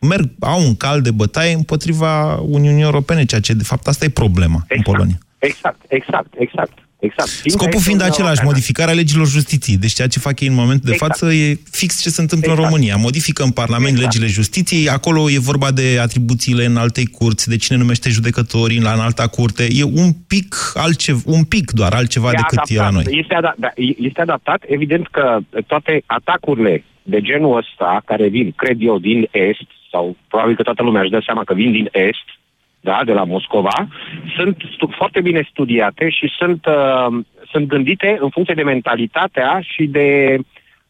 merg, 0.00 0.28
au 0.40 0.60
un 0.60 0.76
cal 0.76 1.00
de 1.02 1.10
bătaie 1.10 1.52
împotriva 1.54 2.34
Uniunii 2.34 2.82
Europene, 2.82 3.24
ceea 3.24 3.40
ce 3.40 3.52
de 3.52 3.62
fapt 3.62 3.86
asta 3.86 4.04
e 4.04 4.08
problema 4.08 4.64
în 4.68 4.82
Polonia. 4.82 5.18
Exact, 5.38 5.80
exact, 5.88 6.34
exact. 6.38 6.78
exact. 6.98 7.28
Scopul 7.28 7.54
este 7.56 7.66
fiind 7.66 7.86
Uniunea 7.86 8.06
același, 8.06 8.18
Europeană. 8.20 8.50
modificarea 8.50 8.94
legilor 8.94 9.26
justiției. 9.26 9.76
Deci 9.76 9.92
ceea 9.92 10.08
ce 10.08 10.18
fac 10.18 10.40
ei 10.40 10.48
în 10.48 10.54
momentul 10.54 10.84
de 10.88 10.92
Exact. 10.92 11.16
față 11.18 11.32
e 11.32 11.58
fix 11.70 12.00
ce 12.00 12.08
se 12.08 12.20
întâmplă 12.20 12.50
în 12.52 12.58
România. 12.58 12.96
Modifică 12.96 13.42
în 13.42 13.50
Parlament 13.50 13.98
legile 13.98 14.26
justiției, 14.26 14.88
acolo 14.88 15.30
e 15.30 15.38
vorba 15.38 15.70
de 15.70 15.98
atribuțiile 16.00 16.64
în 16.64 16.76
altei 16.76 17.06
curți, 17.06 17.48
de 17.48 17.56
cine 17.56 17.78
numește 17.78 18.08
judecătorii 18.10 18.80
la 18.80 18.92
în 18.92 19.00
alta 19.00 19.26
curte. 19.26 19.66
E 19.70 19.82
un 19.82 20.12
pic 20.26 20.54
altceva, 20.74 21.20
un 21.24 21.44
pic 21.44 21.70
doar 21.70 21.92
altceva 21.92 22.28
E 22.28 22.34
decât 22.36 22.68
e 22.68 22.74
la 22.74 22.86
adaptat, 22.86 23.04
noi. 23.04 23.18
Este, 23.20 23.34
ada- 23.34 23.54
da, 23.58 23.70
este 23.98 24.20
adaptat. 24.20 24.62
Evident 24.66 25.08
că 25.08 25.38
toate 25.66 26.02
atacurile 26.06 26.84
de 27.02 27.20
genul 27.20 27.56
ăsta, 27.56 28.02
care 28.04 28.28
vin, 28.28 28.52
cred 28.56 28.76
eu, 28.80 28.98
din 28.98 29.28
Est, 29.30 29.66
sau 29.96 30.16
probabil 30.28 30.56
că 30.56 30.62
toată 30.62 30.82
lumea 30.82 31.02
își 31.02 31.10
dă 31.10 31.22
seama 31.24 31.44
că 31.44 31.54
vin 31.54 31.72
din 31.72 31.88
Est, 31.92 32.26
da, 32.80 33.00
de 33.04 33.12
la 33.12 33.24
Moscova, 33.24 33.88
sunt 34.36 34.56
stu- 34.74 34.96
foarte 34.96 35.20
bine 35.20 35.48
studiate 35.50 36.08
și 36.10 36.26
sunt, 36.38 36.66
uh, 36.66 37.24
sunt 37.52 37.66
gândite 37.66 38.16
în 38.20 38.30
funcție 38.30 38.54
de 38.54 38.62
mentalitatea 38.62 39.60
și 39.72 39.84
de 39.86 40.38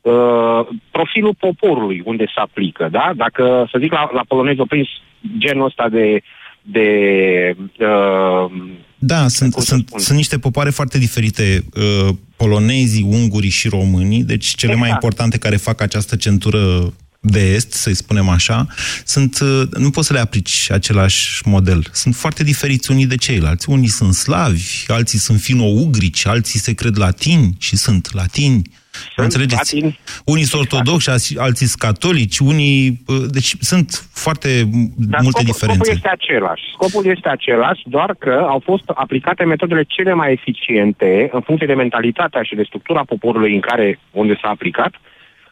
uh, 0.00 0.60
profilul 0.90 1.34
poporului 1.38 2.02
unde 2.04 2.24
se 2.24 2.40
aplică, 2.40 2.88
da? 2.90 3.12
Dacă, 3.16 3.68
să 3.70 3.78
zic, 3.80 3.92
la, 3.92 4.10
la 4.12 4.24
polonezi 4.28 4.58
au 4.58 4.66
prins 4.66 4.88
genul 5.38 5.64
ăsta 5.64 5.88
de, 5.88 6.22
de 6.62 6.88
uh, 7.78 8.50
Da, 8.98 9.28
sunt, 9.28 9.52
sunt, 9.52 9.88
sunt 9.88 10.16
niște 10.16 10.38
popoare 10.38 10.70
foarte 10.70 10.98
diferite, 10.98 11.44
uh, 11.76 12.08
polonezii, 12.36 13.06
ungurii 13.20 13.58
și 13.60 13.68
românii, 13.68 14.24
deci 14.24 14.46
cele 14.46 14.74
mai 14.74 14.88
Exact. 14.88 15.02
importante 15.02 15.38
care 15.38 15.56
fac 15.56 15.80
această 15.80 16.16
centură 16.16 16.62
de 17.20 17.54
est, 17.54 17.72
să-i 17.72 17.94
spunem 17.94 18.28
așa, 18.28 18.66
sunt, 19.04 19.38
uh, 19.40 19.62
nu 19.78 19.90
poți 19.90 20.06
să 20.06 20.12
le 20.12 20.18
aplici 20.18 20.70
același 20.70 21.42
model. 21.48 21.82
Sunt 21.92 22.14
foarte 22.14 22.44
diferiți 22.44 22.90
unii 22.90 23.06
de 23.06 23.16
ceilalți. 23.16 23.70
Unii 23.70 23.88
sunt 23.88 24.14
slavi, 24.14 24.84
alții 24.88 25.18
sunt 25.18 25.40
fino-ugrici, 25.40 26.26
alții 26.26 26.58
se 26.58 26.74
cred 26.74 26.96
latini 26.98 27.56
și 27.58 27.76
sunt 27.76 28.14
latini. 28.14 28.62
Înțelegeți? 29.16 29.74
latini. 29.74 29.98
Unii 30.24 30.44
sunt 30.44 30.62
ortodoxi, 30.62 31.10
alții- 31.10 31.38
alții 31.38 31.66
sunt 31.66 31.80
catolici, 31.80 32.38
unii... 32.38 33.02
uh, 33.06 33.16
Deci 33.30 33.54
sunt 33.60 34.08
foarte 34.12 34.48
Dar 34.96 35.20
multe 35.22 35.40
scopul, 35.42 35.44
diferențe. 35.44 35.84
Scopul 35.84 35.94
este 35.94 36.08
același. 36.08 36.62
Scopul 36.72 37.06
este 37.06 37.28
același, 37.28 37.82
doar 37.86 38.14
că 38.18 38.44
au 38.48 38.62
fost 38.64 38.82
aplicate 38.94 39.44
metodele 39.44 39.82
cele 39.82 40.12
mai 40.14 40.32
eficiente 40.32 41.28
în 41.32 41.40
funcție 41.40 41.66
de 41.66 41.74
mentalitatea 41.74 42.42
și 42.42 42.54
de 42.54 42.62
structura 42.66 43.02
poporului 43.04 43.54
în 43.54 43.60
care, 43.60 43.98
unde 44.10 44.38
s-a 44.42 44.48
aplicat, 44.48 44.92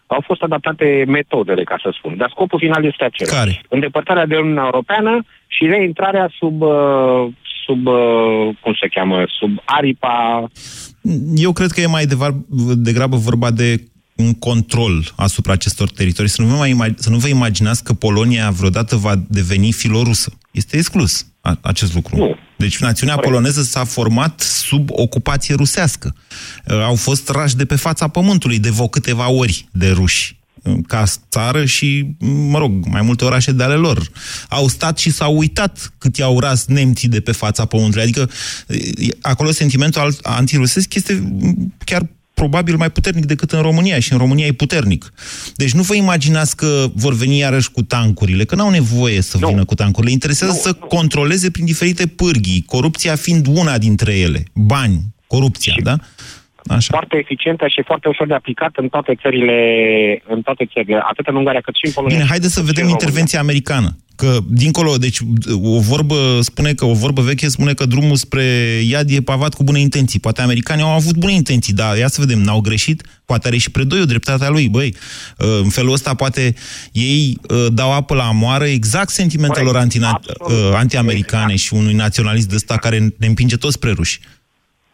au 0.06 0.22
fost 0.26 0.42
adaptate 0.42 1.04
metodele, 1.06 1.64
ca 1.64 1.76
să 1.82 1.94
spun. 1.98 2.16
Dar 2.16 2.30
scopul 2.30 2.58
final 2.58 2.84
este 2.84 3.04
același. 3.04 3.36
Care? 3.36 3.62
Îndepărtarea 3.68 4.26
de 4.26 4.36
Uniunea 4.36 4.64
Europeană 4.64 5.24
și 5.46 5.66
reintrarea 5.66 6.30
sub, 6.38 6.60
uh, 6.60 7.26
sub 7.64 7.86
uh, 7.86 8.48
cum 8.60 8.74
se 8.80 8.88
cheamă, 8.88 9.24
sub 9.38 9.50
aripa 9.64 10.44
Eu 11.34 11.52
cred 11.52 11.70
că 11.70 11.80
e 11.80 11.86
mai 11.86 12.04
devar, 12.04 12.30
degrabă 12.74 13.16
vorba 13.16 13.50
de 13.50 13.76
un 14.16 14.32
control 14.34 15.12
asupra 15.16 15.52
acestor 15.52 15.90
teritorii. 15.90 16.30
Să 16.30 16.42
nu, 16.42 16.46
vă 16.48 16.54
mai 16.54 16.70
imag- 16.70 16.98
să 16.98 17.10
nu 17.10 17.18
vă 17.18 17.28
imaginați 17.28 17.84
că 17.84 17.92
Polonia 17.92 18.50
vreodată 18.50 18.96
va 18.96 19.22
deveni 19.28 19.72
filorusă. 19.72 20.32
Este 20.50 20.76
exclus 20.76 21.26
a, 21.40 21.58
acest 21.62 21.94
lucru. 21.94 22.16
Nu. 22.16 22.36
Deci 22.56 22.78
națiunea 22.78 23.16
poloneză 23.16 23.62
s-a 23.62 23.84
format 23.84 24.40
sub 24.40 24.88
ocupație 24.92 25.54
rusească. 25.54 26.14
Uh, 26.66 26.74
Au 26.82 26.94
fost 26.94 27.28
rași 27.28 27.56
de 27.56 27.64
pe 27.64 27.76
fața 27.76 28.08
pământului 28.08 28.58
de 28.58 28.70
vreo 28.70 28.88
câteva 28.88 29.28
ori 29.30 29.68
de 29.72 29.90
ruși 29.90 30.38
uh, 30.62 30.76
ca 30.86 31.04
țară 31.30 31.64
și, 31.64 32.06
mă 32.48 32.58
rog, 32.58 32.86
mai 32.86 33.02
multe 33.02 33.24
orașe 33.24 33.52
de 33.52 33.62
ale 33.62 33.74
lor. 33.74 34.10
Au 34.48 34.68
stat 34.68 34.98
și 34.98 35.10
s-au 35.10 35.36
uitat 35.36 35.92
cât 35.98 36.16
i-au 36.16 36.40
ras 36.40 36.64
nemții 36.64 37.08
de 37.08 37.20
pe 37.20 37.32
fața 37.32 37.64
pământului. 37.64 38.02
Adică 38.02 38.30
e, 38.98 39.16
acolo 39.20 39.50
sentimentul 39.50 40.00
al- 40.00 40.18
antirusesc 40.22 40.94
este 40.94 41.12
m, 41.40 41.74
chiar 41.84 42.06
probabil 42.34 42.76
mai 42.76 42.90
puternic 42.90 43.24
decât 43.24 43.50
în 43.50 43.62
România 43.62 43.98
și 43.98 44.12
în 44.12 44.18
România 44.18 44.46
e 44.46 44.52
puternic. 44.52 45.12
Deci 45.54 45.72
nu 45.72 45.82
vă 45.82 45.94
imaginați 45.94 46.56
că 46.56 46.86
vor 46.94 47.14
veni 47.14 47.38
iarăși 47.38 47.70
cu 47.70 47.82
tancurile, 47.82 48.44
că 48.44 48.54
n-au 48.54 48.70
nevoie 48.70 49.20
să 49.20 49.38
vină 49.46 49.64
cu 49.64 49.74
tancurile. 49.74 50.12
Interesează 50.12 50.52
să 50.52 50.72
controleze 50.72 51.50
prin 51.50 51.64
diferite 51.64 52.06
pârghii, 52.06 52.64
corupția 52.66 53.14
fiind 53.14 53.46
una 53.46 53.78
dintre 53.78 54.18
ele. 54.18 54.42
Bani, 54.54 55.00
corupția, 55.26 55.74
da? 55.82 55.96
Așa. 56.66 56.88
foarte 56.90 57.16
eficientă 57.16 57.66
și 57.68 57.82
foarte 57.86 58.08
ușor 58.08 58.26
de 58.26 58.34
aplicat 58.34 58.72
în 58.76 58.88
toate 58.88 59.14
țările, 59.22 59.58
în 60.28 60.42
toate 60.42 60.68
țările, 60.72 61.00
atât 61.10 61.26
în 61.26 61.36
Ungaria 61.36 61.60
cât 61.60 61.74
și 61.74 61.86
în 61.86 61.92
Polonia. 61.92 62.16
Bine, 62.16 62.28
haideți 62.28 62.54
să 62.54 62.60
vedem 62.60 62.88
intervenția 62.88 63.40
americană. 63.40 63.96
Că, 64.16 64.38
dincolo, 64.48 64.96
deci, 64.96 65.18
o 65.62 65.80
vorbă 65.80 66.38
spune 66.40 66.72
că, 66.74 66.84
o 66.84 66.94
vorbă 66.94 67.22
veche 67.22 67.48
spune 67.48 67.74
că 67.74 67.86
drumul 67.86 68.16
spre 68.16 68.44
iad 68.88 69.10
e 69.10 69.20
pavat 69.20 69.54
cu 69.54 69.64
bune 69.64 69.80
intenții. 69.80 70.20
Poate 70.20 70.42
americanii 70.42 70.84
au 70.84 70.90
avut 70.90 71.16
bune 71.16 71.32
intenții, 71.32 71.72
dar 71.72 71.96
ia 71.96 72.08
să 72.08 72.20
vedem, 72.20 72.38
n-au 72.38 72.60
greșit? 72.60 73.02
Poate 73.24 73.46
are 73.46 73.56
și 73.56 73.70
Predoiu 73.70 74.04
dreptatea 74.04 74.48
lui, 74.48 74.68
băi. 74.68 74.94
uh, 75.38 75.60
În 75.62 75.68
felul 75.68 75.92
ăsta, 75.92 76.14
poate 76.14 76.54
ei 76.92 77.38
uh, 77.50 77.66
dau 77.72 77.92
apă 77.92 78.14
la 78.14 78.30
moară 78.30 78.64
exact 78.64 79.08
sentimentelor 79.08 79.76
anti, 79.76 79.98
uh, 79.98 80.06
anti-americane 80.74 81.56
și 81.56 81.74
unui 81.74 81.94
naționalist 81.94 82.48
de 82.48 82.54
ăsta 82.54 82.76
care 82.76 82.98
ne 83.18 83.26
împinge 83.26 83.56
toți 83.56 83.74
spre 83.74 83.90
ruși. 83.90 84.20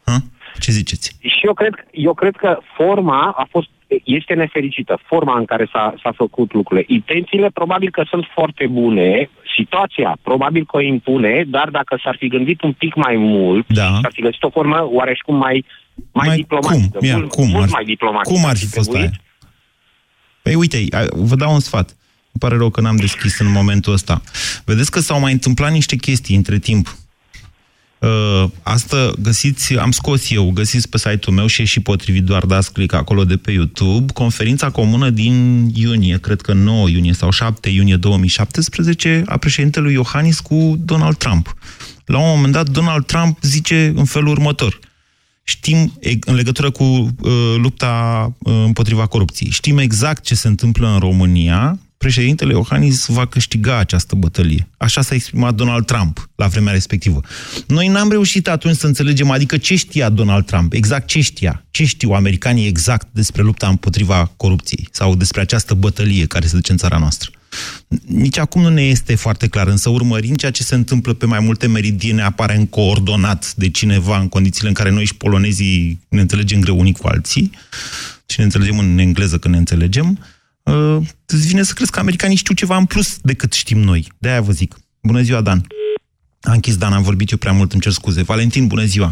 Ha? 0.05 0.23
Ce 0.59 0.73
ziceți? 0.73 1.17
Și 1.21 1.47
eu 1.47 1.55
cred, 1.55 1.75
eu 1.93 2.15
cred 2.15 2.37
că 2.37 2.59
forma 2.77 3.35
a 3.37 3.49
fost 3.51 3.69
este 4.05 4.35
nefericită, 4.35 4.99
forma 5.07 5.39
în 5.39 5.45
care 5.45 5.69
s-a, 5.73 5.95
s-a 6.03 6.13
făcut 6.17 6.53
lucrurile. 6.53 6.85
Intențiile 6.89 7.49
probabil 7.55 7.91
că 7.91 8.03
sunt 8.11 8.25
foarte 8.35 8.67
bune, 8.67 9.31
situația 9.57 10.19
probabil 10.23 10.65
că 10.65 10.77
o 10.77 10.81
impune, 10.81 11.45
dar 11.47 11.69
dacă 11.69 12.01
s-ar 12.05 12.17
fi 12.19 12.29
gândit 12.29 12.63
un 12.63 12.73
pic 12.73 12.95
mai 12.95 13.17
mult, 13.17 13.67
da. 13.69 13.99
s-ar 14.03 14.11
fi 14.13 14.23
găsit 14.23 14.43
o 14.43 14.51
formă 14.51 14.89
oareșcum 14.91 15.37
mai, 15.37 15.65
mai, 16.13 16.27
mai 16.27 16.37
diplomatică, 16.37 16.99
cum? 16.99 17.07
Ia, 17.07 17.17
mult, 17.17 17.31
cum 17.31 17.49
mult 17.49 17.63
ar, 17.63 17.69
mai 17.73 17.85
diplomatică. 17.85 18.35
Cum 18.35 18.45
ar 18.45 18.57
fi 18.57 18.67
fost 18.67 18.95
aia? 18.95 19.11
Păi 20.43 20.55
uite, 20.55 20.85
vă 21.11 21.35
dau 21.35 21.53
un 21.53 21.61
sfat. 21.61 21.97
Îmi 22.33 22.41
pare 22.41 22.57
rău 22.57 22.71
că 22.71 22.81
n-am 22.81 22.97
deschis 22.97 23.39
în 23.39 23.51
momentul 23.51 23.93
ăsta. 23.93 24.23
Vedeți 24.65 24.91
că 24.91 25.01
s-au 25.01 25.21
mai 25.21 25.33
întâmplat 25.33 25.73
niște 25.73 25.97
chestii 25.97 26.37
între 26.37 26.59
timp. 26.59 26.89
Uh, 28.01 28.51
asta 28.63 29.13
găsiți, 29.23 29.77
am 29.77 29.91
scos 29.91 30.31
eu, 30.31 30.51
găsiți 30.51 30.89
pe 30.89 30.99
site-ul 30.99 31.37
meu 31.37 31.47
și 31.47 31.63
e 31.63 31.65
și 31.65 31.81
potrivit 31.81 32.25
doar 32.25 32.45
dați 32.47 32.73
click 32.73 32.95
acolo 32.95 33.25
de 33.25 33.37
pe 33.37 33.51
YouTube, 33.51 34.13
conferința 34.13 34.71
comună 34.71 35.11
din 35.11 35.67
iunie, 35.75 36.19
cred 36.19 36.41
că 36.41 36.53
9 36.53 36.89
iunie 36.89 37.13
sau 37.13 37.31
7 37.31 37.69
iunie 37.69 37.97
2017, 37.97 39.23
a 39.27 39.37
președintelui 39.37 39.93
Iohannis 39.93 40.41
cu 40.41 40.75
Donald 40.79 41.17
Trump. 41.17 41.55
La 42.05 42.19
un 42.19 42.29
moment 42.29 42.53
dat, 42.53 42.69
Donald 42.69 43.07
Trump 43.07 43.39
zice 43.43 43.93
în 43.97 44.05
felul 44.05 44.29
următor. 44.29 44.79
Știm, 45.43 45.93
în 46.21 46.35
legătură 46.35 46.71
cu 46.71 46.85
uh, 46.85 47.55
lupta 47.57 48.33
uh, 48.39 48.53
împotriva 48.65 49.07
corupției, 49.07 49.51
știm 49.51 49.79
exact 49.79 50.25
ce 50.25 50.35
se 50.35 50.49
întâmplă 50.49 50.89
în 50.89 50.99
România, 50.99 51.79
președintele 52.05 52.53
Iohannis 52.53 53.07
va 53.07 53.27
câștiga 53.27 53.79
această 53.79 54.15
bătălie. 54.15 54.69
Așa 54.77 55.03
s-a 55.03 55.15
exprimat 55.15 55.55
Donald 55.55 55.87
Trump 55.87 56.31
la 56.37 56.47
vremea 56.47 56.73
respectivă. 56.73 57.21
Noi 57.67 57.89
n-am 57.89 58.11
reușit 58.11 58.49
atunci 58.49 58.77
să 58.77 58.87
înțelegem, 58.87 59.31
adică 59.31 59.57
ce 59.57 59.77
știa 59.77 60.09
Donald 60.09 60.45
Trump, 60.45 60.73
exact 60.73 61.07
ce 61.07 61.21
știa, 61.21 61.65
ce 61.71 61.85
știu 61.85 62.11
americanii 62.11 62.67
exact 62.67 63.09
despre 63.11 63.43
lupta 63.43 63.69
împotriva 63.69 64.33
corupției 64.37 64.89
sau 64.91 65.15
despre 65.15 65.41
această 65.41 65.75
bătălie 65.75 66.27
care 66.27 66.47
se 66.47 66.55
duce 66.55 66.73
în 66.73 66.79
țara 66.79 66.99
noastră. 66.99 67.31
Nici 68.07 68.39
acum 68.39 68.63
nu 68.63 68.69
ne 68.69 68.83
este 68.83 69.15
foarte 69.15 69.49
clar, 69.49 69.67
însă 69.67 69.89
urmărind 69.89 70.37
ceea 70.37 70.51
ce 70.51 70.63
se 70.63 70.75
întâmplă 70.75 71.13
pe 71.13 71.27
mai 71.27 71.41
multe 71.41 71.67
meridiene 71.67 72.23
aparent 72.23 72.71
coordonat 72.71 73.55
de 73.55 73.71
cineva 73.71 74.19
în 74.19 74.29
condițiile 74.29 74.69
în 74.69 74.75
care 74.75 74.91
noi 74.91 75.05
și 75.05 75.15
polonezii 75.15 76.01
ne 76.09 76.21
înțelegem 76.21 76.61
greu 76.61 76.79
unii 76.79 76.93
cu 76.93 77.07
alții 77.07 77.51
și 78.27 78.39
ne 78.39 78.45
înțelegem 78.45 78.79
în 78.79 78.99
engleză 78.99 79.39
când 79.39 79.55
ne 79.55 79.61
înțelegem, 79.61 80.11
uh, 80.11 80.39
îți 81.27 81.47
vine 81.47 81.63
să 81.63 81.73
crezi 81.75 81.91
că 81.91 81.99
americanii 81.99 82.37
știu 82.37 82.55
ceva 82.55 82.77
în 82.77 82.85
plus 82.85 83.19
decât 83.23 83.53
știm 83.53 83.79
noi. 83.79 84.07
De-aia 84.19 84.41
vă 84.41 84.53
zic. 84.53 84.75
Bună 85.03 85.21
ziua, 85.21 85.41
Dan. 85.41 85.61
A 86.43 86.53
închis 86.53 86.77
Dan, 86.77 86.93
am 86.93 87.03
vorbit 87.03 87.31
eu 87.31 87.39
prea 87.39 87.53
mult, 87.53 87.73
îmi 87.73 87.83
cer 87.83 87.93
scuze. 87.93 88.23
Valentin, 88.23 88.67
bună 88.67 88.83
ziua. 88.83 89.11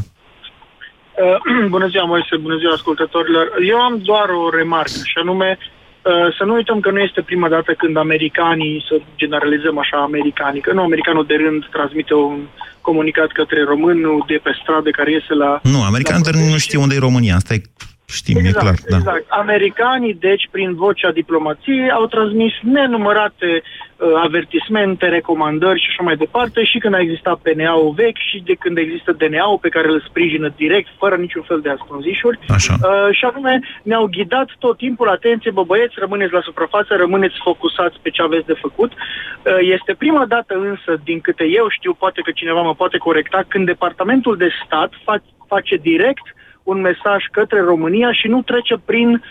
Uh, 1.25 1.69
bună 1.75 1.87
ziua, 1.87 2.05
Moise, 2.05 2.37
bună 2.37 2.57
ziua 2.57 2.73
ascultătorilor. 2.73 3.47
Eu 3.69 3.79
am 3.79 3.99
doar 4.03 4.29
o 4.29 4.51
remarcă, 4.57 5.01
și 5.11 5.19
anume 5.23 5.59
uh, 5.59 6.35
să 6.39 6.45
nu 6.45 6.55
uităm 6.55 6.81
că 6.81 6.91
nu 6.91 7.01
este 7.01 7.21
prima 7.23 7.49
dată 7.49 7.73
când 7.73 7.97
americanii, 7.97 8.85
să 8.89 8.95
generalizăm 9.17 9.79
așa 9.79 9.97
americanii, 10.03 10.61
că 10.61 10.73
nu 10.73 10.83
americanul 10.83 11.27
de 11.27 11.35
rând 11.35 11.69
transmite 11.71 12.15
un 12.15 12.39
comunicat 12.81 13.31
către 13.33 13.65
românul 13.65 14.25
de 14.27 14.41
pe 14.43 14.53
stradă 14.61 14.91
care 14.91 15.11
iese 15.11 15.35
la... 15.35 15.61
Nu, 15.63 15.83
americanul 15.83 16.23
de 16.23 16.31
rând 16.31 16.51
nu 16.51 16.59
știe 16.59 16.79
unde 16.79 16.95
e 16.95 17.09
România, 17.09 17.35
asta 17.35 17.55
e 17.55 17.63
Știm, 18.11 18.37
exact, 18.37 18.57
e 18.57 18.61
clar, 18.61 18.75
da. 18.89 18.97
Exact. 18.97 19.25
Americanii, 19.29 20.15
deci, 20.15 20.49
prin 20.51 20.75
vocea 20.75 21.11
diplomației, 21.11 21.91
au 21.91 22.07
transmis 22.07 22.53
nenumărate 22.63 23.63
uh, 23.63 24.09
avertismente, 24.27 25.07
recomandări 25.09 25.81
și 25.81 25.87
așa 25.91 26.03
mai 26.03 26.17
departe, 26.17 26.65
și 26.65 26.79
când 26.79 26.95
a 26.95 27.01
existat 27.01 27.39
PNA-ul 27.39 27.93
vechi 27.97 28.23
și 28.31 28.43
de 28.45 28.55
când 28.55 28.79
există 28.79 29.13
DNA-ul 29.13 29.59
pe 29.61 29.69
care 29.69 29.89
îl 29.89 30.05
sprijină 30.09 30.53
direct, 30.57 30.89
fără 30.99 31.17
niciun 31.17 31.43
fel 31.43 31.61
de 31.61 31.71
ascunzișuri. 31.71 32.39
Așa. 32.49 32.75
Uh, 32.83 33.09
și 33.17 33.25
anume, 33.25 33.61
ne-au 33.83 34.07
ghidat 34.07 34.49
tot 34.59 34.77
timpul, 34.77 35.09
atenție, 35.09 35.51
bă 35.51 35.63
băieți, 35.63 35.95
rămâneți 35.99 36.33
la 36.33 36.41
suprafață, 36.41 36.95
rămâneți 36.97 37.35
focusați 37.43 37.99
pe 38.03 38.11
ce 38.11 38.23
aveți 38.23 38.47
de 38.47 38.61
făcut. 38.61 38.93
Uh, 38.93 39.59
este 39.61 39.95
prima 39.95 40.25
dată 40.27 40.55
însă, 40.55 41.01
din 41.05 41.21
câte 41.21 41.45
eu 41.45 41.67
știu, 41.69 41.93
poate 41.93 42.21
că 42.21 42.31
cineva 42.31 42.63
mă 42.63 42.75
poate 42.75 42.97
corecta, 42.97 43.41
când 43.49 43.67
Departamentul 43.67 44.37
de 44.37 44.49
Stat 44.65 44.91
fa- 44.93 45.27
face 45.47 45.77
direct 45.77 46.27
un 46.73 46.79
mesaj 46.89 47.21
către 47.39 47.61
România 47.73 48.11
și 48.21 48.27
nu 48.35 48.39
trece 48.51 48.75
prin 48.91 49.09
uh, 49.13 49.23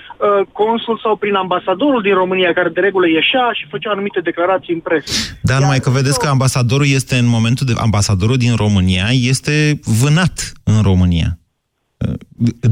consul 0.62 0.98
sau 1.04 1.16
prin 1.16 1.36
ambasadorul 1.36 2.02
din 2.02 2.14
România, 2.14 2.54
care 2.54 2.70
de 2.70 2.80
regulă 2.88 3.08
ieșea 3.08 3.48
și 3.58 3.72
făcea 3.74 3.92
anumite 3.92 4.20
declarații 4.30 4.74
în 4.74 4.80
presă. 4.80 5.12
Da, 5.42 5.60
numai 5.60 5.80
că 5.80 5.90
vedeți 5.90 6.20
că 6.20 6.28
ambasadorul 6.28 6.88
este 7.00 7.16
în 7.18 7.28
momentul 7.36 7.66
de... 7.66 7.74
Ambasadorul 7.78 8.38
din 8.38 8.56
România 8.56 9.08
este 9.34 9.80
vânat 10.02 10.52
în 10.64 10.82
România. 10.82 11.30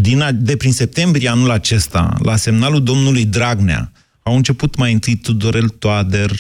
Din, 0.08 0.21
a- 0.21 0.32
de 0.32 0.56
prin 0.58 0.71
septembrie 0.71 1.30
anul 1.30 1.51
acesta, 1.51 2.13
la 2.23 2.36
semnalul 2.36 2.84
domnului 2.84 3.25
Dragnea, 3.25 3.91
au 4.23 4.36
început 4.36 4.75
mai 4.75 4.91
întâi 4.93 5.15
Tudorel 5.15 5.69
Toader, 5.69 6.32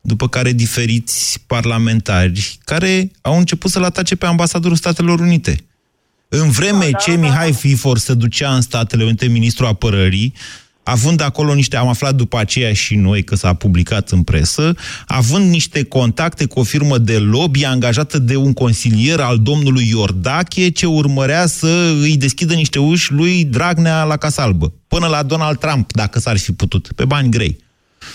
după 0.00 0.28
care 0.28 0.52
diferiți 0.52 1.44
parlamentari, 1.46 2.58
care 2.64 3.10
au 3.20 3.38
început 3.38 3.70
să-l 3.70 3.84
atace 3.84 4.16
pe 4.16 4.26
ambasadorul 4.26 4.76
Statelor 4.76 5.20
Unite. 5.20 5.56
În 6.34 6.50
vreme 6.50 6.88
Da, 6.90 6.98
ce 6.98 7.10
Mihai 7.16 7.52
Fifor 7.52 7.98
se 7.98 8.14
ducea 8.14 8.54
în 8.54 8.60
Statele 8.60 9.04
Unite, 9.04 9.26
ministrul 9.26 9.66
apărării, 9.66 10.34
având 10.82 11.20
acolo 11.20 11.54
niște, 11.54 11.76
am 11.76 11.88
aflat 11.88 12.14
după 12.14 12.38
aceea 12.38 12.72
și 12.72 12.94
noi 12.94 13.24
că 13.24 13.34
s-a 13.34 13.54
publicat 13.54 14.10
în 14.10 14.22
presă, 14.22 14.74
având 15.06 15.50
niște 15.50 15.84
contacte 15.84 16.46
cu 16.46 16.60
o 16.60 16.62
firmă 16.62 16.98
de 16.98 17.18
lobby 17.18 17.64
angajată 17.64 18.18
de 18.18 18.36
un 18.36 18.52
consilier 18.52 19.20
al 19.20 19.38
domnului 19.38 19.88
Iordache, 19.88 20.70
ce 20.70 20.86
urmărea 20.86 21.46
să 21.46 21.94
îi 22.00 22.16
deschidă 22.16 22.54
niște 22.54 22.78
uși 22.78 23.12
lui 23.12 23.44
Dragnea 23.44 24.04
la 24.04 24.16
Casa 24.16 24.42
Albă, 24.42 24.72
până 24.88 25.06
la 25.06 25.22
Donald 25.22 25.58
Trump, 25.58 25.92
dacă 25.92 26.18
s-ar 26.18 26.38
fi 26.38 26.52
putut, 26.52 26.92
pe 26.96 27.04
bani 27.04 27.30
grei. 27.30 27.58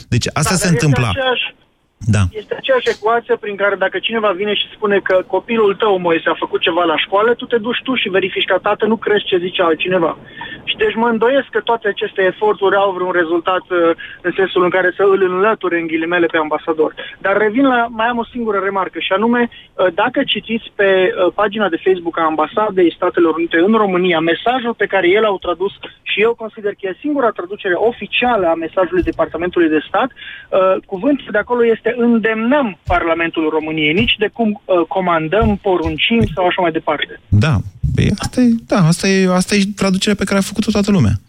Deci 0.07 0.25
asta 0.33 0.49
Da, 0.49 0.57
se 0.57 0.63
dar 0.63 0.73
întâmpla. 0.73 1.07
Este 1.07 1.19
aceeași, 1.19 1.56
Da. 1.99 2.21
este 2.31 2.55
aceeași 2.55 2.89
ecuație 2.89 3.35
prin 3.35 3.55
care 3.55 3.75
dacă 3.75 3.99
cineva 3.99 4.31
vine 4.31 4.53
și 4.53 4.73
spune 4.75 4.99
că 4.99 5.23
copilul 5.27 5.75
tău, 5.75 5.99
Moise, 5.99 6.29
a 6.29 6.43
făcut 6.45 6.61
ceva 6.61 6.83
la 6.83 6.97
școală, 6.97 7.33
tu 7.33 7.45
te 7.45 7.57
duci 7.57 7.81
tu 7.83 7.95
și 7.95 8.09
verifici 8.09 8.45
ca 8.51 8.57
tată, 8.57 8.85
nu 8.85 8.95
crezi 8.95 9.25
ce 9.25 9.37
zice 9.37 9.61
altcineva. 9.61 10.17
Și 10.63 10.75
deci 10.75 10.95
mă 10.95 11.07
îndoiesc 11.07 11.47
că 11.51 11.59
toate 11.59 11.87
aceste 11.87 12.21
eforturi 12.21 12.75
au 12.75 12.91
vreun 12.91 13.11
rezultat 13.11 13.65
uh, 13.69 13.77
în 14.21 14.31
sensul 14.35 14.63
în 14.63 14.69
care 14.69 14.93
să 14.95 15.03
îl 15.03 15.21
înlăture 15.23 15.79
în 15.79 15.87
ghilimele 15.87 16.25
pe 16.25 16.37
ambasador. 16.37 16.93
Dar 17.17 17.37
revin 17.37 17.65
la, 17.67 17.87
mai 17.89 18.07
am 18.07 18.17
o 18.17 18.25
singură 18.25 18.59
remarcă 18.63 18.99
și 18.99 19.11
anume, 19.11 19.49
uh, 19.49 19.87
dacă 19.93 20.23
citiți 20.23 20.71
pe 20.75 20.89
uh, 20.89 21.31
pagina 21.33 21.69
de 21.69 21.81
Facebook 21.83 22.19
a 22.19 22.23
ambasadei 22.23 22.93
Statelor 22.95 23.33
Unite 23.35 23.57
în 23.57 23.73
România 23.73 24.19
mesajul 24.19 24.73
pe 24.73 24.85
care 24.85 25.09
el 25.09 25.25
au 25.25 25.37
tradus 25.37 25.73
și 26.01 26.21
eu 26.21 26.33
consider 26.33 26.71
că 26.71 26.87
e 26.87 26.97
singura 26.99 27.29
traducere 27.29 27.73
oficială 27.73 28.47
a 28.47 28.53
mesajului 28.53 29.03
Departamentului 29.03 29.69
de 29.69 29.85
Stat, 29.87 30.09
uh, 30.11 30.75
cuvântul 30.85 31.27
de 31.31 31.37
acolo 31.37 31.65
este 31.65 31.86
îndemnăm 31.97 32.77
Parlamentul 32.83 33.49
României, 33.49 33.93
nici 33.93 34.15
de 34.19 34.29
cum 34.33 34.49
uh, 34.65 34.85
comandăm, 34.87 35.57
poruncim 35.61 36.21
sau 36.35 36.45
așa 36.45 36.61
mai 36.61 36.71
departe. 36.71 37.19
Da, 37.27 37.57
Păi 37.97 38.11
asta 38.17 38.41
e, 38.41 38.49
da, 38.67 38.87
asta 38.87 39.07
e, 39.07 39.33
asta 39.33 39.55
e 39.55 39.63
traducerea 39.75 40.15
pe 40.15 40.23
care 40.23 40.39
a 40.39 40.41
făcut-o 40.41 40.71
toată 40.71 40.91
lumea. 40.91 41.19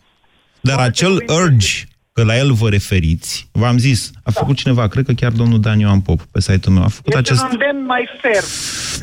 Dar 0.61 0.79
acel 0.79 1.25
urge, 1.29 1.88
că 2.19 2.25
la 2.25 2.37
el 2.37 2.53
vă 2.53 2.69
referiți, 2.69 3.49
v-am 3.53 3.79
zis, 3.79 4.11
a 4.23 4.31
făcut 4.31 4.57
cineva, 4.57 4.89
cred 4.89 5.05
că 5.05 5.13
chiar 5.13 5.33
domnul 5.33 5.61
Dan 5.61 5.79
Ioan 5.79 6.01
Pop, 6.01 6.23
pe 6.23 6.41
site-ul 6.41 6.75
meu, 6.75 6.85
a 6.85 6.89
făcut 6.89 7.07
Este 7.07 7.19
acest... 7.19 7.43
un 7.43 7.49
îndemn 7.51 7.87
mai 7.87 8.09
ferm. 8.21 8.47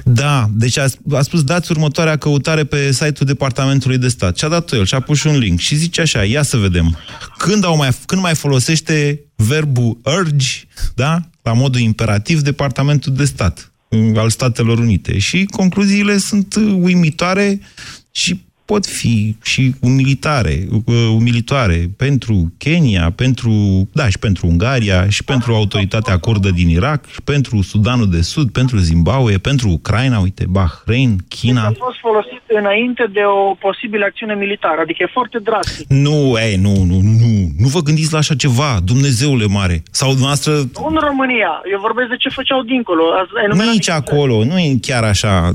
Da, 0.04 0.49
deci 0.51 0.78
a, 0.78 0.86
a 1.12 1.21
spus 1.21 1.43
dați 1.43 1.71
următoarea 1.71 2.17
căutare 2.17 2.63
pe 2.63 2.91
site-ul 2.91 3.28
Departamentului 3.28 3.97
de 3.97 4.08
Stat. 4.08 4.38
Și 4.38 4.45
a 4.45 4.47
dat 4.47 4.71
el 4.71 4.86
și 4.86 4.95
a 4.95 4.99
pus 4.99 5.17
și 5.17 5.28
un 5.28 5.38
link 5.38 5.60
și 5.60 5.75
zice 5.75 6.01
așa, 6.01 6.23
ia 6.23 6.41
să 6.41 6.58
vedem. 6.58 6.97
Când, 7.38 7.65
au 7.65 7.78
mai, 7.78 7.89
când 8.06 8.21
mai 8.21 8.36
folosește 8.36 9.21
verbul 9.36 9.99
urge, 10.04 10.62
da, 10.95 11.19
la 11.41 11.54
modul 11.54 11.80
imperativ, 11.80 12.41
Departamentul 12.41 13.13
de 13.13 13.25
Stat 13.25 13.71
mm, 13.89 14.17
al 14.17 14.30
Statelor 14.30 14.80
Unite. 14.80 15.17
Și 15.17 15.45
concluziile 15.45 16.17
sunt 16.17 16.56
uh, 16.56 16.78
uimitoare 16.80 17.60
și 18.12 18.44
pot 18.65 18.86
fi 18.86 19.36
și 19.43 19.73
umilitare, 19.82 20.67
uh, 20.86 20.95
umilitoare 21.13 21.89
pentru 21.97 22.54
Kenya, 22.58 23.12
pentru, 23.15 23.51
da, 23.93 24.10
și 24.10 24.19
pentru 24.19 24.47
Ungaria, 24.47 25.10
și 25.10 25.23
pentru 25.23 25.54
autoritatea 25.54 26.17
kurdă 26.17 26.49
din 26.49 26.69
Irak, 26.69 27.06
și 27.12 27.21
pentru 27.21 27.62
Sudanul 27.62 28.10
de 28.10 28.21
Sud, 28.21 28.51
pentru 28.51 28.78
Zimbabwe, 28.78 29.38
pentru 29.38 29.69
Ucraina, 29.69 30.19
uite, 30.19 30.45
Bahrain, 30.49 31.17
China. 31.28 31.65
Au 31.65 31.75
fost 31.78 31.99
folosite 31.99 32.54
înainte 32.58 33.10
de 33.13 33.19
o 33.39 33.54
posibilă 33.54 34.06
acțiune 34.06 34.36
militară. 34.36 34.82
Adică 34.82 35.04
e 35.04 35.10
foarte 35.13 35.39
drastic. 35.39 35.88
Nu, 35.88 36.36
ei, 36.45 36.56
nu, 36.56 36.73
nu, 36.84 36.97
nu. 37.21 37.32
Nu 37.58 37.67
vă 37.67 37.80
gândiți 37.80 38.12
la 38.12 38.17
așa 38.17 38.36
ceva, 38.36 38.80
Dumnezeule 38.84 39.45
mare. 39.45 39.84
Sau 39.91 40.10
dumneavoastră... 40.10 40.51
Nu 40.51 40.88
în 40.88 40.99
România. 41.10 41.51
Eu 41.71 41.80
vorbesc 41.80 42.10
de 42.10 42.17
ce 42.17 42.30
făceau 42.30 42.62
dincolo. 42.62 43.04
Ați 43.19 43.32
enumerat 43.45 43.73
Nici 43.73 43.89
acolo, 43.89 44.43
nu 44.43 44.58
e 44.60 44.78
chiar 44.82 45.04
așa. 45.04 45.51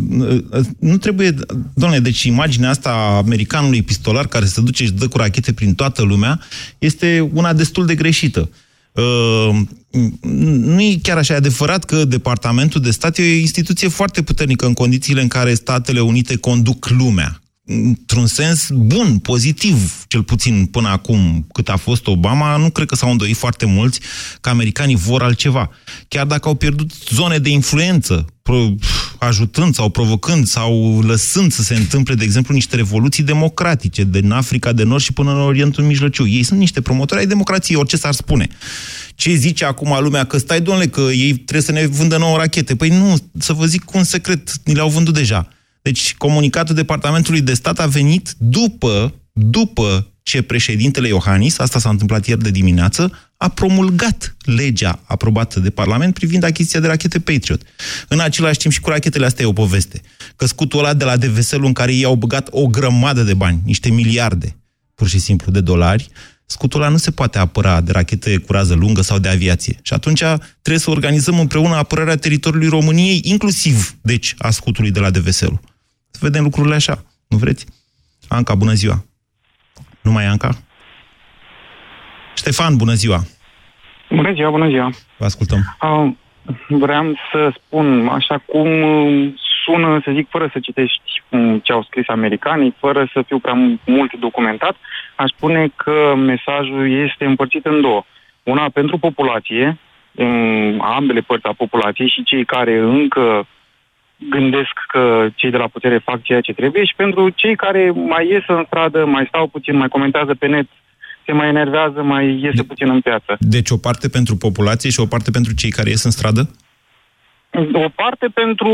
Nu 0.79 0.96
trebuie... 0.96 1.31
Doamne, 1.75 1.99
deci 1.99 2.23
imaginea 2.23 2.70
asta 2.70 2.99
a 3.00 3.16
americanului 3.16 3.82
pistolar 3.82 4.26
care 4.26 4.44
se 4.44 4.60
duce 4.60 4.84
și 4.84 4.92
dă 4.92 5.08
cu 5.08 5.16
rachete 5.16 5.52
prin 5.52 5.74
toată 5.74 6.02
lumea 6.02 6.40
este 6.78 7.30
una 7.32 7.52
destul 7.52 7.86
de 7.86 7.94
greșită. 7.94 8.50
Uh, 8.92 9.60
nu 10.22 10.80
e 10.80 10.98
chiar 11.02 11.16
așa 11.16 11.34
adevărat 11.34 11.84
că 11.84 12.04
Departamentul 12.04 12.80
de 12.80 12.90
Stat 12.90 13.18
e 13.18 13.22
o 13.22 13.24
instituție 13.24 13.88
foarte 13.88 14.22
puternică 14.22 14.66
în 14.66 14.72
condițiile 14.72 15.20
în 15.20 15.28
care 15.28 15.54
Statele 15.54 16.00
Unite 16.00 16.36
conduc 16.36 16.88
lumea. 16.88 17.40
Într-un 17.64 18.26
sens 18.26 18.66
bun, 18.70 19.18
pozitiv, 19.18 20.04
cel 20.08 20.22
puțin 20.22 20.66
până 20.66 20.88
acum 20.88 21.46
cât 21.52 21.68
a 21.68 21.76
fost 21.76 22.06
Obama, 22.06 22.56
nu 22.56 22.70
cred 22.70 22.86
că 22.86 22.94
s-au 22.94 23.10
îndoit 23.10 23.36
foarte 23.36 23.66
mulți 23.66 24.00
că 24.40 24.48
americanii 24.48 24.96
vor 24.96 25.22
altceva. 25.22 25.70
Chiar 26.08 26.26
dacă 26.26 26.48
au 26.48 26.54
pierdut 26.54 26.90
zone 27.08 27.38
de 27.38 27.48
influență, 27.48 28.26
ajutând 29.20 29.74
sau 29.74 29.88
provocând 29.88 30.46
sau 30.46 31.00
lăsând 31.00 31.52
să 31.52 31.62
se 31.62 31.74
întâmple, 31.74 32.14
de 32.14 32.24
exemplu, 32.24 32.54
niște 32.54 32.76
revoluții 32.76 33.22
democratice 33.22 34.04
din 34.04 34.30
Africa 34.30 34.72
de 34.72 34.83
Nord 34.83 35.02
și 35.02 35.12
până 35.12 35.30
în 35.30 35.40
Orientul 35.40 35.85
Mijlociu. 35.85 36.26
Ei 36.26 36.42
sunt 36.42 36.59
niște 36.59 36.80
promotori 36.80 37.20
ai 37.20 37.26
democrației, 37.26 37.78
orice 37.78 37.96
s-ar 37.96 38.12
spune. 38.12 38.48
Ce 39.14 39.35
zice 39.35 39.64
acum 39.64 39.96
lumea? 40.00 40.24
Că 40.24 40.38
stai, 40.38 40.61
domnule, 40.61 40.87
că 40.87 41.00
ei 41.00 41.33
trebuie 41.33 41.62
să 41.62 41.72
ne 41.72 41.87
vândă 41.87 42.16
nouă 42.16 42.37
rachete. 42.37 42.76
Păi 42.76 42.88
nu, 42.88 43.16
să 43.38 43.52
vă 43.52 43.66
zic 43.66 43.85
cu 43.85 43.98
un 43.98 44.04
secret, 44.04 44.52
ni 44.64 44.74
le-au 44.74 44.88
vândut 44.88 45.14
deja. 45.14 45.48
Deci, 45.83 46.14
comunicatul 46.14 46.74
Departamentului 46.74 47.40
de 47.40 47.54
Stat 47.54 47.78
a 47.78 47.87
venit 47.87 48.35
după, 48.38 49.14
după 49.33 50.12
ce 50.30 50.42
președintele 50.42 51.08
Iohannis, 51.08 51.58
asta 51.58 51.78
s-a 51.78 51.88
întâmplat 51.88 52.26
ieri 52.26 52.42
de 52.42 52.50
dimineață, 52.50 53.12
a 53.36 53.48
promulgat 53.48 54.36
legea 54.44 55.00
aprobată 55.04 55.60
de 55.60 55.70
Parlament 55.70 56.14
privind 56.14 56.42
achiziția 56.42 56.80
de 56.80 56.86
rachete 56.86 57.20
Patriot. 57.20 57.62
În 58.08 58.20
același 58.20 58.58
timp 58.58 58.72
și 58.72 58.80
cu 58.80 58.88
rachetele 58.88 59.26
astea 59.26 59.44
e 59.44 59.48
o 59.48 59.52
poveste. 59.52 60.00
Că 60.36 60.46
scutul 60.46 60.78
ăla 60.78 60.94
de 60.94 61.04
la 61.04 61.16
DVSL 61.16 61.64
în 61.64 61.72
care 61.72 61.94
ei 61.94 62.04
au 62.04 62.14
băgat 62.14 62.48
o 62.50 62.66
grămadă 62.66 63.22
de 63.22 63.34
bani, 63.34 63.60
niște 63.64 63.90
miliarde, 63.90 64.56
pur 64.94 65.08
și 65.08 65.18
simplu, 65.18 65.52
de 65.52 65.60
dolari, 65.60 66.08
scutul 66.46 66.80
ăla 66.80 66.90
nu 66.90 66.96
se 66.96 67.10
poate 67.10 67.38
apăra 67.38 67.80
de 67.80 67.92
rachete 67.92 68.36
cu 68.36 68.52
rază 68.52 68.74
lungă 68.74 69.00
sau 69.00 69.18
de 69.18 69.28
aviație. 69.28 69.78
Și 69.82 69.92
atunci 69.92 70.22
trebuie 70.62 70.78
să 70.78 70.90
organizăm 70.90 71.38
împreună 71.38 71.74
apărarea 71.74 72.16
teritoriului 72.16 72.68
României, 72.68 73.20
inclusiv, 73.24 73.96
deci, 74.02 74.34
a 74.38 74.50
scutului 74.50 74.90
de 74.90 75.00
la 75.00 75.10
DVSL. 75.10 75.54
Să 76.10 76.18
vedem 76.20 76.42
lucrurile 76.42 76.74
așa. 76.74 77.04
Nu 77.28 77.36
vreți? 77.36 77.64
Anca, 78.28 78.54
bună 78.54 78.72
ziua! 78.72 79.10
Nu 80.00 80.10
mai 80.10 80.24
e 80.24 80.28
Anca? 80.28 80.50
Ștefan, 82.34 82.76
bună 82.76 82.92
ziua! 82.92 83.18
Bună 84.10 84.32
ziua, 84.32 84.50
bună 84.50 84.68
ziua! 84.68 84.90
Vă 85.16 85.24
ascultăm. 85.24 85.76
Uh, 85.82 86.12
vreau 86.68 87.14
să 87.32 87.52
spun, 87.56 88.08
așa 88.08 88.42
cum 88.46 88.68
sună, 89.64 90.00
să 90.04 90.10
zic, 90.14 90.28
fără 90.28 90.48
să 90.52 90.58
citești 90.60 91.22
ce 91.62 91.72
au 91.72 91.82
scris 91.82 92.08
americanii, 92.08 92.74
fără 92.78 93.10
să 93.12 93.22
fiu 93.26 93.38
prea 93.38 93.76
mult 93.84 94.12
documentat, 94.14 94.76
aș 95.16 95.30
spune 95.36 95.72
că 95.76 96.14
mesajul 96.16 97.04
este 97.06 97.24
împărțit 97.24 97.66
în 97.66 97.80
două. 97.80 98.04
Una 98.42 98.68
pentru 98.68 98.98
populație, 98.98 99.78
în 100.14 100.80
ambele 100.82 101.20
părți 101.20 101.46
a 101.46 101.52
populației 101.52 102.08
și 102.08 102.22
cei 102.22 102.44
care 102.44 102.78
încă 102.78 103.46
gândesc 104.28 104.72
că 104.88 105.28
cei 105.35 105.50
de 105.50 105.56
la 105.56 105.68
putere 105.68 105.98
fac 105.98 106.22
ceea 106.22 106.40
ce 106.40 106.52
trebuie 106.52 106.85
și 106.85 106.94
pentru 106.96 107.28
cei 107.28 107.56
care 107.56 107.90
mai 107.90 108.28
ies 108.28 108.42
în 108.46 108.62
stradă, 108.66 109.04
mai 109.04 109.24
stau 109.28 109.46
puțin, 109.46 109.76
mai 109.76 109.88
comentează 109.88 110.35
pe 110.35 110.46
net, 110.46 110.66
se 111.26 111.33
mai 111.33 111.48
enervează, 111.48 112.02
mai 112.02 112.40
iese 112.42 112.56
de, 112.56 112.62
puțin 112.62 112.88
în 112.90 113.00
piață. 113.00 113.37
Deci 113.38 113.70
o 113.70 113.76
parte 113.76 114.09
pentru 114.09 114.37
populație 114.37 114.90
și 114.90 115.00
o 115.00 115.06
parte 115.06 115.30
pentru 115.30 115.52
cei 115.54 115.70
care 115.70 115.88
ies 115.88 116.04
în 116.04 116.11
stradă? 116.11 116.50
O 117.72 117.88
parte 117.94 118.26
pentru 118.35 118.72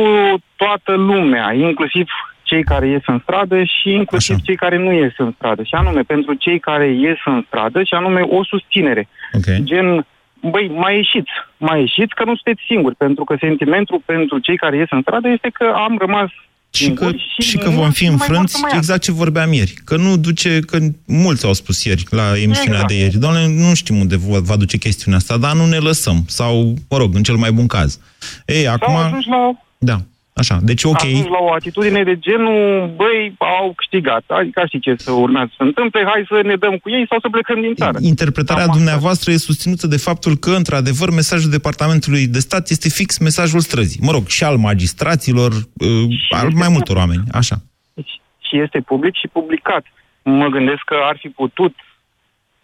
toată 0.56 0.92
lumea, 0.94 1.52
inclusiv 1.52 2.06
cei 2.42 2.64
care 2.64 2.88
ies 2.88 3.02
în 3.06 3.18
stradă 3.22 3.62
și 3.62 3.90
inclusiv 3.90 4.35
Așa. 4.35 4.44
cei 4.44 4.56
care 4.56 4.76
nu 4.76 4.92
ies 4.92 5.12
în 5.16 5.32
stradă. 5.37 5.62
Și 5.62 5.74
anume, 5.74 6.00
pentru 6.00 6.35
cei 6.35 6.59
care 6.59 6.87
ies 6.88 7.18
în 7.24 7.44
stradă 7.46 7.82
și 7.82 7.94
anume 7.94 8.20
o 8.20 8.44
susținere. 8.44 9.09
Okay. 9.32 9.61
Gen, 9.62 10.06
băi, 10.50 10.68
mai 10.68 10.96
ieșiți, 10.96 11.30
mai 11.56 11.80
ieșiți 11.80 12.14
că 12.14 12.24
nu 12.24 12.35
sunteți 12.35 12.66
singuri, 12.66 12.94
pentru 12.94 13.24
că 13.24 13.37
sentimentul 13.40 14.02
pentru 14.04 14.38
cei 14.38 14.56
care 14.56 14.76
ies 14.76 14.90
în 14.90 15.00
stradă 15.00 15.28
este 15.28 15.48
că 15.48 15.72
am 15.76 15.96
rămas 15.98 16.30
și 16.76 16.90
că, 16.90 17.11
și, 17.11 17.48
și 17.48 17.56
că 17.56 17.70
vom 17.70 17.90
fi 17.90 18.06
înfrânți, 18.06 18.61
exact 18.74 19.02
ce 19.02 19.12
vorbeam 19.12 19.52
ieri. 19.52 19.74
Că 19.85 19.96
nu 19.96 20.16
duce, 20.16 20.61
că 20.61 20.78
mulți 21.06 21.46
au 21.46 21.52
spus 21.52 21.85
ieri 21.85 22.04
la 22.11 22.22
emisiunea 22.22 22.80
exact. 22.80 22.88
de 22.88 22.94
ieri. 22.94 23.18
Doamne, 23.18 23.46
nu 23.46 23.74
știm 23.74 23.96
unde 23.96 24.16
va 24.40 24.56
duce 24.56 24.76
chestiunea 24.78 25.18
asta, 25.18 25.37
dar 25.37 25.54
nu 25.54 25.66
ne 25.66 25.76
lăsăm. 25.76 26.24
Sau, 26.26 26.74
mă 26.90 26.96
rog, 26.96 27.14
în 27.14 27.22
cel 27.22 27.35
mai 27.35 27.52
bun 27.52 27.66
caz. 27.66 28.00
Ei, 28.46 28.68
acum... 28.68 28.94
la... 28.94 29.50
Da. 29.78 29.96
Așa, 30.42 30.57
deci 30.62 30.85
ok. 30.85 31.03
Ajuns 31.03 31.27
la 31.27 31.38
o 31.40 31.53
atitudine 31.53 32.03
de 32.03 32.18
genul, 32.18 32.92
băi, 32.96 33.35
au 33.38 33.72
câștigat, 33.77 34.25
adică 34.27 34.62
știi 34.66 34.81
ce 34.81 34.94
să 34.96 35.11
urmează 35.12 35.51
să 35.57 35.62
întâmple, 35.62 36.05
hai 36.05 36.25
să 36.29 36.40
ne 36.44 36.57
dăm 36.57 36.77
cu 36.77 36.90
ei 36.90 37.07
sau 37.09 37.18
să 37.20 37.29
plecăm 37.29 37.61
din 37.61 37.75
țară. 37.75 37.99
Interpretarea 38.01 38.64
Am 38.64 38.70
dumneavoastră 38.72 39.31
e 39.31 39.37
susținută 39.37 39.87
de 39.87 39.96
faptul 39.96 40.37
că, 40.37 40.51
într-adevăr, 40.51 41.11
mesajul 41.11 41.51
Departamentului 41.51 42.27
de 42.27 42.38
Stat 42.38 42.68
este 42.68 42.88
fix 42.88 43.18
mesajul 43.18 43.61
străzii. 43.61 44.01
Mă 44.03 44.12
rog, 44.12 44.27
și 44.27 44.44
al 44.44 44.57
magistraților, 44.57 45.53
uh, 45.53 46.38
al 46.40 46.51
mai 46.55 46.68
multor 46.70 46.96
oameni, 46.96 47.22
așa. 47.33 47.57
Deci, 47.94 48.20
și 48.49 48.61
este 48.64 48.81
public 48.81 49.14
și 49.14 49.29
publicat. 49.29 49.85
Mă 50.22 50.49
gândesc 50.49 50.83
că 50.85 50.96
ar 51.11 51.16
fi 51.20 51.29
putut 51.29 51.75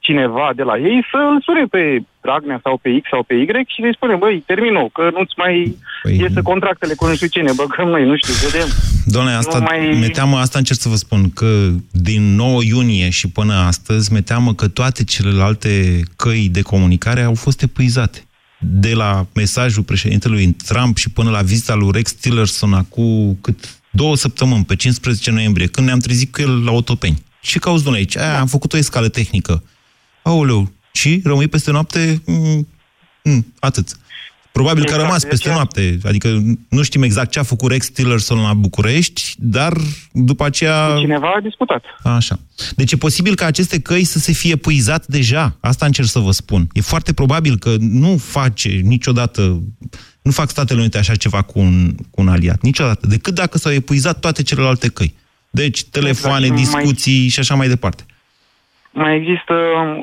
cineva 0.07 0.47
de 0.59 0.65
la 0.71 0.77
ei 0.91 0.99
să 1.11 1.19
îl 1.33 1.38
sune 1.47 1.65
pe 1.75 1.83
Dragnea 2.25 2.61
sau 2.62 2.75
pe 2.83 2.88
X 3.03 3.05
sau 3.12 3.23
pe 3.23 3.35
Y 3.35 3.47
și 3.73 3.83
să-i 3.83 3.99
spune, 3.99 4.15
băi, 4.15 4.43
termină 4.47 4.81
că 4.97 5.03
nu-ți 5.17 5.35
mai 5.37 5.77
păi... 6.03 6.19
iese 6.23 6.41
contractele 6.43 6.95
cu 6.95 7.07
nu 7.07 7.15
știu 7.15 7.27
cine, 7.27 7.51
băgăm 7.57 7.88
noi, 7.88 8.05
nu 8.05 8.17
știu, 8.17 8.35
vedem. 8.47 8.69
Doamne, 9.05 9.33
asta, 9.33 9.59
nu 9.59 9.65
mai... 9.65 9.99
mi 10.01 10.09
teamă, 10.09 10.37
asta 10.37 10.59
încerc 10.59 10.81
să 10.81 10.88
vă 10.88 10.95
spun, 10.95 11.31
că 11.31 11.69
din 11.91 12.35
9 12.35 12.62
iunie 12.62 13.11
și 13.11 13.29
până 13.29 13.55
astăzi, 13.55 14.12
mi 14.12 14.23
teamă 14.23 14.55
că 14.55 14.69
toate 14.69 15.05
celelalte 15.05 16.01
căi 16.17 16.49
de 16.49 16.62
comunicare 16.62 17.23
au 17.23 17.35
fost 17.35 17.62
epuizate. 17.62 18.19
De 18.59 18.95
la 18.95 19.27
mesajul 19.35 19.83
președintelui 19.83 20.57
Trump 20.67 20.97
și 20.97 21.11
până 21.11 21.31
la 21.31 21.43
vizita 21.43 21.75
lui 21.75 21.91
Rex 21.93 22.12
Tillerson 22.12 22.73
acum 22.73 23.38
cât 23.41 23.81
două 23.91 24.17
săptămâni, 24.17 24.65
pe 24.65 24.77
15 24.77 25.31
noiembrie, 25.31 25.67
când 25.67 25.87
ne-am 25.87 25.99
trezit 25.99 26.33
cu 26.33 26.41
el 26.41 26.65
la 26.65 26.73
Otopeni. 26.73 27.23
Ce 27.43 27.59
cauți, 27.59 27.85
domnule, 27.85 28.05
aici? 28.05 28.17
Aia, 28.17 28.41
am 28.41 28.47
făcut 28.47 28.73
o 28.73 28.77
escală 28.77 29.09
tehnică. 29.09 29.62
Aoleu, 30.23 30.73
și 30.93 31.21
rămâi 31.25 31.49
peste 31.49 31.71
noapte? 31.71 32.23
Mm, 32.27 32.69
mm, 33.23 33.47
atât. 33.59 33.97
Probabil 34.53 34.83
exact, 34.83 34.99
că 34.99 35.05
a 35.05 35.07
rămas 35.07 35.25
peste 35.25 35.47
deci, 35.49 35.57
noapte, 35.57 35.99
adică 36.05 36.43
nu 36.69 36.83
știm 36.83 37.03
exact 37.03 37.31
ce 37.31 37.39
a 37.39 37.43
făcut 37.43 37.71
Rex 37.71 37.89
Tillerson 37.89 38.41
la 38.41 38.55
București, 38.55 39.35
dar 39.39 39.77
după 40.13 40.45
aceea... 40.45 40.95
Cineva 40.99 41.33
a 41.37 41.41
discutat. 41.41 41.85
Așa. 42.03 42.39
Deci 42.77 42.93
e 42.93 42.97
posibil 42.97 43.35
ca 43.35 43.47
aceste 43.47 43.81
căi 43.81 44.05
să 44.05 44.19
se 44.19 44.33
fie 44.33 44.57
puizat 44.57 45.07
deja. 45.07 45.57
Asta 45.61 45.87
încerc 45.87 46.09
să 46.09 46.19
vă 46.19 46.31
spun. 46.31 46.69
E 46.73 46.81
foarte 46.81 47.13
probabil 47.13 47.59
că 47.59 47.75
nu 47.79 48.17
face 48.17 48.69
niciodată, 48.69 49.63
nu 50.23 50.31
fac 50.31 50.51
Statele 50.51 50.81
Unite 50.81 50.99
așa 50.99 51.15
ceva 51.15 51.43
cu 51.43 51.59
un, 51.59 51.95
cu 52.11 52.21
un 52.21 52.29
aliat, 52.29 52.63
niciodată, 52.63 53.07
decât 53.07 53.35
dacă 53.35 53.59
s-au 53.59 53.73
epuizat 53.73 54.21
toate 54.21 54.43
celelalte 54.43 54.89
căi. 54.89 55.15
Deci 55.51 55.85
telefoane, 55.85 56.47
exact. 56.47 56.63
discuții 56.63 57.19
mai... 57.19 57.29
și 57.29 57.39
așa 57.39 57.55
mai 57.55 57.69
departe 57.69 58.05
mai 58.92 59.16
există 59.16 59.55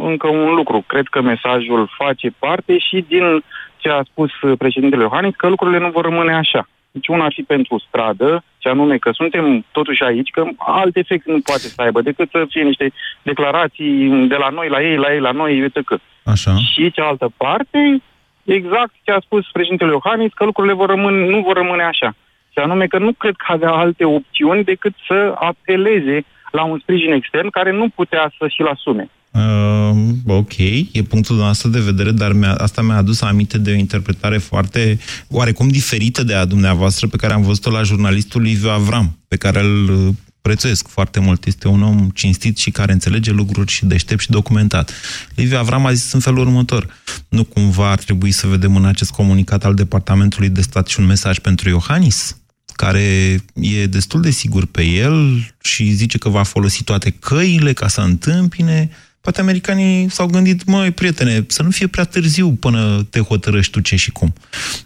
încă 0.03 0.27
un 0.27 0.53
lucru. 0.53 0.83
Cred 0.87 1.07
că 1.07 1.21
mesajul 1.21 1.89
face 1.97 2.29
parte 2.39 2.77
și 2.77 3.05
din 3.07 3.43
ce 3.77 3.89
a 3.89 4.01
spus 4.03 4.31
președintele 4.57 5.01
Iohannis, 5.01 5.35
că 5.35 5.47
lucrurile 5.47 5.79
nu 5.79 5.89
vor 5.89 6.03
rămâne 6.03 6.33
așa. 6.33 6.67
Deci 6.91 7.07
una 7.07 7.25
ar 7.25 7.31
fi 7.35 7.41
pentru 7.41 7.83
stradă, 7.87 8.43
și 8.57 8.67
anume 8.67 8.97
că 8.97 9.11
suntem 9.11 9.65
totuși 9.71 10.03
aici, 10.03 10.29
că 10.29 10.43
alt 10.57 10.95
efect 10.95 11.25
nu 11.25 11.39
poate 11.39 11.61
să 11.61 11.81
aibă 11.81 12.01
decât 12.01 12.29
să 12.29 12.45
fie 12.49 12.63
niște 12.63 12.91
declarații 13.21 14.09
de 14.27 14.35
la 14.35 14.49
noi 14.49 14.69
la 14.69 14.81
ei, 14.81 14.95
la 14.95 15.13
ei 15.13 15.19
la 15.19 15.31
noi, 15.31 15.61
uite 15.61 15.81
că. 15.85 15.97
Așa. 16.23 16.55
Și 16.55 16.91
cealaltă 16.91 17.31
parte, 17.37 18.01
exact 18.45 18.93
ce 19.03 19.11
a 19.11 19.19
spus 19.19 19.45
președintele 19.51 19.91
Iohannis, 19.91 20.33
că 20.33 20.45
lucrurile 20.45 20.73
vor 20.73 20.89
rămâne, 20.89 21.29
nu 21.29 21.41
vor 21.41 21.55
rămâne 21.55 21.83
așa. 21.83 22.15
Și 22.51 22.59
anume 22.59 22.87
că 22.87 22.97
nu 22.97 23.11
cred 23.11 23.33
că 23.37 23.45
avea 23.47 23.71
alte 23.71 24.05
opțiuni 24.05 24.63
decât 24.63 24.93
să 25.07 25.33
apeleze 25.35 26.25
la 26.51 26.63
un 26.63 26.79
sprijin 26.81 27.11
extern 27.11 27.49
care 27.49 27.71
nu 27.71 27.89
putea 27.89 28.33
să 28.37 28.47
și-l 28.47 28.67
asume. 28.67 29.09
Uh, 29.31 30.09
ok, 30.25 30.57
e 30.91 31.01
punctul 31.09 31.35
nostru 31.35 31.69
de 31.69 31.79
vedere, 31.79 32.11
dar 32.11 32.31
mi 32.33 32.45
asta 32.45 32.81
mi-a 32.81 32.95
adus 32.95 33.21
aminte 33.21 33.57
de 33.57 33.71
o 33.71 33.73
interpretare 33.73 34.37
foarte, 34.37 34.99
oarecum 35.29 35.67
diferită 35.67 36.23
de 36.23 36.33
a 36.33 36.45
dumneavoastră, 36.45 37.07
pe 37.07 37.17
care 37.17 37.33
am 37.33 37.41
văzut-o 37.41 37.71
la 37.71 37.83
jurnalistul 37.83 38.41
Liviu 38.41 38.69
Avram, 38.69 39.17
pe 39.27 39.37
care 39.37 39.59
îl 39.59 39.89
uh, 39.89 40.13
prețuiesc 40.41 40.87
foarte 40.87 41.19
mult. 41.19 41.45
Este 41.45 41.67
un 41.67 41.83
om 41.83 42.09
cinstit 42.13 42.57
și 42.57 42.71
care 42.71 42.91
înțelege 42.91 43.31
lucruri 43.31 43.71
și 43.71 43.85
deștept 43.85 44.21
și 44.21 44.29
documentat. 44.29 44.93
Liviu 45.35 45.57
Avram 45.57 45.85
a 45.85 45.93
zis 45.93 46.11
în 46.11 46.19
felul 46.19 46.39
următor. 46.39 46.87
Nu 47.29 47.43
cumva 47.43 47.91
ar 47.91 47.97
trebui 47.97 48.31
să 48.31 48.47
vedem 48.47 48.75
în 48.75 48.85
acest 48.85 49.11
comunicat 49.11 49.65
al 49.65 49.73
Departamentului 49.73 50.49
de 50.49 50.61
Stat 50.61 50.87
și 50.87 50.99
un 50.99 51.05
mesaj 51.05 51.39
pentru 51.39 51.69
Iohannis? 51.69 52.37
Care 52.79 53.37
e 53.53 53.85
destul 53.85 54.21
de 54.21 54.29
sigur 54.29 54.65
pe 54.65 54.83
el 54.83 55.45
și 55.61 55.91
zice 55.91 56.17
că 56.17 56.29
va 56.29 56.43
folosi 56.43 56.83
toate 56.83 57.09
căile 57.09 57.73
ca 57.73 57.87
să 57.87 58.01
întâmpine, 58.01 58.89
poate 59.21 59.41
americanii 59.41 60.09
s-au 60.09 60.27
gândit, 60.27 60.65
măi, 60.65 60.91
prietene, 60.91 61.45
să 61.47 61.63
nu 61.63 61.69
fie 61.69 61.87
prea 61.87 62.03
târziu 62.03 62.51
până 62.51 63.07
te 63.09 63.19
hotărăști 63.19 63.71
tu 63.71 63.79
ce 63.79 63.95
și 63.95 64.11
cum. 64.11 64.33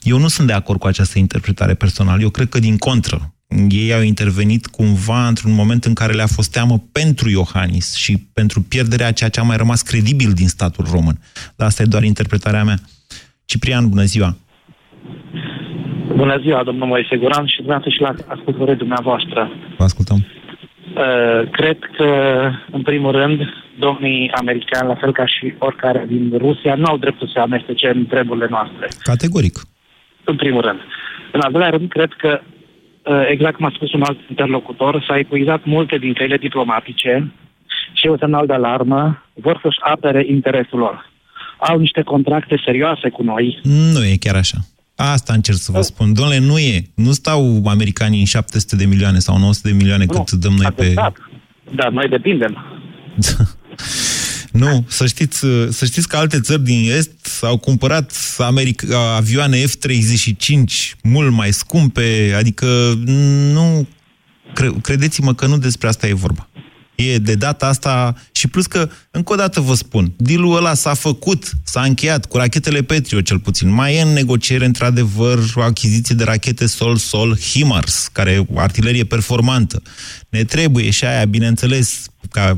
Eu 0.02 0.18
nu 0.18 0.28
sunt 0.28 0.48
de 0.48 0.54
acord 0.54 0.80
cu 0.80 0.88
această 0.88 1.20
interpretare 1.20 1.74
personală. 1.74 2.22
Eu 2.22 2.30
cred 2.30 2.50
că, 2.50 2.60
din 2.60 2.78
contră, 2.78 3.34
ei 3.70 3.94
au 3.94 4.02
intervenit 4.02 4.68
cumva 4.68 5.28
într-un 5.28 5.52
moment 5.52 5.86
în 5.86 5.94
care 5.94 6.14
le-a 6.14 6.28
fost 6.28 6.52
teamă 6.52 6.84
pentru 6.92 7.30
Iohannis 7.30 7.94
și 7.94 8.18
pentru 8.18 8.62
pierderea 8.62 9.12
ceea 9.12 9.30
ce 9.30 9.40
a 9.40 9.44
mai 9.44 9.58
rămas 9.58 9.82
credibil 9.82 10.32
din 10.34 10.48
statul 10.48 10.88
român. 10.92 11.20
Dar 11.56 11.68
asta 11.68 11.82
e 11.82 11.86
doar 11.86 12.04
interpretarea 12.04 12.64
mea. 12.64 12.80
Ciprian, 13.46 13.90
bună 13.90 14.04
ziua! 14.04 14.38
Bună 16.08 16.38
ziua, 16.42 16.64
domnul 16.64 16.88
Moise 16.88 17.16
Guran 17.16 17.46
și 17.46 17.58
dumneavoastră 17.58 17.92
și 17.92 18.02
la 18.02 18.34
ascultătorii 18.34 18.76
dumneavoastră. 18.76 19.52
Vă 19.78 19.84
ascultăm. 19.84 20.18
Uh, 20.18 21.50
cred 21.52 21.78
că, 21.98 22.10
în 22.72 22.82
primul 22.82 23.12
rând, 23.12 23.40
domnii 23.80 24.32
americani, 24.32 24.88
la 24.88 24.96
fel 24.96 25.12
ca 25.12 25.26
și 25.26 25.54
oricare 25.58 26.06
din 26.08 26.34
Rusia, 26.38 26.76
nu 26.76 26.86
au 26.86 26.98
dreptul 26.98 27.28
să 27.34 27.40
amestece 27.40 27.88
în 27.96 28.06
treburile 28.06 28.48
noastre. 28.50 28.88
Categoric. 29.02 29.60
În 30.24 30.36
primul 30.36 30.62
rând. 30.62 30.80
În 31.32 31.40
al 31.44 31.52
doilea 31.52 31.70
rând, 31.70 31.90
cred 31.90 32.12
că, 32.18 32.42
uh, 33.04 33.26
exact 33.30 33.56
cum 33.56 33.66
a 33.66 33.72
spus 33.76 33.94
un 33.94 34.02
alt 34.02 34.20
interlocutor, 34.30 35.04
s-a 35.08 35.18
epuizat 35.18 35.66
multe 35.66 35.98
din 35.98 36.14
căile 36.14 36.38
diplomatice 36.38 37.32
și 37.94 38.08
o 38.08 38.18
semnal 38.18 38.46
de 38.46 38.54
alarmă 38.54 39.24
vor 39.34 39.60
să-și 39.64 39.80
apere 39.82 40.26
interesul 40.28 40.80
lor. 40.80 41.12
Au 41.58 41.80
niște 41.80 42.02
contracte 42.02 42.62
serioase 42.66 43.10
cu 43.10 43.24
noi. 43.24 43.60
Nu 43.64 44.04
e 44.06 44.16
chiar 44.20 44.36
așa. 44.36 44.58
Asta 44.96 45.34
încerc 45.34 45.58
să 45.58 45.72
vă 45.72 45.82
spun. 45.82 46.14
Domnule, 46.14 46.38
nu 46.38 46.60
e. 46.60 46.84
Nu 46.96 47.12
stau 47.12 47.64
americanii 47.66 48.20
în 48.20 48.26
700 48.26 48.76
de 48.76 48.86
milioane 48.86 49.20
sau 49.20 49.38
900 49.38 49.68
de 49.68 49.76
milioane 49.76 50.06
cât 50.06 50.32
Nu, 50.32 50.38
dăm 50.38 50.54
noi 50.54 50.72
pe... 50.72 50.84
adevărat. 50.84 51.18
Dar 51.76 51.90
noi 51.90 52.08
depindem. 52.08 52.58
Nu, 54.54 54.86
să 54.88 55.08
știți, 55.08 55.46
să 55.70 55.86
știți 55.86 56.08
că 56.08 56.18
alte 56.18 56.40
țări 56.40 56.64
din 56.64 56.92
Est 56.92 57.40
au 57.42 57.58
cumpărat 57.58 58.14
America, 58.38 59.16
avioane 59.16 59.58
F-35 59.64 61.00
mult 61.04 61.32
mai 61.32 61.52
scumpe, 61.52 62.34
adică 62.38 62.66
nu... 63.54 63.88
Cre, 64.54 64.72
credeți-mă 64.82 65.34
că 65.34 65.46
nu 65.46 65.58
despre 65.58 65.88
asta 65.88 66.08
e 66.08 66.14
vorba. 66.14 66.50
E 66.96 67.18
de 67.18 67.36
data 67.36 67.68
asta 67.68 68.16
și 68.32 68.48
plus 68.48 68.66
că, 68.66 68.90
încă 69.12 69.34
o 69.34 69.36
dată 69.36 69.62
vă 69.62 69.74
spun, 69.74 70.14
dealul 70.18 70.56
ăla 70.56 70.74
s-a 70.74 70.94
făcut, 70.94 71.52
s-a 71.64 71.82
încheiat 71.82 72.26
cu 72.26 72.38
rachetele 72.38 72.82
Patriot 72.82 73.26
cel 73.26 73.40
puțin. 73.40 73.70
Mai 73.70 73.96
e 73.96 74.02
în 74.02 74.14
negociere, 74.14 74.66
într-adevăr, 74.66 75.40
o 75.56 75.62
achiziție 75.62 76.16
de 76.16 76.24
rachete 76.24 76.66
Sol-Sol 76.66 77.38
HIMARS, 77.38 78.10
care 78.12 78.32
e 78.32 78.46
o 78.54 78.60
artilerie 78.60 79.04
performantă. 79.04 79.82
Ne 80.30 80.44
trebuie 80.44 80.90
și 80.90 81.06
aia, 81.06 81.26
bineînțeles, 81.26 82.06
ca 82.32 82.58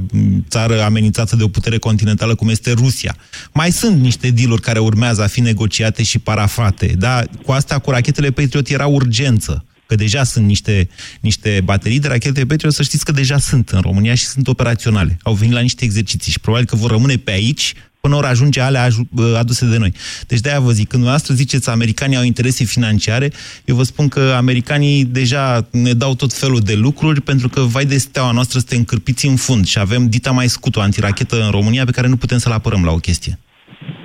țară 0.49 0.81
amenințată 0.81 1.35
de 1.35 1.43
o 1.43 1.47
putere 1.47 1.77
continentală 1.77 2.35
cum 2.35 2.49
este 2.49 2.71
Rusia. 2.71 3.15
Mai 3.53 3.71
sunt 3.71 3.99
niște 3.99 4.29
dealuri 4.29 4.61
care 4.61 4.79
urmează 4.79 5.23
a 5.23 5.27
fi 5.27 5.39
negociate 5.39 6.03
și 6.03 6.19
parafate, 6.19 6.95
dar 6.97 7.29
cu 7.45 7.51
asta, 7.51 7.79
cu 7.79 7.89
rachetele 7.89 8.31
Patriot, 8.31 8.67
era 8.67 8.85
urgență 8.85 9.65
că 9.87 9.95
deja 9.95 10.23
sunt 10.23 10.45
niște, 10.45 10.89
niște 11.19 11.61
baterii 11.63 11.99
de 11.99 12.07
rachete 12.07 12.45
Patriot, 12.45 12.73
să 12.73 12.83
știți 12.83 13.05
că 13.05 13.11
deja 13.11 13.37
sunt 13.37 13.69
în 13.69 13.79
România 13.79 14.15
și 14.15 14.25
sunt 14.25 14.47
operaționale. 14.47 15.17
Au 15.21 15.33
venit 15.33 15.53
la 15.53 15.59
niște 15.59 15.83
exerciții 15.83 16.31
și 16.31 16.39
probabil 16.39 16.65
că 16.65 16.75
vor 16.75 16.91
rămâne 16.91 17.15
pe 17.15 17.31
aici 17.31 17.73
până 18.05 18.17
ori 18.17 18.27
ajunge 18.27 18.61
alea 18.61 18.89
aduse 19.37 19.65
de 19.65 19.77
noi. 19.77 19.93
Deci 20.27 20.39
de-aia 20.39 20.59
vă 20.59 20.71
zic, 20.71 20.87
când 20.87 20.91
dumneavoastră 20.91 21.33
ziceți 21.33 21.69
americanii 21.69 22.17
au 22.17 22.23
interese 22.23 22.63
financiare, 22.63 23.31
eu 23.65 23.75
vă 23.75 23.83
spun 23.83 24.07
că 24.07 24.33
americanii 24.37 25.05
deja 25.05 25.67
ne 25.71 25.93
dau 25.93 26.15
tot 26.15 26.33
felul 26.33 26.59
de 26.59 26.73
lucruri 26.73 27.21
pentru 27.21 27.49
că, 27.49 27.61
vai 27.61 27.85
de 27.85 27.97
steaua 27.97 28.31
noastră, 28.31 28.59
suntem 28.59 28.77
încârpiți 28.77 29.25
în 29.25 29.35
fund 29.35 29.65
și 29.65 29.79
avem 29.79 30.09
dita 30.09 30.31
mai 30.31 30.49
scut 30.49 30.75
o 30.75 30.81
antirachetă 30.81 31.43
în 31.43 31.51
România 31.51 31.85
pe 31.85 31.91
care 31.91 32.07
nu 32.07 32.17
putem 32.17 32.37
să-l 32.37 32.51
apărăm 32.51 32.83
la 32.83 32.91
o 32.91 32.97
chestie. 32.97 33.39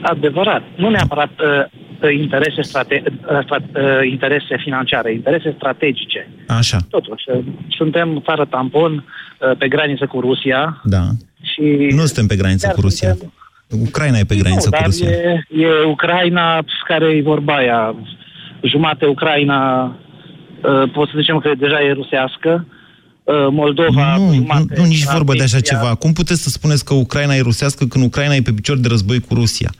Adevărat. 0.02 0.62
Nu 0.76 0.90
neapărat 0.90 1.30
uh, 1.40 2.14
interese, 2.20 2.62
strate- 2.62 3.02
uh, 3.06 3.38
stra- 3.44 3.70
uh, 3.74 4.10
interese 4.10 4.56
financiare, 4.58 5.12
interese 5.12 5.52
strategice. 5.56 6.28
Așa. 6.48 6.78
Totuși, 6.90 7.24
uh, 7.26 7.44
suntem 7.68 8.22
țară 8.24 8.44
tampon 8.44 8.92
uh, 8.94 9.56
pe 9.58 9.68
graniță 9.68 10.06
cu 10.06 10.20
Rusia 10.20 10.80
Da. 10.84 11.02
și... 11.42 11.62
Nu 11.90 12.04
suntem 12.04 12.26
pe 12.26 12.36
graniță 12.36 12.66
Chiar 12.66 12.74
cu 12.74 12.80
Rusia. 12.80 13.16
Ucraina 13.86 14.18
e 14.18 14.24
pe 14.24 14.36
graniță 14.36 14.68
nu, 14.70 14.76
cu 14.76 14.76
dar 14.76 14.84
Rusia. 14.84 15.08
E, 15.10 15.40
e 15.48 15.84
Ucraina 15.86 16.64
care 16.86 17.06
e 17.06 17.22
vorba 17.22 17.54
aia. 17.54 17.94
Jumate 18.62 19.06
Ucraina, 19.06 19.84
uh, 19.84 20.90
pot 20.92 21.08
să 21.08 21.14
zicem 21.16 21.38
că 21.38 21.50
deja 21.58 21.80
e 21.82 21.92
rusească. 21.92 22.66
Uh, 22.68 22.79
Moldova, 23.50 24.16
Nu, 24.16 24.26
nu, 24.26 24.32
jumate... 24.34 24.74
nu, 24.76 24.84
nici 24.84 25.04
vorbă 25.04 25.32
de 25.32 25.42
așa 25.42 25.48
Transnistria. 25.48 25.78
ceva. 25.78 25.94
Cum 25.94 26.12
puteți 26.12 26.42
să 26.42 26.48
spuneți 26.48 26.84
că 26.84 26.94
Ucraina 26.94 27.34
e 27.34 27.40
rusească 27.40 27.84
când 27.86 28.04
Ucraina 28.04 28.34
e 28.34 28.42
pe 28.42 28.52
picior 28.52 28.76
de 28.76 28.88
război 28.88 29.20
cu 29.20 29.34
Rusia? 29.34 29.70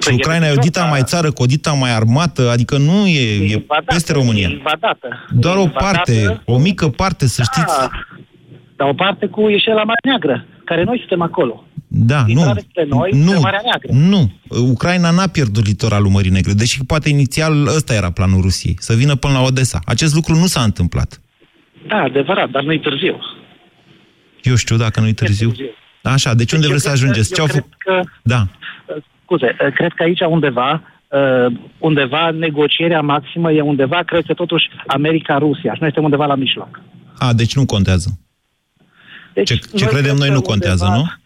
Și 0.00 0.08
Păi, 0.08 0.14
Ucraina 0.14 0.46
e 0.46 0.52
o 0.52 0.60
dita 0.60 0.84
mai 0.84 1.00
țară, 1.04 1.30
cu 1.30 1.42
o 1.42 1.46
dita 1.46 1.72
mai 1.72 1.94
armată, 1.94 2.50
adică 2.50 2.76
nu 2.78 3.06
e, 3.06 3.52
e 3.54 3.64
peste 3.86 4.12
România. 4.12 4.48
E 4.48 4.52
invadată. 4.52 5.08
Doar 5.30 5.56
E 5.56 5.58
o 5.58 5.62
invadată. 5.62 5.84
parte, 5.92 6.40
o 6.44 6.58
mică 6.58 6.88
parte, 6.88 7.26
să 7.26 7.42
știți. 7.42 7.76
Da, 7.78 7.90
dar 8.76 8.88
o 8.88 8.94
parte 8.94 9.26
cu 9.26 9.48
ieșirea 9.48 9.74
la 9.74 9.82
Marea 9.84 10.00
Neagră, 10.04 10.46
care 10.64 10.84
noi 10.84 10.98
suntem 10.98 11.22
acolo. 11.22 11.64
Da, 11.86 12.20
nu, 12.22 12.28
Intrare 12.30 12.64
spre 12.70 12.84
noi, 12.88 13.10
nu, 13.14 13.26
spre 13.26 13.38
Marea 13.38 13.60
Neagră. 13.64 13.92
nu. 14.08 14.30
Ucraina 14.70 15.10
n-a 15.10 15.26
pierdut 15.26 15.66
litoralul 15.66 16.10
Mării 16.10 16.30
Negre, 16.30 16.52
deși 16.52 16.84
poate 16.84 17.08
inițial 17.08 17.66
ăsta 17.66 17.94
era 17.94 18.10
planul 18.10 18.40
Rusiei, 18.40 18.76
să 18.78 18.94
vină 18.94 19.14
până 19.14 19.32
la 19.32 19.40
Odessa. 19.42 19.78
Acest 19.84 20.14
lucru 20.14 20.34
nu 20.34 20.46
s-a 20.46 20.62
întâmplat. 20.62 21.20
Da, 21.86 21.96
adevărat, 21.96 22.50
dar 22.50 22.62
nu-i 22.62 22.80
târziu. 22.80 23.20
Eu 24.42 24.54
știu 24.54 24.76
dacă 24.76 25.00
nu-i 25.00 25.12
târziu. 25.12 25.48
târziu. 25.48 25.70
Așa, 26.02 26.34
deci 26.34 26.52
unde 26.52 26.64
eu 26.66 26.70
vreți 26.70 26.84
să 26.84 26.90
cred 26.90 27.00
că- 27.00 27.06
ajungeți? 27.06 27.30
eu 27.30 27.34
Ce 27.36 27.40
au 27.40 27.46
cred 27.46 27.60
făcut? 27.62 28.04
că, 28.04 28.10
Da. 28.22 28.40
uh, 28.86 29.02
scuze, 29.22 29.56
uh, 29.66 29.72
cred 29.74 29.92
că 29.92 30.02
aici 30.02 30.20
undeva, 30.20 30.82
uh, 31.08 31.46
undeva 31.78 32.30
negocierea 32.30 33.00
maximă 33.00 33.52
e 33.52 33.60
undeva, 33.60 34.02
cred 34.02 34.24
că 34.26 34.34
totuși 34.34 34.68
America-Rusia 34.86 35.72
și 35.74 35.80
noi 35.80 35.88
suntem 35.92 36.04
undeva 36.04 36.26
la 36.26 36.34
mijloc. 36.34 36.80
A, 37.18 37.32
deci 37.32 37.54
nu 37.56 37.66
contează. 37.66 38.18
Deci, 39.34 39.46
Ce, 39.48 39.54
ce 39.56 39.68
noi 39.72 39.92
credem 39.92 40.02
cred 40.02 40.18
noi 40.18 40.28
că 40.28 40.34
nu 40.34 40.40
contează, 40.40 40.84
undeva- 40.84 41.18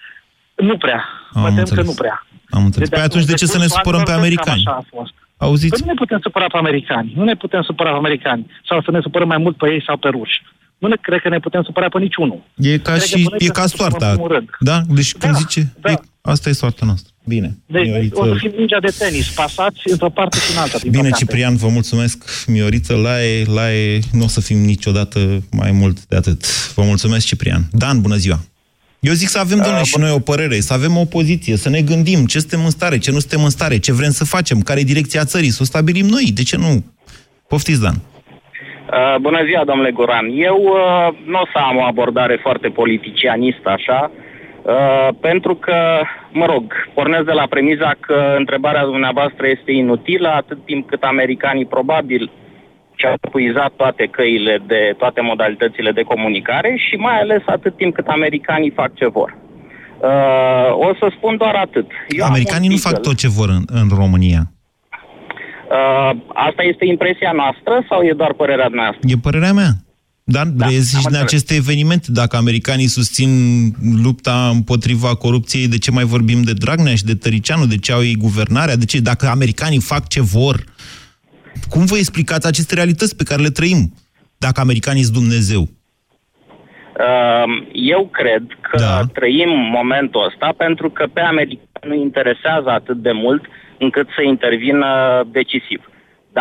nu? 0.57 0.67
Nu 0.67 0.77
prea. 0.77 1.05
Am 1.33 1.41
Mă 1.41 1.47
tem 1.47 1.55
că 1.55 1.61
înțeles. 1.61 1.87
nu 1.87 1.93
prea. 1.95 2.27
Am 2.51 2.65
înțeles. 2.65 2.89
De 2.89 2.95
Păi 2.95 3.05
atunci 3.05 3.25
de 3.25 3.33
ce 3.35 3.47
să 3.47 3.59
ne 3.59 3.65
decursul 3.67 3.83
supărăm 3.85 4.05
pe 4.05 4.11
anilor, 4.11 4.29
cred 4.29 4.45
că 4.45 4.51
americani? 4.51 4.63
cam 4.65 4.75
Așa 4.77 4.87
a 4.93 4.97
fost. 4.99 5.15
Auziți? 5.45 5.69
Păi 5.75 5.81
nu 5.85 5.93
ne 5.93 5.99
putem 6.03 6.19
supăra 6.23 6.47
pe 6.53 6.57
americani. 6.65 7.13
Nu 7.17 7.25
ne 7.25 7.35
putem 7.43 7.63
supăra 7.63 7.91
pe 7.91 7.97
americani. 7.97 8.47
Sau 8.69 8.83
să 8.83 8.91
ne 8.91 9.01
supărăm 9.07 9.29
mai 9.29 9.39
mult 9.45 9.57
pe 9.57 9.67
ei 9.75 9.83
sau 9.87 9.97
pe 9.97 10.09
ruși. 10.09 10.39
Nu 10.79 10.89
ne 10.89 10.97
cred 11.01 11.21
că 11.21 11.29
ne 11.29 11.39
putem 11.39 11.63
supăra 11.63 11.89
pe 11.89 11.99
niciunul. 11.99 12.41
E 12.57 12.79
ca 12.79 12.91
Cred 12.93 12.99
că 13.01 13.05
și, 13.07 13.13
pe 13.13 13.19
noi 13.19 13.27
e 13.35 13.37
trebuie 13.37 13.49
ca 13.61 13.63
să 13.63 13.69
supărăm 13.69 13.91
soarta. 13.91 14.07
în 14.11 14.13
primul 14.17 14.33
rând. 14.37 14.49
Da? 14.71 14.79
Deci 14.99 15.13
când 15.13 15.33
Da, 15.33 15.39
zice, 15.39 15.61
e, 15.85 15.95
asta 16.23 16.49
e 16.49 16.53
soarta 16.53 16.85
noastră. 16.87 17.13
Bine. 17.27 17.59
Deci 17.67 17.85
Mioriță- 17.87 18.21
o 18.21 18.27
să 18.27 18.35
fim 18.37 18.53
mingea 18.57 18.81
de 18.81 18.93
tenis, 18.99 19.29
pasați 19.31 19.81
într-o 19.91 20.09
parte 20.11 20.39
și 20.39 20.51
în 20.53 20.59
alta. 20.59 20.79
din 20.79 20.91
Bine, 20.91 21.03
păcate. 21.03 21.25
Ciprian, 21.25 21.57
vă 21.57 21.69
mulțumesc. 21.69 22.25
Mioriță, 22.47 22.95
Lae, 22.97 23.45
Lae, 23.55 23.99
nu 24.13 24.25
o 24.25 24.29
să 24.29 24.41
fim 24.41 24.59
niciodată 24.59 25.19
mai 25.51 25.71
mult 25.73 26.07
de 26.07 26.17
atât. 26.17 26.45
Vă 26.75 26.83
mulțumesc, 26.83 27.27
Ciprian. 27.27 27.63
Dan, 27.73 28.01
bună 28.01 28.17
ziua! 28.17 28.39
Eu 29.09 29.13
zic 29.13 29.29
să 29.29 29.39
avem, 29.45 29.61
domnule, 29.65 29.91
și 29.93 29.99
noi 30.05 30.13
o 30.19 30.27
părere, 30.31 30.57
să 30.69 30.73
avem 30.79 30.95
o 31.05 31.07
poziție, 31.17 31.57
să 31.65 31.69
ne 31.69 31.81
gândim 31.91 32.21
ce 32.33 32.39
suntem 32.39 32.63
în 32.69 32.75
stare, 32.79 32.99
ce 33.05 33.11
nu 33.15 33.21
suntem 33.25 33.43
în 33.45 33.55
stare, 33.57 33.77
ce 33.87 33.93
vrem 34.01 34.13
să 34.21 34.25
facem, 34.37 34.59
care 34.69 34.81
e 34.81 34.93
direcția 34.93 35.25
țării, 35.33 35.57
să 35.57 35.61
o 35.63 35.71
stabilim 35.73 36.07
noi. 36.17 36.27
De 36.39 36.43
ce 36.51 36.57
nu? 36.65 36.73
Poftiți, 37.53 37.83
Dan. 37.85 37.97
Uh, 38.01 39.17
bună 39.27 39.41
ziua, 39.49 39.65
domnule 39.65 39.97
Goran. 39.99 40.27
Eu 40.49 40.59
uh, 40.63 41.09
nu 41.31 41.39
o 41.45 41.47
să 41.53 41.59
am 41.69 41.77
o 41.77 41.89
abordare 41.93 42.37
foarte 42.47 42.69
politicianistă, 42.69 43.69
așa, 43.71 44.11
uh, 44.11 45.09
pentru 45.21 45.55
că, 45.55 45.77
mă 46.41 46.47
rog, 46.53 46.65
pornesc 46.95 47.25
de 47.25 47.39
la 47.41 47.47
premiza 47.55 47.91
că 48.01 48.35
întrebarea 48.39 48.85
dumneavoastră 48.85 49.45
este 49.47 49.73
inutilă 49.73 50.29
atât 50.29 50.59
timp 50.65 50.89
cât 50.89 51.03
americanii 51.03 51.73
probabil 51.77 52.31
și-au 53.05 53.17
epuizat 53.21 53.73
toate 53.83 54.05
căile 54.17 54.55
de 54.67 54.95
toate 54.99 55.21
modalitățile 55.21 55.91
de 55.93 56.03
comunicare 56.03 56.71
și 56.89 56.95
mai 56.97 57.19
ales 57.21 57.43
atât 57.47 57.77
timp 57.77 57.95
cât 57.95 58.07
americanii 58.07 58.77
fac 58.81 58.95
ce 58.95 59.09
vor. 59.09 59.37
Uh, 59.99 60.71
o 60.89 60.91
să 61.01 61.07
spun 61.17 61.37
doar 61.37 61.55
atât. 61.55 61.87
Eu 62.09 62.25
am 62.25 62.31
Americanii 62.31 62.69
un 62.69 62.75
nu 62.75 62.81
fac 62.81 62.93
Beagle. 62.93 63.11
tot 63.11 63.19
ce 63.23 63.29
vor 63.29 63.49
în, 63.49 63.63
în 63.67 63.89
România. 64.03 64.43
Uh, 65.71 66.11
asta 66.49 66.63
este 66.63 66.85
impresia 66.87 67.33
noastră 67.33 67.75
sau 67.89 68.03
e 68.03 68.13
doar 68.23 68.33
părerea 68.33 68.69
noastră? 68.73 69.01
E 69.03 69.27
părerea 69.29 69.53
mea. 69.53 69.73
Dar 70.27 70.47
da, 70.47 70.67
reiese 70.67 70.85
și 70.85 70.93
din 70.93 71.05
înțeles. 71.05 71.23
aceste 71.23 71.55
evenimente. 71.55 72.07
Dacă 72.11 72.37
americanii 72.37 72.87
susțin 72.87 73.31
lupta 74.03 74.49
împotriva 74.53 75.15
corupției, 75.15 75.69
de 75.69 75.79
ce 75.79 75.91
mai 75.91 76.05
vorbim 76.05 76.43
de 76.43 76.53
Dragnea 76.53 76.95
și 76.95 77.05
de 77.05 77.15
Tăricianu? 77.15 77.67
De 77.67 77.77
ce 77.77 77.93
au 77.93 78.03
ei 78.03 78.17
guvernarea? 78.17 78.77
De 78.77 78.85
ce? 78.85 79.01
Dacă 79.01 79.27
americanii 79.27 79.81
fac 79.81 80.09
ce 80.09 80.23
vor, 80.23 80.65
cum 81.69 81.85
vă 81.85 81.97
explicați 81.97 82.47
aceste 82.47 82.75
realități 82.75 83.17
pe 83.17 83.25
care 83.25 83.43
le 83.43 83.49
trăim? 83.49 83.93
Dacă 84.39 84.61
americanii 84.61 85.03
sunt 85.03 85.15
Dumnezeu. 85.15 85.63
Uh, 86.99 87.67
Eu 87.73 88.09
cred 88.13 88.43
că 88.61 88.79
da. 88.79 89.01
trăim 89.13 89.49
momentul 89.51 90.25
ăsta 90.25 90.55
pentru 90.57 90.91
că 90.91 91.07
pe 91.13 91.21
americani 91.21 91.87
nu 91.87 91.95
interesează 91.95 92.69
atât 92.69 92.97
de 92.97 93.13
mult 93.13 93.45
încât 93.79 94.09
să 94.17 94.23
intervină 94.23 94.89
decisiv. 95.31 95.81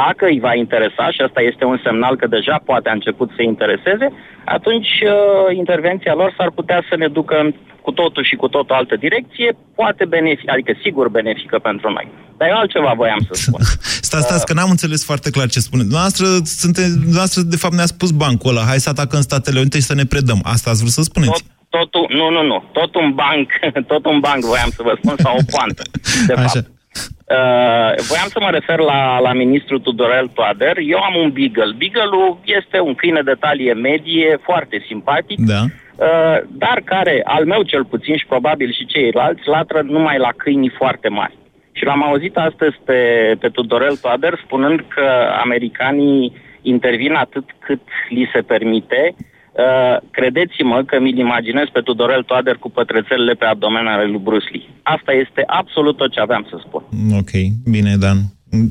Dacă 0.02 0.24
îi 0.26 0.44
va 0.48 0.54
interesa, 0.64 1.06
și 1.16 1.22
asta 1.28 1.42
este 1.42 1.64
un 1.66 1.80
semnal 1.86 2.16
că 2.16 2.28
deja 2.28 2.56
poate 2.70 2.90
a 2.90 2.98
început 3.00 3.30
să 3.36 3.42
intereseze, 3.42 4.08
atunci 4.46 4.92
uh, 5.04 5.56
intervenția 5.64 6.14
lor 6.14 6.34
s-ar 6.38 6.52
putea 6.60 6.80
să 6.90 6.96
ne 6.96 7.08
ducă 7.08 7.36
în 7.44 7.50
cu 7.86 7.92
totul 7.92 8.24
și 8.30 8.36
cu 8.36 8.48
totul 8.48 8.76
altă 8.76 8.96
direcție, 9.06 9.50
poate 9.76 10.04
benefic, 10.06 10.50
adică 10.52 10.72
sigur 10.84 11.06
benefică 11.10 11.58
pentru 11.70 11.88
noi. 11.98 12.08
Dar 12.38 12.48
eu 12.50 12.58
altceva 12.58 12.94
voiam 13.02 13.22
să 13.30 13.34
spun. 13.34 13.62
Stați, 14.10 14.24
stați, 14.28 14.46
că 14.46 14.54
n-am 14.54 14.70
înțeles 14.70 15.06
foarte 15.06 15.30
clar 15.36 15.48
ce 15.48 15.60
spuneți. 15.60 15.88
Dumneavoastră, 15.90 16.26
sunte, 16.62 16.82
dumneavoastră, 17.06 17.42
de 17.54 17.56
fapt, 17.64 17.74
ne-a 17.74 17.92
spus 17.96 18.12
bancul 18.12 18.50
ăla, 18.50 18.64
hai 18.72 18.80
să 18.86 18.90
atacăm 18.90 19.22
Statele 19.22 19.60
Unite 19.60 19.78
și 19.78 19.90
să 19.92 19.96
ne 19.96 20.06
predăm. 20.14 20.40
Asta 20.44 20.70
ați 20.70 20.80
vrut 20.80 20.96
să 20.98 21.02
spuneți? 21.02 21.32
Tot, 21.32 21.44
totul, 21.78 22.06
nu, 22.20 22.26
nu, 22.36 22.42
nu. 22.52 22.58
Tot 22.80 22.96
un 22.96 23.10
banc, 23.22 23.46
tot 23.94 24.06
un 24.06 24.20
banc 24.20 24.42
voiam 24.44 24.70
să 24.78 24.82
vă 24.88 24.94
spun, 25.02 25.16
sau 25.18 25.34
o 25.40 25.44
poantă, 25.52 25.84
de 26.28 26.34
fapt. 26.40 26.48
Așa. 26.48 26.62
Uh, 26.94 27.92
voiam 28.10 28.30
să 28.36 28.40
mă 28.42 28.50
refer 28.50 28.80
la, 28.80 29.20
la 29.20 29.34
ministrul 29.34 29.80
Tudorel 29.80 30.28
Toader. 30.28 30.78
Eu 30.78 31.00
am 31.00 31.16
un 31.16 31.32
beagle. 31.32 31.76
Beagle-ul 31.78 32.40
este 32.44 32.80
un 32.80 32.96
câine 32.96 33.22
de 33.22 33.36
talie 33.40 33.74
medie, 33.74 34.40
foarte 34.42 34.84
simpatic. 34.88 35.40
Da. 35.40 35.62
Uh, 35.96 36.38
dar 36.50 36.82
care, 36.86 37.22
al 37.24 37.46
meu 37.46 37.62
cel 37.62 37.86
puțin 37.86 38.18
și 38.18 38.26
probabil 38.26 38.74
și 38.74 38.86
ceilalți, 38.86 39.48
latră 39.48 39.82
numai 39.82 40.18
la 40.18 40.32
câinii 40.38 40.74
foarte 40.78 41.10
mari. 41.10 41.38
Și 41.72 41.86
l-am 41.86 42.04
auzit 42.04 42.38
astăzi 42.38 42.76
pe, 42.86 43.00
pe 43.40 43.50
Tudorel 43.50 43.96
Toader 43.96 44.40
spunând 44.46 44.86
că 44.88 45.06
americanii 45.44 46.34
intervin 46.62 47.14
atât 47.14 47.44
cât 47.60 47.82
li 48.10 48.30
se 48.34 48.42
permite. 48.42 49.16
Uh, 49.54 49.98
credeți-mă 50.12 50.84
că 50.84 51.00
mi-l 51.00 51.18
imaginez 51.18 51.68
pe 51.74 51.82
Tudorel 51.82 52.24
Toader 52.24 52.56
cu 52.56 52.70
pătrățelele 52.70 53.34
pe 53.34 53.46
abdomenele 53.46 54.06
lui 54.06 54.22
Bruce 54.24 54.50
Lee. 54.52 54.70
Asta 54.84 55.12
este 55.12 55.44
absolut 55.46 55.98
tot 55.98 56.12
ce 56.12 56.20
aveam 56.20 56.48
să 56.50 56.56
spun. 56.66 56.84
Ok, 57.20 57.32
bine, 57.66 57.96
Dan 57.96 58.18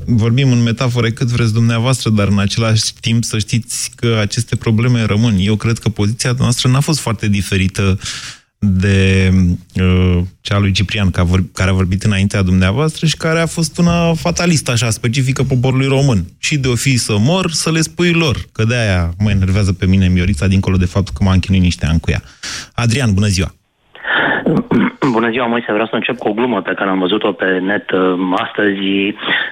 vorbim 0.05 0.51
în 0.51 0.63
metafore 0.63 1.09
cât 1.11 1.27
vreți 1.27 1.53
dumneavoastră, 1.53 2.09
dar 2.09 2.27
în 2.27 2.39
același 2.39 2.93
timp 2.99 3.23
să 3.23 3.37
știți 3.37 3.91
că 3.95 4.17
aceste 4.21 4.55
probleme 4.55 5.03
rămân. 5.03 5.35
Eu 5.39 5.55
cred 5.55 5.77
că 5.77 5.89
poziția 5.89 6.33
noastră 6.37 6.69
n-a 6.69 6.79
fost 6.79 6.99
foarte 6.99 7.27
diferită 7.27 7.99
de 8.63 9.29
uh, 9.81 10.19
cea 10.41 10.59
lui 10.59 10.71
Ciprian, 10.71 11.09
care 11.53 11.69
a 11.69 11.73
vorbit 11.73 12.03
înaintea 12.03 12.41
dumneavoastră 12.41 13.05
și 13.05 13.17
care 13.17 13.39
a 13.39 13.45
fost 13.45 13.77
una 13.77 14.13
fatalistă, 14.13 14.71
așa, 14.71 14.89
specifică 14.89 15.43
poporului 15.43 15.87
român. 15.87 16.25
Și 16.39 16.57
de 16.57 16.67
o 16.67 16.75
fi 16.75 16.97
să 16.97 17.15
mor, 17.19 17.51
să 17.51 17.71
le 17.71 17.79
spui 17.79 18.11
lor. 18.11 18.37
Că 18.51 18.63
de-aia 18.63 19.11
mă 19.19 19.29
enervează 19.29 19.73
pe 19.73 19.85
mine 19.85 20.07
Miorița, 20.07 20.47
dincolo 20.47 20.77
de 20.77 20.85
faptul 20.85 21.13
că 21.17 21.23
m-a 21.23 21.33
închinuit 21.33 21.61
niște 21.61 21.85
ani 21.85 21.99
cu 21.99 22.11
ea. 22.11 22.21
Adrian, 22.73 23.13
bună 23.13 23.27
ziua! 23.27 23.53
Bună 25.11 25.29
ziua, 25.29 25.45
Moise. 25.45 25.71
Vreau 25.71 25.87
să 25.87 25.95
încep 25.95 26.17
cu 26.17 26.27
o 26.27 26.33
glumă 26.33 26.61
pe 26.61 26.73
care 26.73 26.89
am 26.89 26.99
văzut-o 26.99 27.31
pe 27.31 27.45
net 27.45 27.91
uh, 27.91 27.99
astăzi. 28.37 28.79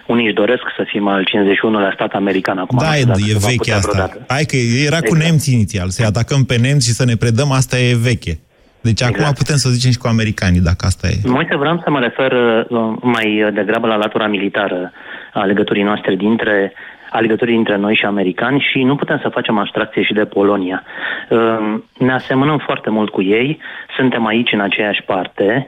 Unii 0.07 0.25
își 0.25 0.33
doresc 0.33 0.61
să 0.77 0.83
fim 0.87 1.07
al 1.07 1.23
51-lea 1.23 1.93
stat 1.93 2.11
american. 2.11 2.57
Acum 2.57 2.77
da, 2.81 2.97
e, 2.97 3.01
e 3.01 3.37
veche 3.47 3.71
asta. 3.71 3.91
Vreodată. 3.91 4.25
Hai 4.27 4.43
că 4.43 4.55
era 4.85 4.97
cu 4.97 5.05
exact. 5.05 5.23
nemții 5.23 5.53
inițial. 5.53 5.89
Să-i 5.89 6.05
atacăm 6.05 6.43
pe 6.43 6.57
nemți 6.57 6.87
și 6.87 6.93
să 6.93 7.05
ne 7.05 7.15
predăm, 7.15 7.51
asta 7.51 7.79
e 7.79 7.95
veche. 7.95 8.39
Deci 8.81 9.01
exact. 9.01 9.19
acum 9.19 9.33
putem 9.33 9.55
să 9.55 9.69
zicem 9.69 9.91
și 9.91 9.97
cu 9.97 10.07
americanii, 10.07 10.59
dacă 10.59 10.85
asta 10.85 11.07
e. 11.07 11.15
Moise, 11.23 11.55
vreau 11.55 11.81
să 11.83 11.89
mă 11.89 11.99
refer 11.99 12.31
uh, 12.31 12.93
mai 13.01 13.51
degrabă 13.53 13.87
la 13.87 13.95
latura 13.95 14.27
militară 14.27 14.91
a 15.33 15.43
legăturii 15.43 15.83
noastre 15.83 16.15
dintre 16.15 16.73
a 17.11 17.19
legăturii 17.19 17.53
dintre 17.53 17.77
noi 17.77 17.95
și 17.95 18.05
americani 18.05 18.67
și 18.71 18.83
nu 18.83 18.95
putem 18.95 19.19
să 19.21 19.29
facem 19.29 19.57
abstracție 19.57 20.03
și 20.03 20.13
de 20.13 20.25
Polonia. 20.25 20.83
Ehm, 21.29 21.85
ne 21.97 22.13
asemănăm 22.13 22.57
foarte 22.57 22.89
mult 22.89 23.09
cu 23.09 23.21
ei, 23.21 23.59
suntem 23.97 24.25
aici 24.25 24.51
în 24.51 24.59
aceeași 24.59 25.01
parte. 25.01 25.67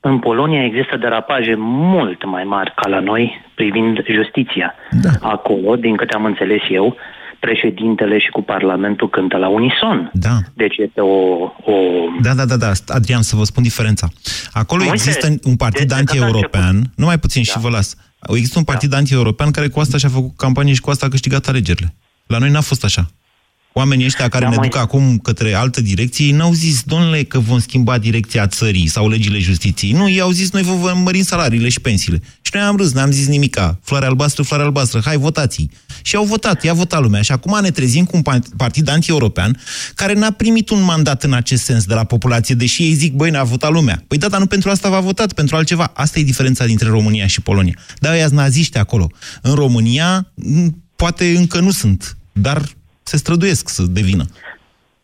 În 0.00 0.18
Polonia 0.18 0.64
există 0.64 0.96
derapaje 0.96 1.54
mult 1.58 2.24
mai 2.24 2.44
mari 2.44 2.72
ca 2.76 2.88
la 2.88 3.00
noi 3.00 3.40
privind 3.54 4.04
justiția. 4.06 4.74
Da. 4.90 5.10
Acolo, 5.20 5.76
din 5.76 5.96
câte 5.96 6.14
am 6.14 6.24
înțeles 6.24 6.60
eu, 6.68 6.96
președintele 7.40 8.18
și 8.18 8.28
cu 8.28 8.42
Parlamentul 8.42 9.08
cântă 9.08 9.36
la 9.36 9.48
unison. 9.48 10.10
Da. 10.12 10.36
Deci 10.54 10.76
este 10.76 11.00
o, 11.00 11.42
o... 11.72 11.74
Da, 12.22 12.34
da, 12.34 12.44
da, 12.44 12.56
da. 12.56 12.72
Adrian, 12.86 13.22
să 13.22 13.36
vă 13.36 13.44
spun 13.44 13.62
diferența. 13.62 14.08
Acolo 14.52 14.84
Moise, 14.84 15.08
există 15.08 15.48
un 15.48 15.56
partid 15.56 15.92
anti-european, 15.92 16.92
numai 16.96 17.18
puțin 17.18 17.42
da. 17.46 17.52
și 17.52 17.58
vă 17.58 17.68
las. 17.68 17.96
Există 18.28 18.58
un 18.58 18.64
partid 18.64 18.90
da. 18.90 18.96
anti-european 18.96 19.50
care 19.50 19.68
cu 19.68 19.80
asta 19.80 19.98
și-a 19.98 20.08
făcut 20.08 20.36
campanie 20.36 20.72
și 20.72 20.80
cu 20.80 20.90
asta 20.90 21.06
a 21.06 21.08
câștigat 21.08 21.48
alegerile. 21.48 21.94
La 22.26 22.38
noi 22.38 22.50
n-a 22.50 22.60
fost 22.60 22.84
așa. 22.84 23.10
Oamenii 23.76 24.04
ăștia 24.04 24.28
care 24.28 24.44
da, 24.44 24.50
ne 24.50 24.56
mai... 24.56 24.68
duc 24.68 24.78
acum 24.78 25.18
către 25.18 25.54
altă 25.54 25.80
direcție, 25.80 26.26
ei 26.26 26.32
n-au 26.32 26.52
zis, 26.52 26.82
domnule, 26.82 27.22
că 27.22 27.38
vom 27.38 27.58
schimba 27.58 27.98
direcția 27.98 28.46
țării 28.46 28.86
sau 28.86 29.08
legile 29.08 29.38
justiției. 29.38 29.92
Nu, 29.92 30.08
ei 30.08 30.20
au 30.20 30.30
zis, 30.30 30.50
noi 30.50 30.62
vă 30.62 30.74
vom 30.74 31.02
mări 31.02 31.22
salariile 31.22 31.68
și 31.68 31.80
pensiile. 31.80 32.22
Și 32.42 32.50
noi 32.54 32.62
am 32.62 32.76
râs, 32.76 32.92
n-am 32.92 33.10
zis 33.10 33.26
nimica. 33.26 33.78
Floare 33.82 34.06
albastră, 34.06 34.42
floare 34.42 34.64
albastră, 34.64 35.00
hai 35.04 35.16
votați 35.16 35.68
Și 36.02 36.16
au 36.16 36.24
votat, 36.24 36.64
i-a 36.64 36.72
votat 36.72 37.00
lumea. 37.02 37.22
Și 37.22 37.32
acum 37.32 37.58
ne 37.62 37.70
trezim 37.70 38.04
cu 38.04 38.16
un 38.16 38.22
partid 38.56 38.88
anti-european 38.88 39.60
care 39.94 40.12
n-a 40.12 40.30
primit 40.30 40.70
un 40.70 40.82
mandat 40.82 41.22
în 41.22 41.32
acest 41.32 41.64
sens 41.64 41.84
de 41.84 41.94
la 41.94 42.04
populație, 42.04 42.54
deși 42.54 42.82
ei 42.82 42.92
zic, 42.92 43.12
băi, 43.12 43.30
ne-a 43.30 43.44
votat 43.44 43.72
lumea. 43.72 44.04
Păi 44.08 44.18
da, 44.18 44.28
dar 44.28 44.40
nu 44.40 44.46
pentru 44.46 44.70
asta 44.70 44.88
v-a 44.88 45.00
votat, 45.00 45.32
pentru 45.32 45.56
altceva. 45.56 45.90
Asta 45.94 46.18
e 46.18 46.22
diferența 46.22 46.64
dintre 46.64 46.88
România 46.88 47.26
și 47.26 47.40
Polonia. 47.40 47.78
Da, 47.98 48.12
ăia 48.12 48.28
naziști 48.32 48.78
acolo. 48.78 49.10
În 49.42 49.54
România, 49.54 50.32
poate 50.96 51.36
încă 51.36 51.60
nu 51.60 51.70
sunt, 51.70 52.16
dar 52.32 52.62
se 53.04 53.16
străduiesc 53.16 53.68
să 53.68 53.82
devină. 53.88 54.24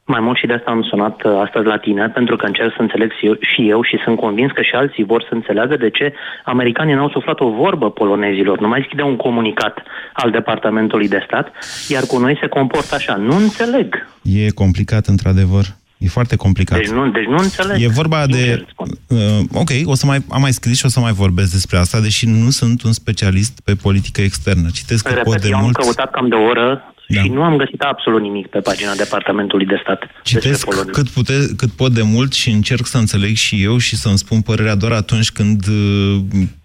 Mai 0.04 0.20
mult 0.20 0.38
și 0.38 0.46
de 0.46 0.52
asta 0.52 0.70
am 0.70 0.82
sunat 0.82 1.24
uh, 1.24 1.32
astăzi 1.44 1.66
la 1.66 1.78
tine, 1.78 2.08
pentru 2.08 2.36
că 2.36 2.46
încerc 2.46 2.72
să 2.76 2.82
înțeleg 2.82 3.10
și 3.52 3.68
eu 3.68 3.82
și 3.82 3.96
sunt 4.04 4.16
convins 4.16 4.50
că 4.52 4.62
și 4.62 4.74
alții 4.74 5.04
vor 5.04 5.22
să 5.28 5.34
înțeleagă 5.34 5.76
de 5.76 5.90
ce 5.90 6.12
americanii 6.44 6.94
n-au 6.94 7.10
suflat 7.10 7.40
o 7.40 7.50
vorbă 7.50 7.90
polonezilor. 7.90 8.60
Nu 8.60 8.68
mai 8.68 8.80
zic 8.80 8.94
de 8.96 9.02
un 9.02 9.16
comunicat 9.16 9.78
al 10.12 10.30
Departamentului 10.30 11.08
de 11.08 11.22
Stat, 11.26 11.52
iar 11.88 12.02
cu 12.06 12.18
noi 12.18 12.38
se 12.40 12.46
comportă 12.46 12.94
așa. 12.94 13.14
Nu 13.16 13.36
înțeleg. 13.36 14.08
E 14.22 14.50
complicat, 14.50 15.06
într-adevăr. 15.06 15.64
E 15.98 16.08
foarte 16.08 16.36
complicat. 16.36 16.78
Deci 16.78 16.88
nu, 16.88 17.10
deci 17.10 17.26
nu 17.26 17.36
înțeleg. 17.36 17.82
E 17.82 17.88
vorba 17.88 18.26
de... 18.26 18.66
Uh, 19.06 19.18
ok, 19.52 19.70
o 19.84 19.94
să 19.94 20.06
mai, 20.06 20.18
am 20.28 20.40
mai 20.40 20.52
scris 20.52 20.78
și 20.78 20.86
o 20.86 20.88
să 20.88 21.00
mai 21.00 21.12
vorbesc 21.12 21.52
despre 21.52 21.76
asta, 21.76 22.00
deși 22.00 22.26
nu 22.26 22.50
sunt 22.50 22.82
un 22.82 22.92
specialist 22.92 23.60
pe 23.64 23.74
politică 23.82 24.20
externă. 24.20 24.68
Citesc 24.72 25.08
Repet, 25.08 25.24
pot 25.24 25.40
de 25.40 25.48
eu 25.50 25.58
mult... 25.58 25.76
am 25.76 25.82
căutat 25.82 26.10
cam 26.10 26.28
de 26.28 26.34
o 26.34 26.42
oră 26.42 26.94
da. 27.14 27.20
Și 27.20 27.28
nu 27.28 27.42
am 27.42 27.56
găsit 27.56 27.80
absolut 27.80 28.20
nimic 28.20 28.46
pe 28.46 28.60
pagina 28.60 28.94
Departamentului 28.94 29.66
de 29.66 29.78
Stat. 29.82 30.02
Citesc 30.22 30.68
cât, 30.92 31.08
pute, 31.08 31.32
cât 31.56 31.70
pot 31.70 31.92
de 31.92 32.02
mult 32.02 32.32
și 32.32 32.50
încerc 32.50 32.86
să 32.86 32.98
înțeleg 32.98 33.34
și 33.34 33.62
eu 33.62 33.78
și 33.78 33.96
să-mi 33.96 34.18
spun 34.18 34.40
părerea 34.40 34.74
doar 34.74 34.92
atunci 34.92 35.30
când 35.30 35.66
uh, 35.68 36.16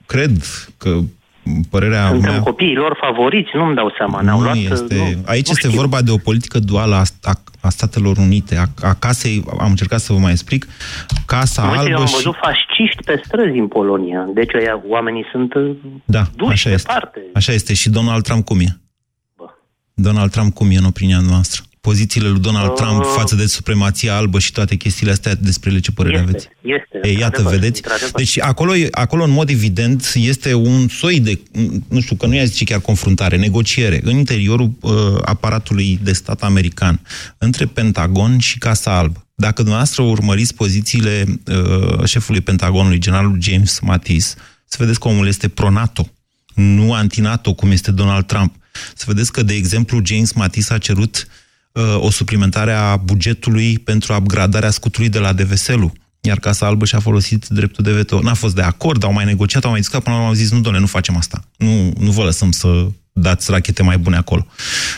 cred 0.05 0.31
că 0.77 0.97
părerea 1.69 2.07
Suntem 2.07 2.31
mea... 2.31 2.41
copiii 2.41 2.75
lor 2.75 2.97
favoriți, 3.01 3.49
nu-mi 3.53 3.75
dau 3.75 3.93
seama. 3.97 4.21
Nu 4.21 4.41
luat, 4.41 4.55
este... 4.55 4.95
Nu, 4.95 5.03
Aici 5.25 5.45
nu 5.45 5.51
este 5.51 5.67
știu. 5.67 5.79
vorba 5.79 6.01
de 6.01 6.11
o 6.11 6.17
politică 6.17 6.59
duală 6.59 6.95
a, 6.95 7.03
a, 7.23 7.33
a 7.61 7.69
Statelor 7.69 8.17
Unite, 8.17 8.55
a, 8.55 8.87
a 8.87 8.93
casei, 8.93 9.43
am 9.59 9.69
încercat 9.69 9.99
să 9.99 10.13
vă 10.13 10.19
mai 10.19 10.31
explic, 10.31 10.67
Casa 11.25 11.61
Uite, 11.61 11.77
Albă 11.77 11.89
eu 11.89 11.97
am 11.99 12.05
și... 12.05 12.13
văzut 12.13 12.35
fasciști 12.41 13.03
pe 13.05 13.21
străzi 13.25 13.57
în 13.57 13.67
Polonia. 13.67 14.25
Deci 14.33 14.55
aia, 14.55 14.81
oamenii 14.87 15.25
sunt 15.31 15.53
uh, 15.53 15.71
Da, 16.05 16.21
duși 16.35 16.51
așa 16.51 16.69
este. 16.69 16.87
departe. 16.93 17.19
Așa 17.33 17.51
este. 17.51 17.73
Și 17.73 17.89
Donald 17.89 18.23
Trump 18.23 18.45
cum 18.45 18.59
e? 18.59 18.77
Donald 19.97 20.31
Trump 20.31 20.53
cum 20.53 20.69
e 20.71 20.77
în 20.77 20.83
opinia 20.83 21.19
noastră? 21.19 21.63
Pozițiile 21.81 22.27
lui 22.27 22.39
Donald 22.39 22.69
uh, 22.69 22.75
Trump 22.75 23.03
față 23.05 23.35
de 23.35 23.45
supremația 23.45 24.15
albă 24.15 24.39
și 24.39 24.51
toate 24.51 24.75
chestiile 24.75 25.11
astea, 25.11 25.35
despre 25.35 25.69
ele 25.69 25.79
ce 25.79 25.91
părere 25.91 26.15
este, 26.15 26.29
aveți? 26.29 26.47
Este, 26.61 27.07
E, 27.09 27.11
iată, 27.11 27.25
într-adevăr, 27.25 27.53
vedeți? 27.53 27.81
într-adevăr. 27.83 28.11
Deci 28.15 28.39
acolo, 28.39 28.71
acolo, 28.91 29.23
în 29.23 29.29
mod 29.31 29.49
evident, 29.49 30.11
este 30.15 30.53
un 30.53 30.87
soi 30.87 31.19
de, 31.19 31.39
nu 31.87 31.99
știu, 32.01 32.15
că 32.15 32.25
nu 32.25 32.35
i-a 32.35 32.43
zice 32.43 32.63
chiar 32.63 32.79
confruntare, 32.79 33.37
negociere 33.37 33.99
în 34.03 34.17
interiorul 34.17 34.71
uh, 34.81 34.91
aparatului 35.25 35.99
de 36.03 36.13
stat 36.13 36.43
american, 36.43 37.01
între 37.37 37.65
Pentagon 37.65 38.37
și 38.39 38.57
Casa 38.57 38.97
Albă. 38.97 39.25
Dacă 39.35 39.55
dumneavoastră 39.55 40.01
urmăriți 40.03 40.55
pozițiile 40.55 41.25
uh, 41.47 42.05
șefului 42.05 42.41
Pentagonului, 42.41 42.97
generalul 42.99 43.37
James 43.41 43.79
Mattis, 43.79 44.35
să 44.65 44.77
vedeți 44.79 44.99
că 44.99 45.07
omul 45.07 45.27
este 45.27 45.47
pro-NATO, 45.47 46.09
nu 46.53 46.93
anti-NATO, 46.93 47.53
cum 47.53 47.71
este 47.71 47.91
Donald 47.91 48.25
Trump. 48.25 48.55
Să 48.95 49.03
vedeți 49.07 49.31
că, 49.31 49.43
de 49.43 49.53
exemplu, 49.53 50.01
James 50.03 50.31
Mattis 50.31 50.69
a 50.69 50.77
cerut 50.77 51.27
uh, 51.71 51.83
o 51.97 52.11
suplimentare 52.11 52.71
a 52.71 52.95
bugetului 52.95 53.79
pentru 53.79 54.13
upgradarea 54.13 54.69
scutului 54.69 55.09
de 55.09 55.19
la 55.19 55.33
DVSL-ul. 55.33 55.91
Iar 56.21 56.39
Casa 56.39 56.65
Albă 56.65 56.85
și-a 56.85 56.99
folosit 56.99 57.47
dreptul 57.47 57.83
de 57.83 57.91
veto. 57.91 58.21
N-a 58.21 58.33
fost 58.33 58.55
de 58.55 58.61
acord, 58.61 59.03
au 59.03 59.13
mai 59.13 59.25
negociat, 59.25 59.63
au 59.63 59.69
mai 59.69 59.79
discutat, 59.79 60.03
până 60.03 60.15
la 60.15 60.21
urmă 60.21 60.35
au 60.35 60.39
zis, 60.41 60.51
nu, 60.51 60.61
doamne, 60.61 60.79
nu 60.79 60.87
facem 60.87 61.15
asta. 61.15 61.43
Nu, 61.57 61.93
nu 61.99 62.11
vă 62.11 62.23
lăsăm 62.23 62.51
să 62.51 62.87
dați 63.17 63.51
rachete 63.51 63.83
mai 63.83 63.97
bune 63.97 64.15
acolo. 64.15 64.47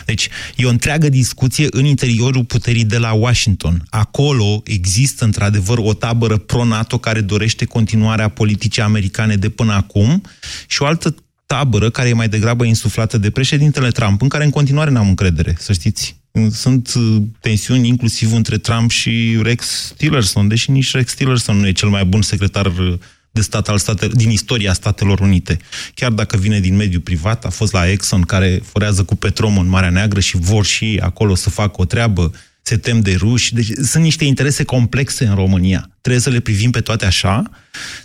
Deci, 0.04 0.28
e 0.56 0.66
o 0.66 0.68
întreagă 0.68 1.08
discuție 1.08 1.66
în 1.70 1.84
interiorul 1.84 2.44
puterii 2.44 2.84
de 2.84 2.98
la 2.98 3.12
Washington. 3.12 3.86
Acolo 3.90 4.62
există, 4.64 5.24
într-adevăr, 5.24 5.78
o 5.78 5.94
tabără 5.94 6.36
pro-NATO 6.36 6.98
care 6.98 7.20
dorește 7.20 7.64
continuarea 7.64 8.28
politicii 8.28 8.82
americane 8.82 9.36
de 9.36 9.48
până 9.48 9.72
acum 9.72 10.22
și 10.66 10.82
o 10.82 10.86
altă 10.86 11.14
tabără 11.48 11.90
care 11.90 12.08
e 12.08 12.12
mai 12.12 12.28
degrabă 12.28 12.64
insuflată 12.64 13.18
de 13.18 13.30
președintele 13.30 13.90
Trump, 13.90 14.22
în 14.22 14.28
care 14.28 14.44
în 14.44 14.50
continuare 14.50 14.90
n-am 14.90 15.08
încredere, 15.08 15.56
să 15.58 15.72
știți. 15.72 16.16
Sunt 16.50 16.94
uh, 16.94 17.22
tensiuni 17.40 17.88
inclusiv 17.88 18.32
între 18.32 18.58
Trump 18.58 18.90
și 18.90 19.38
Rex 19.42 19.92
Tillerson, 19.96 20.48
deși 20.48 20.70
nici 20.70 20.92
Rex 20.92 21.14
Tillerson 21.14 21.56
nu 21.56 21.66
e 21.66 21.72
cel 21.72 21.88
mai 21.88 22.04
bun 22.04 22.22
secretar 22.22 22.66
uh, 22.66 22.98
de 23.30 23.40
stat 23.40 23.68
al 23.68 23.78
state, 23.78 24.08
din 24.08 24.30
istoria 24.30 24.72
Statelor 24.72 25.20
Unite. 25.20 25.58
Chiar 25.94 26.10
dacă 26.10 26.36
vine 26.36 26.60
din 26.60 26.76
mediul 26.76 27.00
privat, 27.00 27.44
a 27.44 27.48
fost 27.48 27.72
la 27.72 27.90
Exxon, 27.90 28.22
care 28.22 28.60
forează 28.64 29.04
cu 29.04 29.14
petromul 29.14 29.62
în 29.62 29.68
Marea 29.68 29.90
Neagră 29.90 30.20
și 30.20 30.36
vor 30.36 30.64
și 30.64 31.00
acolo 31.02 31.34
să 31.34 31.50
facă 31.50 31.80
o 31.80 31.84
treabă, 31.84 32.32
se 32.62 32.76
tem 32.76 33.00
de 33.00 33.14
ruși. 33.14 33.54
Deci 33.54 33.70
sunt 33.82 34.02
niște 34.02 34.24
interese 34.24 34.64
complexe 34.64 35.24
în 35.24 35.34
România. 35.34 35.90
Trebuie 36.00 36.22
să 36.22 36.30
le 36.30 36.40
privim 36.40 36.70
pe 36.70 36.80
toate 36.80 37.06
așa, 37.06 37.50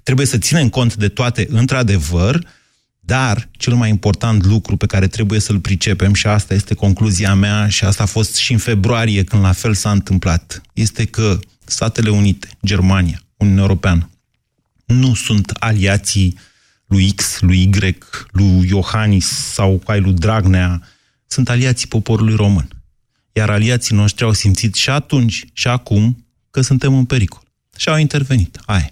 trebuie 0.04 0.26
să 0.26 0.38
ținem 0.38 0.70
cont 0.70 0.96
de 0.96 1.08
toate 1.08 1.48
într-adevăr, 1.50 2.46
dar 3.06 3.50
cel 3.52 3.74
mai 3.74 3.90
important 3.90 4.46
lucru 4.46 4.78
pe 4.78 4.86
care 4.86 5.08
trebuie 5.08 5.40
să-l 5.40 5.60
pricepem, 5.60 6.14
și 6.14 6.28
asta 6.28 6.54
este 6.54 6.74
concluzia 6.74 7.34
mea, 7.34 7.68
și 7.70 7.84
asta 7.84 8.04
a 8.04 8.06
fost 8.06 8.36
și 8.36 8.52
în 8.52 8.58
februarie 8.58 9.24
când 9.24 9.42
la 9.42 9.52
fel 9.52 9.74
s-a 9.74 9.92
întâmplat, 9.92 10.62
este 10.74 11.06
că 11.06 11.40
Statele 11.66 12.10
Unite, 12.10 12.48
Germania, 12.66 13.24
Uniunea 13.38 13.62
Europeană, 13.62 14.10
nu 14.86 15.14
sunt 15.14 15.50
aliații 15.50 16.38
lui 16.86 17.12
X, 17.12 17.40
lui 17.40 17.62
Y, 17.62 17.98
lui 18.32 18.68
Iohannis 18.68 19.28
sau 19.28 19.82
ai 19.86 20.00
lui 20.00 20.14
Dragnea, 20.14 20.82
sunt 21.28 21.50
aliații 21.50 21.88
poporului 21.88 22.36
român. 22.36 22.68
Iar 23.32 23.50
aliații 23.50 23.96
noștri 23.96 24.24
au 24.24 24.34
simțit 24.34 24.76
și 24.76 24.90
atunci 24.90 25.46
și 25.54 25.68
acum 25.68 26.26
că 26.52 26.62
suntem 26.62 26.94
în 26.94 27.06
pericol. 27.06 27.42
Și 27.78 27.90
au 27.90 27.98
intervenit. 27.98 28.60
Aia. 28.66 28.92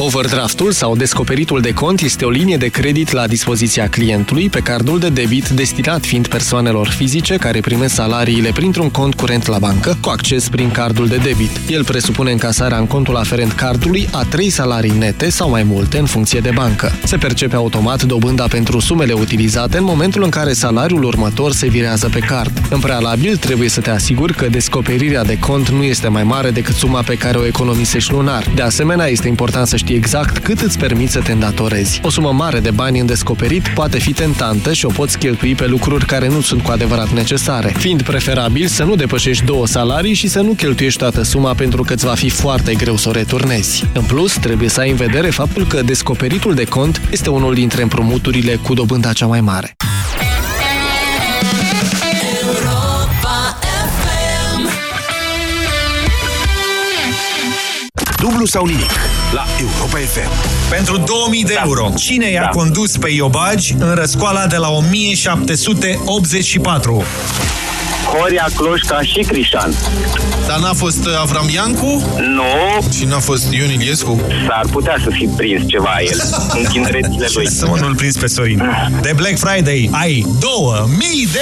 Overdraftul 0.00 0.72
sau 0.72 0.96
descoperitul 0.96 1.60
de 1.60 1.72
cont 1.72 2.00
este 2.00 2.24
o 2.24 2.30
linie 2.30 2.56
de 2.56 2.68
credit 2.68 3.10
la 3.10 3.26
dispoziția 3.26 3.88
clientului 3.88 4.48
pe 4.48 4.60
cardul 4.60 4.98
de 4.98 5.08
debit 5.08 5.48
destinat 5.48 6.04
fiind 6.04 6.26
persoanelor 6.26 6.86
fizice 6.86 7.36
care 7.36 7.60
primesc 7.60 7.94
salariile 7.94 8.50
printr-un 8.54 8.90
cont 8.90 9.14
curent 9.14 9.46
la 9.46 9.58
bancă 9.58 9.98
cu 10.00 10.08
acces 10.08 10.48
prin 10.48 10.70
cardul 10.70 11.06
de 11.06 11.16
debit. 11.16 11.50
El 11.68 11.84
presupune 11.84 12.30
încasarea 12.30 12.78
în 12.78 12.86
contul 12.86 13.16
aferent 13.16 13.52
cardului 13.52 14.08
a 14.12 14.24
trei 14.24 14.50
salarii 14.50 14.98
nete 14.98 15.30
sau 15.30 15.50
mai 15.50 15.62
multe 15.62 15.98
în 15.98 16.06
funcție 16.06 16.40
de 16.40 16.50
bancă. 16.54 16.92
Se 17.04 17.16
percepe 17.16 17.56
automat 17.56 18.02
dobânda 18.02 18.46
pentru 18.46 18.78
sumele 18.78 19.12
utilizate 19.12 19.78
în 19.78 19.84
momentul 19.84 20.22
în 20.22 20.30
care 20.30 20.52
salariul 20.52 21.04
următor 21.04 21.52
se 21.52 21.68
virează 21.68 22.08
pe 22.08 22.18
card. 22.18 22.62
În 22.70 22.80
prealabil 22.80 23.36
trebuie 23.36 23.68
să 23.68 23.80
te 23.80 23.90
asiguri 23.90 24.34
că 24.34 24.46
descoperirea 24.46 25.24
de 25.24 25.38
cont 25.38 25.68
nu 25.68 25.82
este 25.82 26.08
mai 26.08 26.24
mare 26.24 26.50
decât 26.50 26.74
suma 26.74 27.02
pe 27.02 27.14
care 27.14 27.38
o 27.38 27.46
economisești 27.46 28.12
lunar. 28.12 28.50
De 28.54 28.62
asemenea, 28.62 29.06
este 29.06 29.28
important 29.28 29.66
să 29.66 29.76
știi 29.76 29.86
știi 29.88 30.00
exact 30.00 30.38
cât 30.38 30.60
îți 30.60 30.78
permiți 30.78 31.12
să 31.12 31.20
te 31.20 31.32
îndatorezi. 31.32 32.00
O 32.02 32.10
sumă 32.10 32.32
mare 32.32 32.60
de 32.60 32.70
bani 32.70 32.98
în 32.98 33.06
descoperit 33.06 33.68
poate 33.68 33.98
fi 33.98 34.12
tentantă 34.12 34.72
și 34.72 34.84
o 34.84 34.88
poți 34.88 35.18
cheltui 35.18 35.54
pe 35.54 35.66
lucruri 35.66 36.06
care 36.06 36.28
nu 36.28 36.40
sunt 36.40 36.62
cu 36.62 36.70
adevărat 36.70 37.10
necesare, 37.10 37.74
fiind 37.78 38.02
preferabil 38.02 38.66
să 38.66 38.84
nu 38.84 38.94
depășești 38.94 39.44
două 39.44 39.66
salarii 39.66 40.14
și 40.14 40.28
să 40.28 40.40
nu 40.40 40.52
cheltuiești 40.52 40.98
toată 40.98 41.22
suma 41.22 41.54
pentru 41.54 41.82
că 41.82 41.92
îți 41.92 42.04
va 42.04 42.14
fi 42.14 42.28
foarte 42.28 42.74
greu 42.74 42.96
să 42.96 43.08
o 43.08 43.12
returnezi. 43.12 43.84
În 43.92 44.02
plus, 44.02 44.32
trebuie 44.32 44.68
să 44.68 44.80
ai 44.80 44.90
în 44.90 44.96
vedere 44.96 45.30
faptul 45.30 45.66
că 45.66 45.82
descoperitul 45.82 46.54
de 46.54 46.64
cont 46.64 47.00
este 47.10 47.30
unul 47.30 47.54
dintre 47.54 47.82
împrumuturile 47.82 48.54
cu 48.54 48.74
dobânda 48.74 49.12
cea 49.12 49.26
mai 49.26 49.40
mare. 49.40 49.76
Dublu 58.20 58.44
sau 58.44 58.66
nimic 58.66 59.17
la 59.32 59.44
Europa 59.60 59.96
FM. 59.98 60.30
Pentru 60.70 60.96
2000 60.96 61.44
de 61.44 61.52
Da. 61.54 61.62
euro, 61.64 61.92
cine 61.96 62.30
i-a 62.30 62.42
Da. 62.42 62.48
condus 62.48 62.96
pe 62.96 63.10
Iobagi 63.10 63.74
în 63.78 63.94
răscoala 63.94 64.46
de 64.46 64.56
la 64.56 64.68
1784? 64.68 67.02
Horia, 68.18 68.48
Cloșca 68.56 69.00
și 69.02 69.20
Crișan. 69.20 69.74
Dar 70.46 70.58
n-a 70.58 70.72
fost 70.72 71.06
uh, 71.06 71.18
Avram 71.20 71.48
Iancu? 71.54 72.02
Nu. 72.18 72.42
Și 72.96 73.04
n-a 73.04 73.18
fost 73.18 73.52
Ion 73.52 73.70
Iliescu? 73.70 74.20
S-ar 74.46 74.66
putea 74.70 74.96
să 75.02 75.10
fi 75.10 75.28
prins 75.36 75.62
ceva 75.66 75.94
el 76.10 76.22
în 76.52 76.64
tinerețile 76.72 77.26
lui. 77.34 77.50
Să 77.50 77.66
mă 77.66 77.76
nu-l 77.80 77.94
prins 77.94 78.16
pe 78.16 78.26
Sorin. 78.26 78.62
De 79.00 79.12
Black 79.16 79.38
Friday 79.38 79.90
ai 79.92 80.26
2000 80.40 81.28
de... 81.32 81.38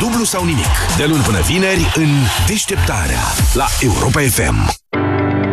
Dublu 0.00 0.24
sau 0.24 0.44
nimic. 0.44 0.66
De 0.96 1.04
luni 1.04 1.22
până 1.22 1.40
vineri 1.40 1.92
în 1.94 2.08
deșteptarea 2.46 3.20
la 3.52 3.66
Europa 3.80 4.20
FM. 4.30 4.74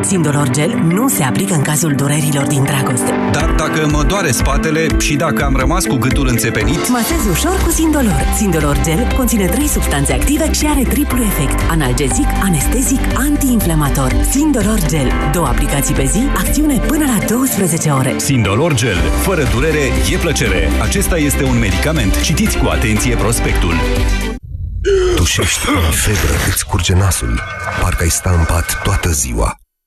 Sindolor 0.02 0.50
Gel 0.50 0.82
nu 0.88 1.08
se 1.08 1.24
aplică 1.24 1.54
în 1.54 1.62
cazul 1.62 1.94
durerilor 1.96 2.48
din 2.48 2.64
dragoste. 2.64 3.12
Dar 3.32 3.50
dacă 3.50 3.88
mă 3.92 4.04
doare 4.04 4.32
spatele 4.32 4.88
și 5.00 5.16
dacă 5.16 5.44
am 5.44 5.56
rămas 5.56 5.86
cu 5.86 5.96
gâtul 5.96 6.28
înțepenit, 6.28 6.90
Masez 6.90 7.26
ușor 7.32 7.62
cu 7.64 7.70
Sindolor. 7.70 8.24
Sindolor 8.36 8.82
Gel 8.84 9.08
conține 9.18 9.46
trei 9.46 9.68
substanțe 9.68 10.14
active 10.14 10.52
și 10.52 10.66
are 10.66 10.84
triplu 10.84 11.24
efect. 11.24 11.70
Analgezic, 11.70 12.28
anestezic, 12.44 13.00
antiinflamator. 13.16 14.16
Sindolor 14.30 14.80
Gel. 14.88 15.12
Două 15.32 15.48
aplicații 15.48 15.94
pe 15.94 16.06
zi, 16.06 16.22
acțiune 16.36 16.78
până 16.78 17.06
la 17.06 17.26
12 17.36 17.90
ore. 17.90 18.14
Sindolor 18.18 18.74
Gel. 18.74 18.98
Fără 19.22 19.44
durere, 19.54 19.84
e 20.14 20.18
plăcere. 20.18 20.70
Acesta 20.82 21.18
este 21.18 21.44
un 21.44 21.60
medicament. 21.60 22.22
Citiți 22.22 22.58
cu 22.58 22.68
atenție 22.68 23.16
prospectul. 23.16 23.74
Tușești, 25.16 25.68
ai 25.68 25.92
febră, 25.92 26.36
îți 26.48 26.66
curge 26.66 26.94
nasul. 26.94 27.40
Parcă 27.82 28.04
ai 28.04 28.10
sta 28.10 28.36
în 28.38 28.46
pat 28.46 28.82
toată 28.84 29.10
ziua. 29.10 29.61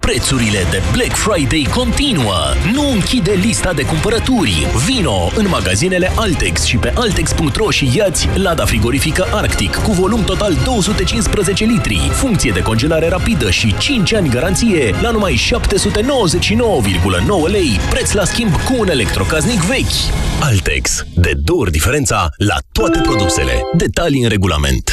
Prețurile 0.00 0.66
de 0.70 0.82
Black 0.92 1.14
Friday 1.14 1.68
continuă. 1.74 2.34
Nu 2.72 2.90
închide 2.90 3.32
lista 3.32 3.72
de 3.72 3.82
cumpărături. 3.82 4.66
Vino 4.86 5.30
în 5.36 5.48
magazinele 5.48 6.12
Altex 6.16 6.64
și 6.64 6.76
pe 6.76 6.92
altex.ro 6.96 7.70
și 7.70 7.96
iați 7.96 8.28
lada 8.34 8.64
frigorifică 8.64 9.26
Arctic 9.32 9.76
cu 9.76 9.92
volum 9.92 10.24
total 10.24 10.54
215 10.64 11.64
litri, 11.64 12.10
funcție 12.12 12.50
de 12.50 12.62
congelare 12.62 13.08
rapidă 13.08 13.50
și 13.50 13.74
5 13.78 14.14
ani 14.14 14.28
garanție 14.28 14.94
la 15.02 15.10
numai 15.10 15.34
799,9 15.34 15.40
lei, 17.50 17.80
preț 17.90 18.12
la 18.12 18.24
schimb 18.24 18.52
cu 18.52 18.74
un 18.78 18.88
electrocaznic 18.88 19.60
vechi. 19.60 20.12
Altex. 20.40 21.04
De 21.14 21.32
două 21.44 21.60
ori 21.60 21.70
diferența 21.70 22.28
la 22.36 22.56
toate 22.72 23.00
produsele. 23.00 23.52
Detalii 23.76 24.22
în 24.22 24.28
regulament. 24.28 24.92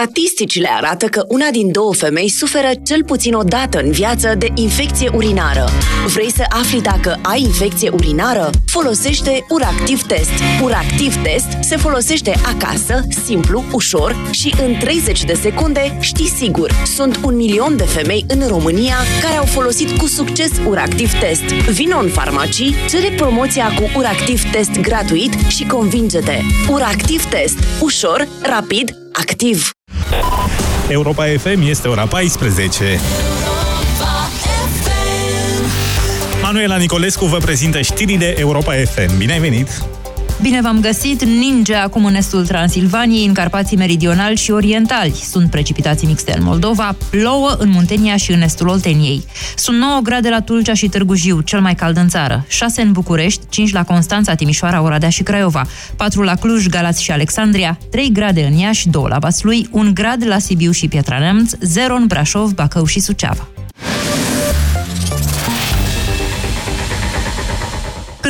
Statisticile 0.00 0.68
arată 0.72 1.06
că 1.06 1.24
una 1.28 1.50
din 1.50 1.72
două 1.72 1.94
femei 1.94 2.28
suferă 2.28 2.70
cel 2.84 3.04
puțin 3.04 3.34
o 3.34 3.42
dată 3.42 3.78
în 3.78 3.90
viață 3.90 4.34
de 4.38 4.48
infecție 4.54 5.10
urinară. 5.14 5.68
Vrei 6.06 6.32
să 6.32 6.44
afli 6.48 6.80
dacă 6.80 7.18
ai 7.22 7.40
infecție 7.40 7.88
urinară? 7.88 8.50
Folosește 8.66 9.44
Uractiv 9.48 10.02
Test. 10.02 10.30
Uractiv 10.62 11.22
Test 11.22 11.46
se 11.60 11.76
folosește 11.76 12.34
acasă, 12.44 13.06
simplu, 13.24 13.64
ușor 13.72 14.28
și 14.30 14.54
în 14.66 14.74
30 14.80 15.24
de 15.24 15.34
secunde 15.34 15.98
știi 16.00 16.28
sigur. 16.28 16.72
Sunt 16.94 17.20
un 17.24 17.36
milion 17.36 17.76
de 17.76 17.84
femei 17.84 18.24
în 18.28 18.46
România 18.48 18.96
care 19.22 19.36
au 19.36 19.44
folosit 19.44 19.96
cu 19.96 20.06
succes 20.06 20.50
Uractiv 20.68 21.12
Test. 21.20 21.44
Vino 21.70 21.98
în 21.98 22.08
farmacii, 22.08 22.74
cere 22.90 23.14
promoția 23.16 23.74
cu 23.74 23.98
Uractiv 23.98 24.50
Test 24.50 24.80
gratuit 24.80 25.32
și 25.48 25.66
convinge-te. 25.66 26.40
Uractiv 26.70 27.24
Test. 27.24 27.58
Ușor, 27.80 28.28
rapid, 28.42 28.96
activ. 29.12 29.72
Europa 30.88 31.24
FM 31.38 31.62
este 31.62 31.88
ora 31.88 32.06
14. 32.06 33.00
Manuela 36.42 36.76
Nicolescu 36.76 37.24
vă 37.24 37.36
prezintă 37.36 37.80
știrile 37.80 38.38
Europa 38.38 38.72
FM. 38.72 39.16
Bine 39.16 39.32
ai 39.32 39.38
venit! 39.38 39.68
Bine 40.42 40.60
v-am 40.60 40.80
găsit! 40.80 41.24
Ninge 41.24 41.74
acum 41.74 42.04
în 42.04 42.14
estul 42.14 42.46
Transilvaniei, 42.46 43.26
în 43.26 43.32
Carpații 43.32 43.76
Meridionali 43.76 44.36
și 44.36 44.50
Orientali. 44.50 45.14
Sunt 45.30 45.50
precipitații 45.50 46.06
mixte 46.06 46.34
în 46.36 46.42
Moldova, 46.42 46.96
plouă 47.10 47.56
în 47.58 47.70
Muntenia 47.70 48.16
și 48.16 48.32
în 48.32 48.42
estul 48.42 48.68
Olteniei. 48.68 49.24
Sunt 49.56 49.78
9 49.78 50.00
grade 50.02 50.28
la 50.28 50.40
Tulcea 50.40 50.74
și 50.74 50.88
Târgu 50.88 51.14
Jiu, 51.14 51.40
cel 51.40 51.60
mai 51.60 51.74
cald 51.74 51.96
în 51.96 52.08
țară, 52.08 52.44
6 52.48 52.82
în 52.82 52.92
București, 52.92 53.40
5 53.48 53.72
la 53.72 53.84
Constanța, 53.84 54.34
Timișoara, 54.34 54.82
Oradea 54.82 55.08
și 55.08 55.22
Craiova, 55.22 55.66
4 55.96 56.22
la 56.22 56.34
Cluj, 56.34 56.66
Galați 56.66 57.02
și 57.02 57.10
Alexandria, 57.10 57.78
3 57.90 58.12
grade 58.12 58.44
în 58.44 58.52
Iași, 58.52 58.88
2 58.88 59.04
la 59.08 59.18
Vaslui, 59.18 59.68
1 59.70 59.90
grad 59.92 60.26
la 60.26 60.38
Sibiu 60.38 60.70
și 60.70 60.88
Pietra 60.88 61.18
Neamț, 61.18 61.52
0 61.60 61.94
în 61.94 62.06
Brașov, 62.06 62.52
Bacău 62.52 62.84
și 62.84 63.00
Suceava. 63.00 63.48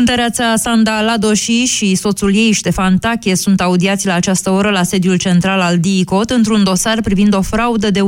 Cântăreața 0.09 0.56
Sanda 0.56 1.00
Ladoși 1.00 1.64
și 1.64 1.94
soțul 1.94 2.34
ei, 2.34 2.52
Ștefan 2.52 2.98
Tache, 2.98 3.34
sunt 3.34 3.61
audiați 3.61 4.06
la 4.06 4.14
această 4.14 4.50
oră 4.50 4.70
la 4.70 4.82
sediul 4.82 5.16
central 5.16 5.61
al 5.61 5.78
DICOT 5.78 6.30
într-un 6.30 6.64
dosar 6.64 7.00
privind 7.00 7.34
o 7.34 7.42
fraudă 7.42 7.90
de 7.90 7.96